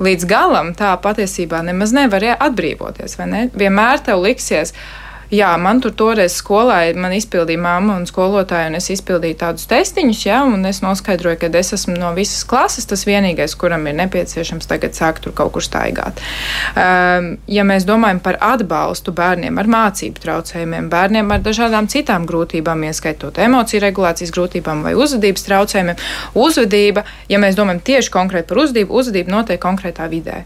līdz 0.02 0.28
galam 0.28 0.74
tā 0.76 0.92
patiesībā 1.02 1.62
nemaz 1.64 1.94
nevari 1.96 2.34
atbrīvoties. 2.34 3.18
Ne? 3.26 3.48
Vienmēr 3.56 4.04
tev 4.04 4.22
liksies, 4.24 4.74
ka 4.76 5.05
Jā, 5.34 5.48
man 5.58 5.80
tur 5.82 5.90
toreiz 5.90 6.36
skolā 6.38 6.92
man 6.94 7.10
izpildīja 7.16 7.58
mamma 7.58 7.96
un 7.98 8.04
skolotāja, 8.06 8.68
un 8.70 8.78
es 8.78 8.86
izpildīju 8.94 9.38
tādus 9.40 9.66
testiņus, 9.66 10.20
jā, 10.28 10.38
un 10.46 10.62
es 10.68 10.78
noskaidroju, 10.84 11.40
ka 11.40 11.50
es 11.58 11.72
esmu 11.74 11.96
no 11.98 12.12
visas 12.14 12.44
klases 12.46 12.86
tas 12.86 13.02
vienīgais, 13.08 13.56
kuram 13.58 13.88
ir 13.90 13.96
nepieciešams 13.98 14.70
tagad 14.70 14.94
sākt 14.94 15.24
tur 15.26 15.34
kaut 15.34 15.50
kur 15.56 15.66
staigāt. 15.66 16.22
Um, 16.78 17.32
ja 17.50 17.66
mēs 17.66 17.88
domājam 17.88 18.22
par 18.22 18.38
atbalstu 18.52 19.10
bērniem 19.16 19.58
ar 19.58 19.72
mācību 19.74 20.22
traucējumiem, 20.22 20.90
bērniem 20.94 21.34
ar 21.34 21.42
dažādām 21.42 21.90
citām 21.90 22.28
grūtībām, 22.30 22.86
ieskaitot 22.86 23.42
emociju 23.42 23.82
regulācijas 23.82 24.34
grūtībām 24.36 24.86
vai 24.86 24.94
uzvedības 24.94 25.48
traucējumiem, 25.50 26.08
uzvedība, 26.38 27.02
ja 27.26 27.42
mēs 27.42 27.58
domājam 27.58 27.82
tieši 27.90 28.14
konkrēti 28.14 28.52
par 28.52 28.62
uzvedību, 28.62 29.02
uzvedība 29.02 29.40
notiek 29.40 29.62
konkrētā 29.62 30.06
vidē. 30.12 30.44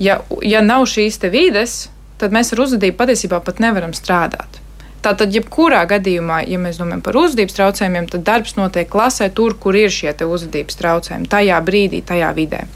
Ja, 0.00 0.22
ja 0.40 0.64
nav 0.64 0.88
šīs 0.88 1.20
vides, 1.28 1.90
tad 2.20 2.34
mēs 2.36 2.52
ar 2.54 2.64
uzvedību 2.66 2.98
patiesībā 3.00 3.40
pat 3.44 3.62
nevaram 3.62 3.94
strādāt. 3.96 4.60
Tātad, 5.00 5.32
jebkurā 5.32 5.80
gadījumā, 5.88 6.42
ja 6.44 6.58
mēs 6.60 6.76
domājam 6.76 7.00
par 7.04 7.16
uzvedības 7.16 7.56
traucējumiem, 7.56 8.10
tad 8.12 8.24
darbs 8.26 8.58
notiek 8.58 8.88
klasē, 8.92 9.30
tur, 9.32 9.56
kur 9.56 9.78
ir 9.78 9.88
šie 9.94 10.12
uzvedības 10.12 10.76
traucējumi, 10.76 11.30
tajā 11.32 11.60
brīdī, 11.64 12.02
tajā 12.04 12.28
vidē. 12.36 12.66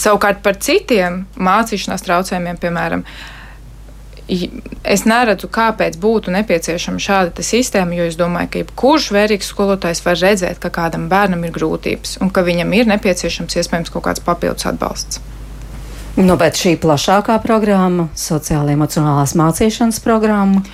Savukārt 0.00 0.42
par 0.44 0.60
citiem 0.60 1.24
mācīšanās 1.40 2.04
traucējumiem, 2.04 2.60
piemēram, 2.60 3.04
es 4.84 5.06
neredzu, 5.08 5.48
kāpēc 5.52 5.96
būtu 6.00 6.36
nepieciešama 6.36 7.00
šāda 7.02 7.44
sistēma, 7.44 7.96
jo 7.96 8.06
es 8.10 8.20
domāju, 8.20 8.52
ka 8.52 8.62
jebkurš 8.62 9.10
vērīgs 9.16 9.50
skolotājs 9.54 10.04
var 10.04 10.20
redzēt, 10.20 10.60
ka 10.60 10.72
kādam 10.74 11.08
bērnam 11.12 11.48
ir 11.48 11.56
grūtības 11.56 12.18
un 12.20 12.28
ka 12.28 12.44
viņam 12.46 12.76
ir 12.76 12.92
nepieciešams 12.92 13.56
iespējams 13.56 13.92
kaut 13.96 14.10
kāds 14.10 14.24
papildus 14.24 14.68
atbalsts. 14.68 15.24
Nu, 16.18 16.34
bet 16.34 16.58
šī 16.58 16.74
plašākā 16.82 17.36
programma, 17.44 18.08
sociāla 18.18 18.74
emocionālās 18.74 19.36
mācīšanas 19.38 20.00
programma. 20.02 20.64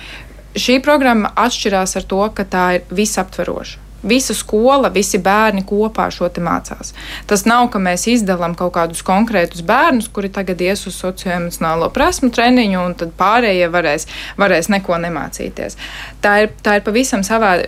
Šī 0.57 0.79
programma 0.81 1.29
atšķirās 1.37 1.93
ar 1.99 2.07
to, 2.09 2.23
ka 2.33 2.45
tā 2.49 2.63
ir 2.79 2.87
visaptveroša. 2.97 3.86
Visa 4.03 4.33
skola, 4.37 4.91
visi 4.93 5.17
bērni 5.17 5.63
kopā 5.67 6.07
šo 6.13 6.29
te 6.29 6.41
mācās. 6.43 6.93
Tas 7.27 7.45
nav, 7.49 7.67
ka 7.73 7.79
mēs 7.81 8.05
izdalām 8.11 8.53
kaut 8.57 8.75
kādus 8.75 9.01
konkrētus 9.05 9.63
bērnus, 9.65 10.09
kuri 10.13 10.29
tagad 10.33 10.61
ies 10.61 10.85
uz 10.89 10.97
socioemocionālo 11.01 11.89
prasmu 11.95 12.29
treniņu, 12.33 12.83
un 12.83 12.93
tad 12.99 13.15
pārējie 13.17 13.69
varēs, 13.73 14.07
varēs 14.37 14.69
neko 14.73 14.99
nemācīties. 15.01 15.77
Tā 16.21 16.35
ir, 16.43 16.51
tā 16.63 16.77
ir, 16.77 16.85
pavisam, 16.85 17.23
savād, 17.25 17.65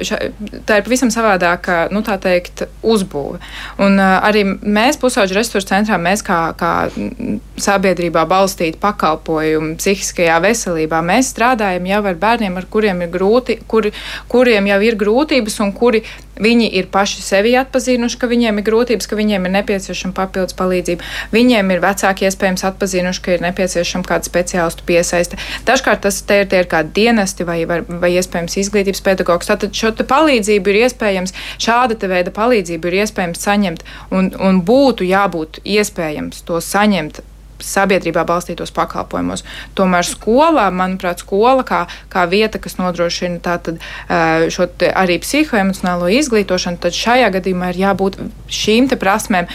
tā 0.70 0.80
ir 0.80 0.86
pavisam 0.86 1.10
savādāka, 1.14 1.88
nu 1.94 2.04
tā 2.06 2.20
teikt, 2.22 2.68
uzbūve. 2.86 3.42
Un 3.82 3.98
arī 4.00 4.46
mēs, 4.46 5.00
pusauģu 5.02 5.38
resursu 5.40 5.72
centrā, 5.72 5.98
mēs 6.02 6.24
kā, 6.26 6.40
kā 6.60 6.74
sabiedrībā 7.60 8.26
balstīti 8.30 8.80
pakalpojumu 8.82 9.76
psihiskajā 9.80 10.38
veselībā, 10.46 11.02
mēs 11.06 11.34
strādājam 11.34 11.90
jau 11.90 12.02
ar 12.12 12.22
bērniem, 12.22 12.58
ar 12.60 12.70
kuriem 12.72 13.04
ir 13.06 13.14
grūti, 13.14 13.60
kuri, 13.70 13.94
kuriem 14.32 14.70
jau 14.70 14.80
ir 14.86 15.00
grūtības 15.00 15.60
un 15.66 15.74
kuri 15.76 16.04
Viņi 16.40 16.70
ir 16.80 16.88
paši 16.88 17.20
sevi 17.20 17.52
atpazinuši, 17.60 18.18
ka 18.20 18.30
viņiem 18.32 18.62
ir 18.62 18.66
grūtības, 18.70 19.10
ka 19.12 19.18
viņiem 19.20 19.48
ir 19.48 19.54
nepieciešama 19.58 20.16
papildus 20.16 20.56
palīdzība. 20.60 21.04
Viņiem 21.36 21.74
ir 21.76 21.82
vecāki 21.84 22.30
iespējams 22.30 22.64
atpazinuši, 22.70 23.24
ka 23.26 23.34
ir 23.36 23.44
nepieciešama 23.44 24.08
kāda 24.08 24.30
speciālistu 24.30 24.86
piesaiste. 24.88 25.40
Dažkārt 25.68 26.06
tas 26.08 26.22
te 26.24 26.42
ir, 26.44 26.48
tie 26.52 26.64
ir 26.64 26.70
kādi 26.72 26.96
dienesti 26.96 27.48
vai, 27.48 27.60
vai, 27.68 27.82
vai 27.84 28.14
iespējams 28.16 28.56
izglītības 28.64 29.04
pedagogs. 29.04 29.52
Tātad 29.52 29.76
šo 29.76 29.92
palīdzību 30.00 30.72
ir 30.72 30.84
iespējams, 30.86 31.36
šāda 31.60 32.00
veida 32.08 32.32
palīdzību 32.36 32.88
ir 32.88 33.02
iespējams 33.04 33.44
saņemt 33.44 33.84
un, 34.16 34.32
un 34.40 34.64
būtu 34.64 35.10
jābūt 35.12 35.60
iespējams 35.68 36.48
to 36.48 36.64
saņemt 36.64 37.20
sabiedrībā 37.64 38.24
balstītos 38.28 38.72
pakalpojumos. 38.76 39.44
Tomēr 39.78 40.08
skolā, 40.08 40.68
manuprāt, 40.74 41.24
skola 41.24 41.66
kā, 41.68 41.84
kā 42.12 42.26
vieta, 42.32 42.62
kas 42.62 42.78
nodrošina 42.80 43.42
tātad, 43.46 43.80
šo 44.54 44.70
arī 44.94 45.20
psihoemocionālo 45.24 46.10
izglītošanu, 46.20 46.82
tad 46.84 46.98
šajā 46.98 47.30
gadījumā 47.38 47.74
ir 47.74 47.82
jābūt 47.84 48.20
šīm 48.60 48.90
te 48.92 49.00
prasmēm, 49.00 49.50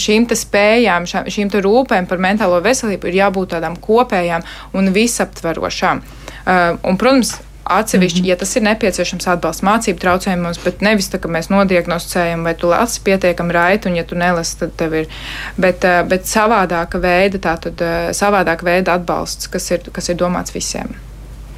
šīm 0.00 0.30
te 0.30 0.38
spējām, 0.38 1.08
šīm 1.10 1.52
te 1.52 1.62
rūpēm 1.64 2.08
par 2.10 2.22
mentālo 2.22 2.62
veselību 2.64 3.10
ir 3.10 3.20
jābūt 3.24 3.54
tādām 3.56 3.78
kopējām 3.80 4.46
un 4.78 4.92
visaptverošām. 4.94 6.02
Un, 6.46 6.96
protams, 6.98 7.36
Atsevišķi, 7.64 8.20
mm 8.20 8.24
-hmm. 8.24 8.28
ja 8.28 8.36
tas 8.36 8.56
ir 8.56 8.62
nepieciešams 8.62 9.26
atbalsts 9.28 9.62
mācību 9.62 10.00
traucējumos, 10.00 10.60
bet 10.64 10.80
nevis 10.80 11.10
tā, 11.10 11.18
ka 11.20 11.28
mēs 11.28 11.50
nodiagnosticējam, 11.50 12.42
vai 12.44 12.54
tu 12.54 12.68
lasi 12.68 13.00
pietiekami 13.04 13.52
raiti, 13.52 13.88
un 13.88 13.96
ja 13.96 14.04
tu 14.04 14.14
nelasi, 14.14 14.56
tad 14.58 14.70
tev 14.76 14.94
ir. 14.94 15.06
Bet, 15.56 15.84
eh, 15.84 16.02
bet 16.02 16.24
savādāka 16.24 17.00
veida, 17.00 17.38
tātad 17.38 17.80
eh, 17.80 18.10
savādāka 18.12 18.64
veida 18.64 18.94
atbalsts, 18.94 19.48
kas 19.48 19.70
ir, 19.70 19.80
kas 19.92 20.08
ir 20.08 20.16
domāts 20.16 20.54
visiem. 20.54 20.94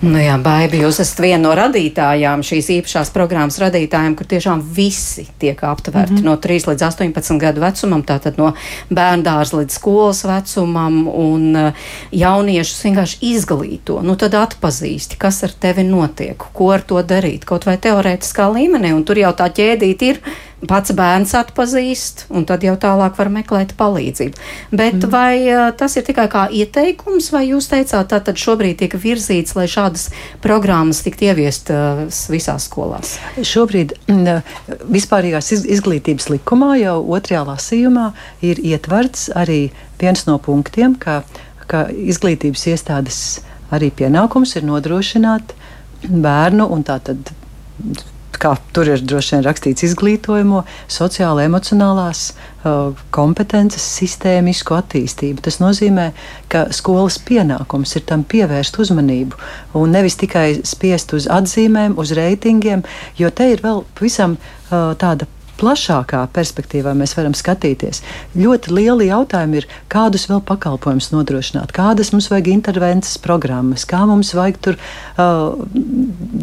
Nu 0.03 0.18
jā, 0.18 0.34
Baibi, 0.42 0.80
jūs 0.82 0.96
esat 1.05 1.20
viena 1.22 1.44
no 1.44 1.53
radītājām, 1.55 2.40
šīs 2.42 2.72
īpašās 2.74 3.12
programmas 3.14 3.61
radītājiem, 3.62 4.16
kur 4.18 4.26
tiešām 4.26 4.64
visi 4.74 5.28
tiek 5.38 5.62
aptverti 5.62 6.16
mm 6.16 6.18
-hmm. 6.18 6.24
no 6.26 6.34
3 6.36 6.66
līdz 6.72 6.86
18 6.88 7.38
gadu 7.38 7.62
vecumam, 7.62 8.03
tātad 8.03 8.38
no 8.38 8.53
bērndārs 8.90 9.55
līdz 9.55 9.78
skolas 9.78 10.24
vecumam, 10.26 11.07
un 11.07 11.57
uh, 11.57 11.72
jauniešus 12.11 12.84
vienkārši 12.84 13.18
izglīto. 13.30 14.00
Nu 14.03 14.16
tad 14.16 14.34
atpazīsti, 14.34 15.18
kas 15.18 15.44
ar 15.44 15.55
tevi 15.61 15.84
notiek, 15.84 16.36
ko 16.53 16.72
ar 16.72 16.82
to 16.82 17.03
darīt, 17.03 17.44
kaut 17.44 17.66
vai 17.66 17.76
teorētiskā 17.78 18.50
līmenī, 18.50 18.92
un 18.92 19.05
tur 19.05 19.18
jau 19.18 19.30
tā 19.32 19.46
ķēdīt 19.55 20.03
ir 20.03 20.18
pats 20.69 20.93
bērns 20.95 21.35
atpazīst, 21.35 22.27
un 22.35 22.45
tad 22.47 22.63
jau 22.67 22.75
tālāk 22.81 23.17
var 23.19 23.31
meklēt 23.33 23.75
palīdzību. 23.79 24.39
Bet 24.71 24.99
mm. 24.99 25.11
vai 25.13 25.73
tas 25.79 25.97
ir 25.99 26.07
tikai 26.07 26.29
kā 26.33 26.45
ieteikums, 26.55 27.31
vai 27.35 27.45
jūs 27.49 27.69
teicāt, 27.73 28.11
tā 28.13 28.21
tad 28.25 28.39
šobrīd 28.41 28.79
tiek 28.83 28.95
virzīts, 29.03 29.57
lai 29.59 29.67
šādas 29.71 30.09
programmas 30.45 31.03
tiktu 31.05 31.31
ieviestas 31.31 32.25
visās 32.33 32.69
skolās? 32.71 33.17
Šobrīd 33.37 33.97
vispārīgās 34.93 35.53
izglītības 35.59 36.31
likumā 36.33 36.77
jau 36.83 36.99
otrajā 37.17 37.43
lasījumā 37.49 38.13
ir 38.47 38.63
ietverts 38.63 39.31
arī 39.39 39.65
viens 40.03 40.27
no 40.29 40.39
punktiem, 40.43 40.95
ka, 40.99 41.23
ka 41.67 41.89
izglītības 41.91 42.69
iestādes 42.71 43.21
arī 43.73 43.91
pienākums 43.95 44.55
ir 44.59 44.67
nodrošināt 44.69 45.55
bērnu 46.03 46.67
un 46.75 46.83
tātad 46.87 47.33
kā 48.41 48.55
tur 48.74 48.89
ir 48.93 49.03
droši 49.05 49.37
vien 49.37 49.45
rakstīts, 49.47 49.85
izglītojamo, 49.87 50.62
sociālo, 50.91 51.43
emocionālās 51.45 52.22
uh, 52.33 52.95
kompetences, 53.14 53.85
sistēmisku 53.99 54.76
attīstību. 54.78 55.43
Tas 55.45 55.61
nozīmē, 55.62 56.11
ka 56.53 56.66
skolas 56.74 57.18
pienākums 57.22 57.97
ir 57.99 58.07
tam 58.09 58.24
pievērst 58.28 58.78
uzmanību 58.83 59.39
un 59.80 59.95
nevis 59.97 60.18
tikai 60.20 60.62
spiest 60.68 61.14
uz 61.16 61.28
atzīmēm, 61.30 61.99
uz 62.01 62.14
reitingiem, 62.16 62.87
jo 63.18 63.30
te 63.30 63.53
ir 63.53 63.64
vēl 63.64 63.85
pavisam 63.99 64.39
uh, 64.39 64.93
tāda 64.99 65.28
plašākā 65.61 66.22
perspektīvā 66.34 66.94
mēs 66.98 67.14
varam 67.18 67.34
skatīties. 67.36 68.03
Ļoti 68.38 68.74
lieli 68.74 69.09
jautājumi 69.11 69.61
ir, 69.61 69.68
kādus 69.92 70.28
vēl 70.30 70.42
pakalpojumus 70.48 71.11
nodrošināt, 71.14 71.74
kādas 71.76 72.12
mums 72.14 72.30
vajag 72.32 72.53
intervences 72.53 73.18
programmas, 73.22 73.86
kā 73.88 74.03
mums 74.09 74.32
vajag 74.36 74.61
tur 74.64 74.78
uh, 74.78 75.55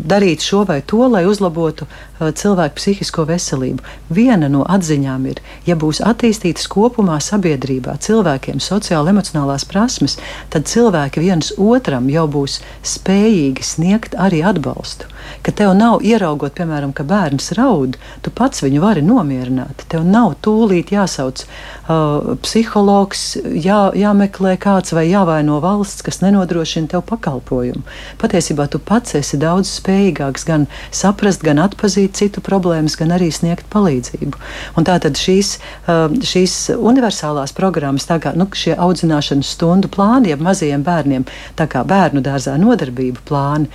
darīt 0.09 0.45
šo 0.45 0.63
vai 0.69 0.79
to, 0.85 1.01
lai 1.11 1.25
uzlabotu 1.29 1.87
uh, 1.87 2.29
cilvēku 2.35 2.79
psihisko 2.79 3.25
veselību. 3.29 3.83
Viena 4.13 4.49
no 4.51 4.65
atziņām 4.69 5.27
ir, 5.31 5.41
ja 5.67 5.77
būs 5.79 6.01
attīstītas 6.05 6.69
kopumā 6.71 7.19
sabiedrībā 7.23 7.97
cilvēkiem 8.05 8.61
sociāli 8.63 9.13
emocionālās 9.13 9.67
prasmes, 9.69 10.19
tad 10.53 10.69
cilvēki 10.69 11.23
viens 11.23 11.53
otram 11.57 12.09
jau 12.11 12.27
būs 12.31 12.59
spējīgi 12.87 13.65
sniegt 13.65 14.17
arī 14.19 14.43
atbalstu. 14.45 15.09
Ka 15.43 15.53
tev 15.55 15.75
nav 15.77 16.03
ieraugot, 16.05 16.55
piemēram, 16.57 16.93
ka 16.95 17.05
bērns 17.07 17.53
raud, 17.57 17.97
tu 18.23 18.31
pats 18.35 18.63
viņu 18.65 18.81
vari 18.83 18.98
nomierināti. 19.05 19.87
Tev 19.91 20.05
nav 20.07 20.35
tūlīt 20.45 20.91
jāsauc 20.93 21.43
uh, 21.45 22.35
psihologs, 22.43 23.23
jā, 23.55 23.79
jāmeklē 23.97 24.55
kāds 24.61 24.93
vai 24.95 25.07
jāvaino 25.09 25.59
valsts, 25.63 26.03
kas 26.05 26.21
nenodrošina 26.23 26.91
tev 26.93 27.03
pakalpojumu. 27.09 27.83
Patiesībā 28.21 28.67
tu 28.71 28.81
pats 28.83 29.17
esi 29.19 29.39
daudz 29.41 29.71
spējīgāks 29.79 30.47
gan 30.49 30.67
saprast, 30.91 31.43
gan 31.45 31.61
atpazīt 31.63 32.17
citu 32.19 32.43
problēmas, 32.45 32.97
gan 32.99 33.13
arī 33.15 33.31
sniegt 33.33 33.69
palīdzību. 33.73 34.35
Un 34.79 34.89
tātad 34.89 35.19
šīs, 35.19 35.55
uh, 35.87 36.07
šīs 36.09 36.57
universālās 36.77 37.55
programmas, 37.57 38.07
tā 38.09 38.19
kā 38.23 38.35
nu, 38.37 38.49
šie 38.53 38.75
audzināšanas 38.79 39.55
stundu 39.55 39.91
plāni, 39.91 40.33
jeb 40.33 40.43
mazajiem 40.45 40.85
bērniem, 40.85 41.27
tā 41.59 41.69
kā 41.71 41.85
bērnu 41.87 42.23
dārzā 42.25 42.57
nodarbību 42.61 43.25
plāni, 43.29 43.69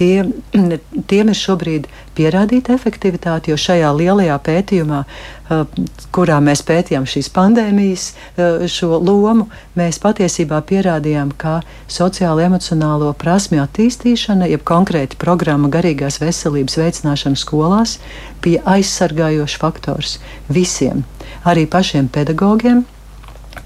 tie, 0.00 0.24
tiem 1.10 1.32
ir 1.32 1.38
šobrīd 1.38 1.88
pierādīta 2.20 2.74
efektivitāte, 2.76 3.50
jo 3.50 3.56
šajā 3.60 3.90
lielajā 3.96 4.36
pētījumā, 4.44 5.00
kurā 6.14 6.36
mēs 6.44 6.62
pētījām 6.68 7.06
šīs 7.08 7.30
pandēmijas 7.34 8.10
šo 8.70 9.00
lomu, 9.00 9.48
mēs 9.78 9.98
patiesībā 10.02 10.60
pierādījām, 10.68 11.32
ka 11.40 11.60
sociālo 11.90 12.44
emocionālo 12.44 13.10
prasmju 13.18 13.64
attīstīšana, 13.64 14.50
jeb 14.52 14.64
konkrēti 14.68 15.18
programma 15.20 15.72
garīgās 15.72 16.20
veselības 16.22 16.78
veicināšana 16.82 17.40
skolās, 17.40 17.98
bija 18.44 18.62
aizsargājošs 18.76 19.58
faktors 19.60 20.18
visiem, 20.52 21.04
arī 21.48 21.66
pašiem 21.70 22.12
pedagogiem 22.12 22.84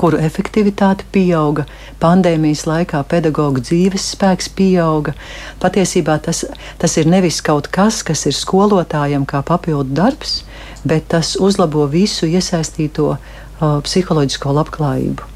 kuru 0.01 0.19
efektivitāte 0.21 1.07
pieauga, 1.13 1.67
pandēmijas 2.03 2.65
laikā 2.69 3.03
pedagoģa 3.09 3.65
dzīves 3.69 4.09
spēks 4.15 4.49
pieauga. 4.57 5.15
Patiesībā 5.63 6.19
tas, 6.25 6.45
tas 6.81 6.97
ir 7.01 7.11
nevis 7.11 7.41
kaut 7.45 7.69
kas, 7.73 8.03
kas 8.07 8.27
ir 8.29 8.37
skolotājiem 8.37 9.27
kā 9.29 9.45
papildu 9.47 9.95
darbs, 10.01 10.43
bet 10.85 11.11
tas 11.13 11.35
uzlabo 11.41 11.87
visu 11.91 12.29
iesaistīto 12.29 13.15
uh, 13.15 13.79
psiholoģisko 13.85 14.57
labklājību. 14.59 15.31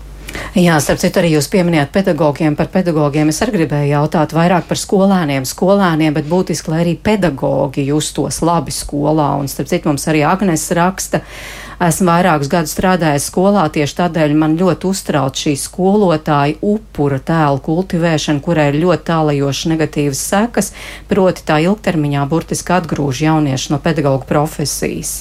Jā, 0.58 0.74
starp 0.84 1.00
citu, 1.00 1.22
arī 1.22 1.30
jūs 1.32 1.46
pieminējāt 1.48 1.92
pedagogiem. 1.94 2.56
Par 2.56 2.68
pedagogiem 2.72 3.30
es 3.32 3.38
arī 3.44 3.54
gribēju 3.62 3.94
jautāt 3.94 4.34
vairāk 4.36 4.66
par 4.68 4.76
skolēniem, 4.76 5.46
skolēniem, 5.48 6.12
bet 6.18 6.28
būtiski, 6.28 6.72
lai 6.72 6.82
arī 6.82 6.92
pedagogi 7.00 7.86
justos 7.88 8.42
labi 8.44 8.74
skolā. 8.74 9.30
Un, 9.40 9.48
starp 9.48 9.70
citu, 9.70 9.88
mums 9.88 10.04
arī 10.10 10.26
Agnes 10.28 10.66
raksta, 10.76 11.22
uh, 11.22 11.67
Esmu 11.78 12.08
vairākus 12.10 12.48
gadus 12.50 12.72
strādājis 12.74 13.28
skolā, 13.30 13.62
tieši 13.70 13.94
tādēļ 14.00 14.32
man 14.34 14.56
ļoti 14.58 14.88
uztrauc 14.88 15.38
šī 15.38 15.52
skolotāja 15.54 16.56
upura 16.66 17.20
tēlu 17.22 17.62
kultivēšana, 17.62 18.42
kurai 18.42 18.64
ir 18.72 18.80
ļoti 18.82 19.06
tālajošas 19.06 19.70
negatīvas 19.70 20.22
sekas, 20.32 20.72
proti 21.06 21.46
tā 21.46 21.60
ilgtermiņā 21.68 22.24
burtiski 22.30 22.74
atgrūž 22.80 23.22
jauniešu 23.28 23.76
no 23.76 23.78
pedagoģa 23.84 24.26
profesijas. 24.26 25.12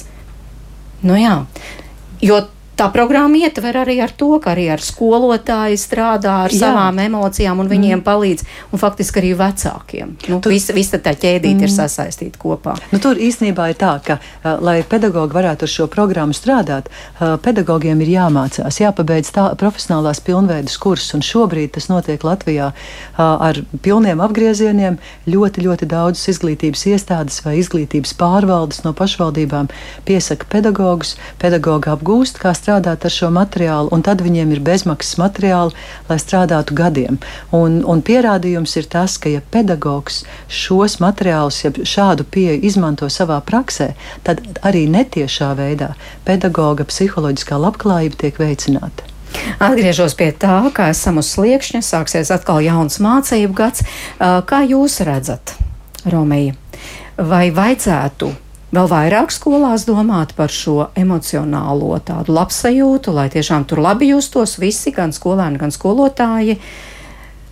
Nu 1.06 1.14
jā, 1.14 1.36
jo 2.26 2.40
tā 2.78 2.86
programma 2.94 3.38
ietver 3.40 3.80
arī 3.80 3.98
ar 4.04 4.12
to, 4.14 4.30
ka 4.42 4.52
arī 4.54 4.68
ar 4.72 4.82
skolotāju 4.82 5.78
strādā 5.80 6.34
ar 6.46 6.54
Jā. 6.54 6.68
savām 6.68 7.00
emocijām 7.02 7.58
un 7.62 7.70
viņiem 7.70 7.98
mm. 7.98 8.04
palīdz, 8.06 8.46
un 8.72 8.82
faktiski 8.82 9.22
arī 9.22 9.32
vecākiem. 9.38 10.14
Nu, 10.30 10.38
tur, 10.44 10.54
visa, 10.54 10.74
visa 10.76 11.00
tā 11.02 11.14
ķēdīte 11.18 11.58
mm. 11.58 11.66
ir 11.66 11.74
sasaistīta 11.74 12.40
kopā. 12.40 12.76
Nu, 12.92 13.00
tur 13.02 13.18
īstenībā 13.18 13.70
ir 13.72 13.78
tā, 13.80 13.96
ka, 14.04 14.18
uh, 14.20 14.50
lai 14.62 14.78
pedagogi 14.86 15.34
varētu 15.34 15.66
ar 15.66 15.72
šo 15.72 15.88
programmu 15.90 16.36
strādāt, 16.36 16.90
uh, 16.90 17.34
pedagogiem 17.42 18.02
ir 18.06 18.12
jāmācās, 18.14 18.80
jāpabeidz 18.82 19.32
tā 19.34 19.48
profesionālās 19.58 20.22
pilnveidas 20.24 20.78
kursus, 20.78 21.16
un 21.18 21.26
šobrīd 21.26 21.74
tas 21.74 21.90
notiek 21.90 22.22
Latvijā 22.26 22.70
uh, 22.70 23.18
ar 23.18 23.62
pilniem 23.82 24.22
apgriezieniem. 24.22 25.00
Ļoti, 25.28 25.66
ļoti 25.66 25.90
daudzas 25.90 26.30
izglītības 26.34 26.86
iestādes 26.92 27.42
vai 27.44 27.58
izglītības 27.58 28.14
pārvaldes 28.18 28.84
no 28.86 28.94
pašvaldībām 28.96 29.68
piesaka 30.08 30.46
pedagogus, 30.52 31.16
pedagogi 31.42 31.90
apgūst, 31.92 32.38
kā 32.38 32.54
strādāt 32.54 32.67
strādāt 32.68 33.04
ar 33.08 33.12
šo 33.12 33.30
materiālu, 33.32 33.88
un 33.96 34.02
tad 34.04 34.20
viņiem 34.20 34.52
ir 34.52 34.60
bezmaksas 34.60 35.16
materiāli, 35.16 35.72
lai 36.08 36.18
strādātu 36.20 36.76
gadiem. 36.76 37.16
Un, 37.56 37.80
un 37.88 38.02
pierādījums 38.04 38.76
ir 38.76 38.88
tas, 38.92 39.16
ka, 39.16 39.30
ja 39.32 39.40
pedagogs 39.40 40.24
šos 40.52 40.98
materiālus, 41.00 41.62
ja 41.64 41.72
šādu 41.72 42.26
pieeju 42.28 42.60
izmanto 42.68 43.08
savā 43.08 43.40
praksē, 43.40 43.94
tad 44.26 44.42
arī 44.60 44.84
netiešā 44.92 45.54
veidā 45.56 45.94
pedagoga 46.28 46.84
psiholoģiskā 46.84 47.56
labklājība 47.56 48.20
tiek 48.20 48.40
veicināta. 48.42 49.08
Atgriežos 49.64 50.16
pie 50.18 50.28
tā, 50.36 50.60
ka 50.74 50.90
esam 50.92 51.20
uz 51.22 51.30
sliekšņa, 51.32 51.80
sāksies 51.84 52.32
atkal 52.34 52.60
jauns 52.64 53.00
mācību 53.00 53.56
gads. 53.56 53.84
Kā 54.18 54.60
jūs 54.68 55.00
redzat, 55.08 55.54
Romija, 56.08 56.56
vai 57.16 57.48
vajadzētu 57.54 58.32
vēl 58.74 58.88
vairāk 58.90 59.32
skolās 59.34 59.86
domāt 59.88 60.34
par 60.38 60.52
šo 60.52 60.90
emocionālo 60.98 61.98
tādu 62.04 62.34
labsajūtu, 62.36 63.14
lai 63.16 63.28
tiešām 63.32 63.66
tur 63.68 63.82
labi 63.84 64.12
justos 64.12 64.58
visi, 64.60 64.92
gan 64.96 65.14
skolēni, 65.16 65.60
gan 65.60 65.74
skolotāji. 65.74 66.58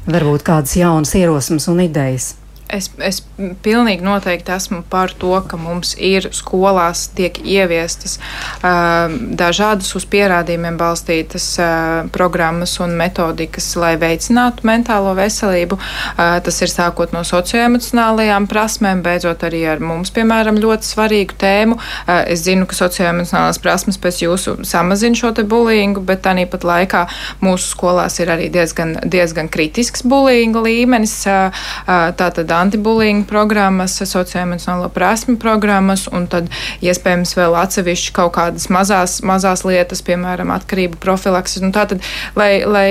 Varbūt 0.06 0.44
kādas 0.46 0.76
jaunas 0.78 1.14
ierosmes 1.18 1.66
un 1.72 1.82
idejas. 1.82 2.34
Es, 2.66 2.88
es 2.98 3.20
pilnīgi 3.62 4.02
noteikti 4.02 4.50
esmu 4.50 4.80
par 4.90 5.12
to, 5.14 5.30
ka 5.46 5.58
mums 5.60 5.92
ir 6.02 6.26
skolās 6.34 7.04
tiek 7.14 7.38
ieviestas 7.46 8.16
uh, 8.18 9.12
dažādas 9.38 9.92
uz 9.94 10.06
pierādījumiem 10.10 10.74
balstītas 10.80 11.46
uh, 11.62 12.08
programmas 12.14 12.74
un 12.82 12.96
metodikas, 12.98 13.68
lai 13.78 13.92
veicinātu 14.00 14.66
mentālo 14.66 15.12
veselību. 15.14 15.78
Uh, 15.78 16.38
tas 16.42 16.58
ir 16.64 16.72
sākot 16.72 17.14
no 17.14 17.22
socioemocionālajām 17.28 18.48
prasmēm, 18.50 19.04
beidzot 19.06 19.46
arī 19.46 19.62
ar 19.70 19.82
mums, 19.84 20.10
piemēram, 20.16 20.58
ļoti 20.62 20.90
svarīgu 20.90 21.38
tēmu. 21.38 21.78
Uh, 21.78 22.24
es 22.26 22.42
zinu, 22.48 22.66
ka 22.66 22.78
socioemocionālās 22.80 23.62
prasmes 23.62 24.00
pēc 24.02 24.24
jūsu 24.24 24.56
samazina 24.66 25.22
šo 25.22 25.30
te 25.38 25.46
bulīngu, 25.46 26.02
bet 26.08 26.26
tāpat 26.26 26.66
laikā 26.66 27.04
mūsu 27.46 27.70
skolās 27.76 28.18
ir 28.18 28.34
arī 28.34 28.50
diezgan, 28.50 28.96
diezgan 29.06 29.52
kritisks 29.54 30.02
bulīnga 30.02 30.66
līmenis. 30.66 31.16
Uh, 31.30 31.64
uh, 31.86 32.10
antibullying 32.56 33.24
programmas, 33.28 33.96
socioemocionālo 34.00 34.88
prasmu 34.94 35.36
programmas, 35.40 36.06
un 36.12 36.26
tad 36.30 36.50
iespējams 36.84 37.34
vēl 37.36 37.56
atsevišķi 37.62 38.14
kaut 38.16 38.34
kādas 38.36 38.68
mazās, 38.72 39.18
mazās 39.26 39.64
lietas, 39.66 40.02
piemēram, 40.06 40.52
atkarību 40.54 41.00
profilakses. 41.02 41.64
Tātad, 41.74 42.02
lai, 42.38 42.50
lai 42.64 42.86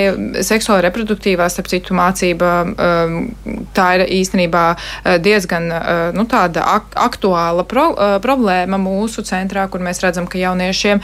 seksuāla 0.46 0.86
reproduktīvā, 0.88 1.48
starp 1.50 1.70
citu, 1.70 1.96
mācība, 1.96 2.52
um, 2.66 3.16
tā 3.76 3.88
ir 3.98 4.06
īstenībā 4.18 4.64
uh, 4.76 5.16
diezgan 5.22 5.68
uh, 5.72 5.82
nu, 6.16 6.26
tāda 6.30 6.64
ak 6.76 6.96
aktuāla 7.06 7.66
pro, 7.68 7.88
uh, 7.94 8.16
problēma 8.22 8.78
mūsu 8.80 9.24
centrā, 9.26 9.66
kur 9.70 9.84
mēs 9.84 10.02
redzam, 10.04 10.28
ka 10.30 10.38
jauniešiem 10.40 11.02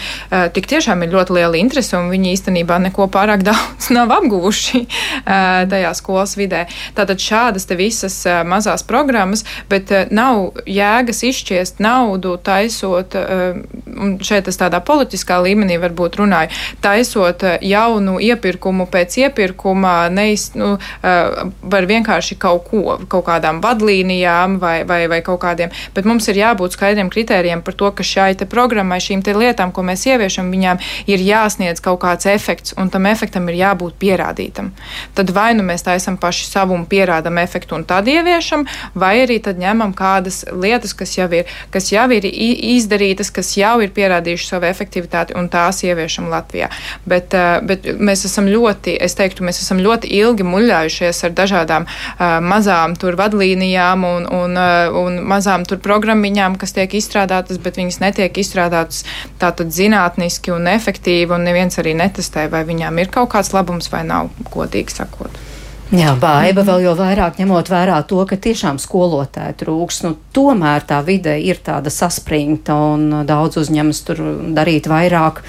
tik 0.54 0.66
tiešām 0.70 1.02
ir 1.04 1.12
ļoti 1.12 1.34
liela 1.36 1.58
interese, 1.58 1.94
un 1.98 2.10
viņi 2.12 2.32
īstenībā 2.36 2.78
neko 2.86 3.08
pārāk 3.12 3.44
daudz 3.48 3.90
nav 3.94 4.12
apguvuši 4.18 4.84
tajā 5.24 5.92
skolas 5.96 6.34
vidē. 6.38 6.64
Tātad 6.96 7.22
šādas 7.22 7.66
te 7.68 7.76
visas 7.78 8.16
mazās 8.52 8.84
programmas, 8.86 9.44
bet 9.70 9.90
eh, 9.92 10.08
nav 10.10 10.58
jēgas 10.68 11.22
izšķiest 11.28 11.80
naudu, 11.82 12.36
taisot, 12.44 13.16
eh, 13.16 13.60
un 13.92 14.16
šeit 14.24 14.48
es 14.50 14.60
tādā 14.60 14.82
politiskā 14.84 15.40
līmenī 15.42 15.78
varbūt 15.82 16.20
runāju, 16.20 16.52
taisot 16.84 17.44
eh, 17.48 17.58
jaunu 17.72 18.18
iepirkumu 18.22 18.86
pēc 18.92 19.18
iepirkuma, 19.24 19.94
neiz, 20.12 20.50
nu, 20.58 20.74
var 21.02 21.86
vienkārši 21.88 22.36
kaut 22.40 22.66
ko, 22.70 22.96
kaut 23.10 23.24
kādām 23.26 23.60
vadlīnijām 23.62 24.58
vai, 24.62 24.82
vai, 24.88 25.00
vai 25.10 25.20
kaut 25.24 25.40
kādiem, 25.42 25.72
bet 25.94 26.06
mums 26.08 26.28
ir 26.30 26.40
jābūt 26.40 26.76
skaidriem 26.76 27.10
kritērijiem 27.12 27.62
par 27.64 27.76
to, 27.78 27.90
ka 27.96 28.06
šai 28.06 28.32
te 28.38 28.48
programmai, 28.48 29.00
šīm 29.02 29.22
te 29.24 29.34
lietām, 29.36 29.72
ko 29.74 29.84
mēs 29.86 30.04
ieviešam, 30.08 30.50
viņām 30.52 30.80
ir 31.10 31.24
jāsniedz 31.24 31.82
kaut 31.84 32.02
kāds 32.04 32.28
efekts, 32.30 32.76
un 32.80 32.90
tam 32.92 33.06
efektam 33.10 33.48
ir 33.50 33.60
jābūt 33.60 33.98
pierādītam. 34.02 34.72
Tad 35.16 35.32
vai 35.34 35.52
nu 35.58 35.66
mēs 35.66 35.86
taisam 35.86 36.18
paši 36.20 36.48
savu 36.48 36.76
un 36.76 36.86
pierādam 36.88 37.38
efektu 37.42 37.76
un 37.78 37.86
tad 37.88 38.08
ieviešam, 38.10 38.41
ieviešam, 38.42 38.66
vai 38.94 39.22
arī 39.22 39.38
tad 39.42 39.58
ņemam 39.58 39.94
kādas 39.94 40.44
lietas, 40.50 40.94
kas 40.94 41.16
jau 41.16 41.28
ir, 41.32 41.46
kas 41.70 41.92
jau 41.92 42.08
ir 42.10 42.24
izdarītas, 42.26 43.30
kas 43.30 43.56
jau 43.56 43.80
ir 43.82 43.92
pierādījušas 43.94 44.54
savu 44.54 44.66
efektivitāti, 44.66 45.36
un 45.38 45.48
tās 45.48 45.82
ieviešam 45.84 46.28
Latvijā. 46.32 46.68
Bet, 47.06 47.34
uh, 47.34 47.60
bet 47.64 47.86
mēs 47.98 48.24
esam 48.26 48.48
ļoti, 48.50 48.96
es 49.00 49.14
teiktu, 49.14 49.44
mēs 49.44 49.62
esam 49.62 49.78
ļoti 49.82 50.10
ilgi 50.18 50.46
muļājušies 50.46 51.24
ar 51.24 51.36
dažādām 51.36 51.86
uh, 51.86 52.40
mazām 52.42 52.96
tur 52.96 53.16
vadlīnijām 53.20 54.04
un, 54.04 54.26
un, 54.26 54.58
uh, 54.58 54.98
un 55.02 55.22
mazām 55.28 55.66
tur 55.68 55.80
programmiņām, 55.82 56.58
kas 56.58 56.74
tiek 56.76 56.98
izstrādātas, 56.98 57.60
bet 57.62 57.78
viņas 57.80 58.02
netiek 58.02 58.42
izstrādātas 58.42 59.04
tātad 59.38 59.72
zinātniski 59.72 60.54
un 60.54 60.68
efektīvi, 60.72 61.30
un 61.32 61.46
neviens 61.46 61.78
arī 61.78 61.94
netestē, 61.98 62.48
vai 62.52 62.66
viņām 62.68 63.00
ir 63.02 63.12
kaut 63.12 63.32
kāds 63.36 63.54
labums 63.54 63.90
vai 63.92 64.04
nav, 64.08 64.32
godīgi 64.52 65.00
sakot. 65.00 65.51
Jā, 65.92 66.14
baiva 66.16 66.64
vēl 66.64 66.86
jau 66.86 66.94
vairāk 66.96 67.36
ņemot 67.36 67.68
vērā 67.68 67.98
to, 68.08 68.22
ka 68.28 68.38
tiešām 68.40 68.78
skolotāji 68.80 69.58
trūks. 69.60 70.00
Nu, 70.06 70.14
tomēr 70.32 70.86
tā 70.88 71.02
vide 71.04 71.34
ir 71.44 71.60
tāda 71.64 71.92
saspringta 71.92 72.76
un 72.94 73.22
daudz 73.28 73.60
uzņemas 73.60 74.00
tur 74.08 74.22
darīt 74.56 74.88
vairāk 74.88 75.42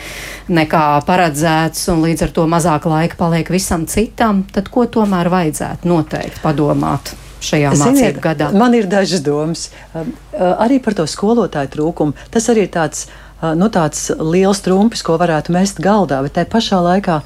nekā 0.51 0.85
paredzēts, 1.07 1.87
un 1.93 2.03
līdz 2.03 2.27
ar 2.27 2.35
to 2.35 2.47
mazāk 2.51 2.87
laika 2.91 3.19
paliek 3.19 3.51
visam 3.55 3.87
citam. 3.87 4.43
Tad 4.51 4.67
ko 4.73 4.83
tomēr 4.83 5.31
vajadzētu 5.31 5.87
noteikti 5.89 6.43
padomāt? 6.43 7.15
šajā 7.43 7.73
mācību 7.75 8.21
gadā? 8.23 8.51
Man 8.55 8.75
ir 8.77 8.87
dažas 8.87 9.19
domas. 9.23 9.65
Arī 10.31 10.79
par 10.83 10.95
to 10.95 11.03
skolotāju 11.09 11.73
trūkumu. 11.73 12.15
Tas 12.31 12.47
arī 12.51 12.67
ir 12.67 12.71
tāds 12.71 13.07
nu, 13.59 13.67
tāds 13.73 14.07
liels 14.19 14.61
trumpis, 14.63 15.03
ko 15.03 15.17
varētu 15.19 15.53
mest 15.55 15.81
galdā, 15.83 16.21
bet 16.23 16.37
tajā 16.37 16.49
pašā 16.53 16.79
laikā 16.83 17.19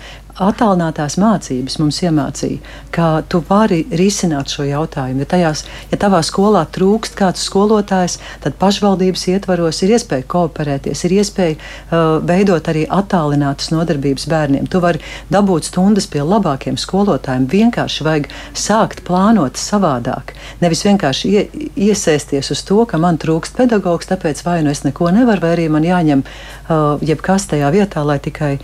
attālinātās 0.44 1.18
mācības 1.22 1.78
mums 1.82 2.00
iemācīja, 2.04 2.60
ka 2.94 3.08
tu 3.30 3.42
vari 3.48 3.84
risināt 4.00 4.52
šo 4.54 4.66
jautājumu. 4.68 5.24
Ja, 5.24 5.30
tajās, 5.34 5.64
ja 5.92 6.00
tavā 6.02 6.22
skolā 6.26 6.64
trūkst 6.74 7.18
kāds 7.18 7.46
skolotājs, 7.48 8.18
tad 8.44 8.58
pašvaldības 8.62 9.28
ietvaros 9.34 9.82
ir 9.86 9.96
iespēja 9.98 10.28
kooperēties, 10.30 11.04
ir 11.08 11.18
iespēja 11.20 11.58
uh, 11.58 12.18
veidot 12.28 12.70
arī 12.70 12.86
attālinātas 12.86 13.72
nodarbības 13.74 14.28
bērniem. 14.30 14.68
Tu 14.70 14.82
vari 14.84 15.02
dabūt 15.34 15.72
stundas 15.72 16.10
pie 16.12 16.24
labākiem 16.26 16.78
skolotājiem. 16.80 17.48
Vienkārši 17.52 18.08
vajag 18.08 18.30
sākt 18.58 19.04
plānot 19.08 19.58
savādāk. 19.62 20.36
Nevis 20.62 20.86
vienkārši 20.88 21.34
ie, 21.34 21.48
iesēsties 21.90 22.54
uz 22.54 22.62
to, 22.68 22.84
ka 22.90 23.02
man 23.02 23.18
trūkst 23.22 23.58
pedagogs, 23.58 24.10
tāpēc 24.10 24.44
vai 24.46 24.60
nu 24.66 24.74
es 24.74 24.84
neko 24.86 25.10
nevaru, 25.16 25.44
vai 25.48 25.56
arī 25.56 25.68
man 25.74 25.88
jāņem 25.88 26.24
uh, 26.24 27.02
jebkas 27.02 27.50
tajā 27.50 27.74
vietā, 27.74 28.06
lai 28.06 28.20
tikai 28.24 28.58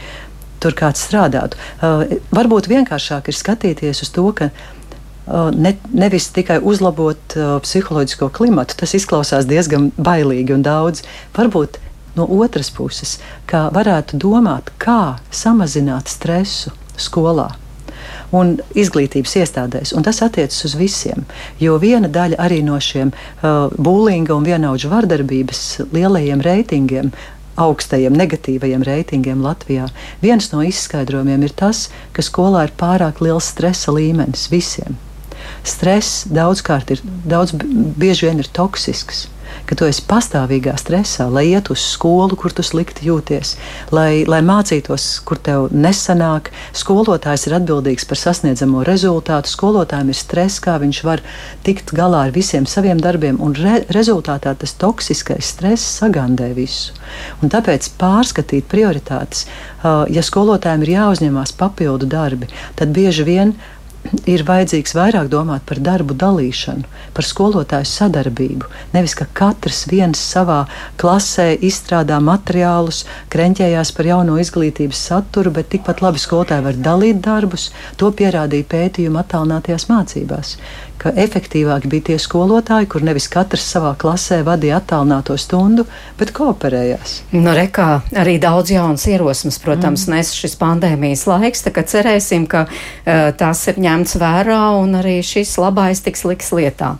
tur 0.63 0.75
kāds 0.77 1.03
strādātu. 1.07 1.59
Uh, 1.79 2.17
varbūt 2.33 2.69
vienkāršāk 2.71 3.29
ir 3.29 3.37
skatīties 3.37 4.03
uz 4.05 4.11
to, 4.15 4.25
ka 4.37 4.49
uh, 4.49 5.49
ne, 5.51 5.75
nevis 5.93 6.29
tikai 6.35 6.59
uzlabot 6.59 7.37
uh, 7.37 7.55
psiholoģisko 7.63 8.31
klimatu, 8.35 8.77
tas 8.79 8.95
izklausās 8.97 9.49
diezgan 9.49 9.91
bailīgi 9.97 10.55
un 10.55 10.63
daudz. 10.65 11.03
Varbūt 11.37 11.81
no 12.17 12.27
otras 12.39 12.69
puses, 12.73 13.17
kā 13.49 13.67
varētu 13.73 14.19
domāt, 14.21 14.71
kā 14.81 15.17
samazināt 15.33 16.11
stresu 16.11 16.73
skolā 16.99 17.51
un 18.33 18.57
izglītības 18.77 19.35
iestādēs. 19.41 19.93
Un 19.95 20.05
tas 20.05 20.21
attiecas 20.25 20.65
uz 20.67 20.75
visiem. 20.77 21.25
Jo 21.61 21.77
viena 21.81 22.09
daļa 22.11 22.39
arī 22.41 22.61
no 22.65 22.79
šiem 22.81 23.13
uh, 23.13 23.69
būlinga 23.77 24.35
un 24.35 24.47
vienaudžu 24.47 24.91
vardarbības 24.93 25.63
lielajiem 25.93 26.43
reitingiem 26.43 27.13
augstajiem 27.59 28.15
negatīvajiem 28.17 28.85
reitingiem 28.87 29.43
Latvijā. 29.45 29.87
Viens 30.23 30.49
no 30.53 30.63
izskaidrojumiem 30.65 31.45
ir 31.47 31.55
tas, 31.57 31.87
ka 32.13 32.25
skolā 32.25 32.67
ir 32.67 32.75
pārāk 32.79 33.21
liels 33.23 33.51
stresa 33.53 33.93
līmenis 33.93 34.49
visiem. 34.53 34.97
Stress 35.67 36.23
daudzkārt 36.31 36.95
ir 36.95 37.03
daudz 37.27 37.53
bieži 37.99 38.29
vien 38.29 38.39
ir 38.39 38.49
toksisks 38.55 39.27
ka 39.69 39.77
tu 39.77 39.87
esi 39.87 40.03
pastāvīgā 40.09 40.75
stresā, 40.79 41.27
lai 41.31 41.45
iet 41.51 41.69
uz 41.73 41.81
skolu, 41.93 42.37
kur 42.39 42.53
tu 42.55 42.65
slikti 42.65 43.07
jūties, 43.09 43.55
lai, 43.95 44.23
lai 44.29 44.41
mācītos, 44.45 45.07
kur 45.27 45.39
tev 45.43 45.69
nesanāk. 45.73 46.51
Skolotājs 46.77 47.47
ir 47.47 47.57
atbildīgs 47.59 48.07
par 48.09 48.19
sasniedzamo 48.19 48.83
rezultātu. 48.87 49.51
Skolotājiem 49.51 50.13
ir 50.13 50.19
stress, 50.19 50.61
kā 50.63 50.77
viņš 50.81 51.03
var 51.07 51.23
tikt 51.65 51.93
galā 51.95 52.25
ar 52.27 52.35
visiem 52.35 52.67
saviem 52.69 53.01
darbiem, 53.01 53.39
un 53.43 53.55
re, 53.57 53.81
rezultātā 53.93 54.55
tas 54.59 54.75
toksiskais 54.79 55.53
stress 55.55 55.99
sagandē 55.99 56.51
visu. 56.57 56.95
Un 57.41 57.51
tāpēc 57.53 57.91
pārskatīt 57.99 58.67
prioritātes, 58.71 59.45
ja 59.83 60.23
skolotājiem 60.25 60.85
ir 60.85 60.95
jāuzņemās 60.97 61.55
papildu 61.59 62.09
darbi, 62.09 62.49
tad 62.79 62.93
bieži 62.95 63.25
vien 63.27 63.55
ir 64.29 64.43
vajadzīgs 64.47 64.95
vairāk 64.97 65.29
domāt 65.31 65.63
par 65.67 65.79
darbu 65.83 66.15
dalīšanu, 66.19 66.87
par 67.15 67.27
skolotāju 67.27 67.87
sadarbību. 67.89 68.69
Nevis 68.93 69.15
ka 69.19 69.27
katrs 69.37 69.83
viens 69.91 70.19
savā 70.19 70.63
klasē 71.01 71.49
izstrādā 71.63 72.19
materiālus, 72.23 73.03
krenķējās 73.33 73.93
par 73.97 74.11
jauno 74.11 74.39
izglītības 74.43 75.03
saturu, 75.09 75.53
bet 75.55 75.71
tikpat 75.73 76.03
labi 76.05 76.21
skolotāji 76.21 76.67
var 76.67 76.79
dalīt 76.89 77.21
darbus. 77.25 77.69
To 78.01 78.11
pierādīja 78.11 78.69
pētījumi 78.75 79.21
attālinātajās 79.23 79.89
mācībās 79.91 80.57
ka 81.03 81.11
efektīvāki 81.19 81.89
bija 81.91 82.07
tie 82.11 82.17
skolotāji, 82.21 82.87
kur 82.91 83.03
nevis 83.03 83.27
katrs 83.31 83.65
savā 83.75 83.93
klasē 83.99 84.41
vadīja 84.47 84.79
attālināto 84.79 85.35
stundu, 85.39 85.85
bet 86.19 86.31
kooperējās. 86.35 87.17
Nu, 87.35 87.51
rekā 87.55 87.89
arī 88.19 88.37
daudz 88.41 88.71
jaunas 88.71 89.05
ierosmes, 89.11 89.59
protams, 89.63 90.07
mm. 90.07 90.15
nes 90.15 90.33
šis 90.37 90.55
pandēmijas 90.61 91.25
laiks, 91.27 91.65
tā 91.65 91.73
kā 91.75 91.83
cerēsim, 91.87 92.47
ka 92.51 92.65
uh, 92.67 93.29
tas 93.37 93.65
ir 93.71 93.81
ņemts 93.83 94.15
vērā 94.21 94.61
un 94.79 94.95
arī 95.01 95.17
šis 95.25 95.57
labais 95.59 96.03
tiks 96.05 96.23
liks 96.29 96.53
lietā. 96.55 96.93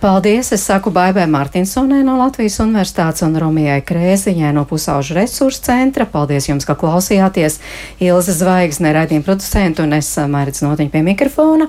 Paldies, 0.00 0.52
es 0.56 0.64
saku 0.64 0.92
Baibai 0.94 1.26
Martinsonai 1.30 2.00
no 2.06 2.16
Latvijas 2.20 2.60
Universitātes 2.64 3.24
un 3.26 3.36
Romijai 3.40 3.80
Krēziņai 3.86 4.54
no 4.56 4.64
Pusaužu 4.68 5.18
resursu 5.18 5.66
centra. 5.68 6.06
Paldies 6.08 6.48
jums, 6.48 6.66
ka 6.68 6.76
klausījāties. 6.78 7.60
Ilza 8.00 8.34
Zvaigzne, 8.36 8.94
raidījuma 8.96 9.26
producentu 9.26 9.84
un 9.84 9.98
es 9.98 10.08
Mērits 10.30 10.64
Notiņu 10.64 10.92
pie 10.94 11.04
mikrofona. 11.04 11.68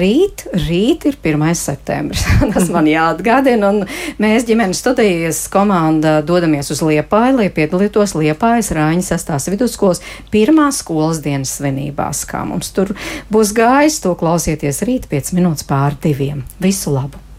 Rīt, 0.00 0.44
rīt 0.66 1.06
ir 1.08 1.19
1. 1.24 1.54
septembris. 1.58 2.24
Tas 2.54 2.68
man 2.72 2.88
jāatgādina. 2.90 3.72
Mēs 4.22 4.46
ģimenes 4.48 4.82
studijas 4.82 5.44
komanda 5.52 6.18
dodamies 6.26 6.72
uz 6.74 6.82
Liepāju, 6.84 7.38
lai 7.40 7.48
piedalītos 7.54 8.16
Liepājas 8.18 8.72
Rāņa 8.76 9.06
sastās 9.12 9.48
vidusskolas 9.52 10.02
pirmās 10.32 10.82
skolas 10.84 11.22
dienas 11.24 11.56
svinībās. 11.58 12.26
Kā 12.30 12.44
mums 12.48 12.72
tur 12.76 12.94
būs 13.32 13.54
gājis, 13.56 14.02
to 14.04 14.14
klausieties 14.18 14.84
rīt 14.88 15.10
5 15.10 15.34
minūtes 15.38 15.68
pār 15.68 15.98
diviem. 16.02 16.46
Visu 16.62 16.94
labu! 16.94 17.29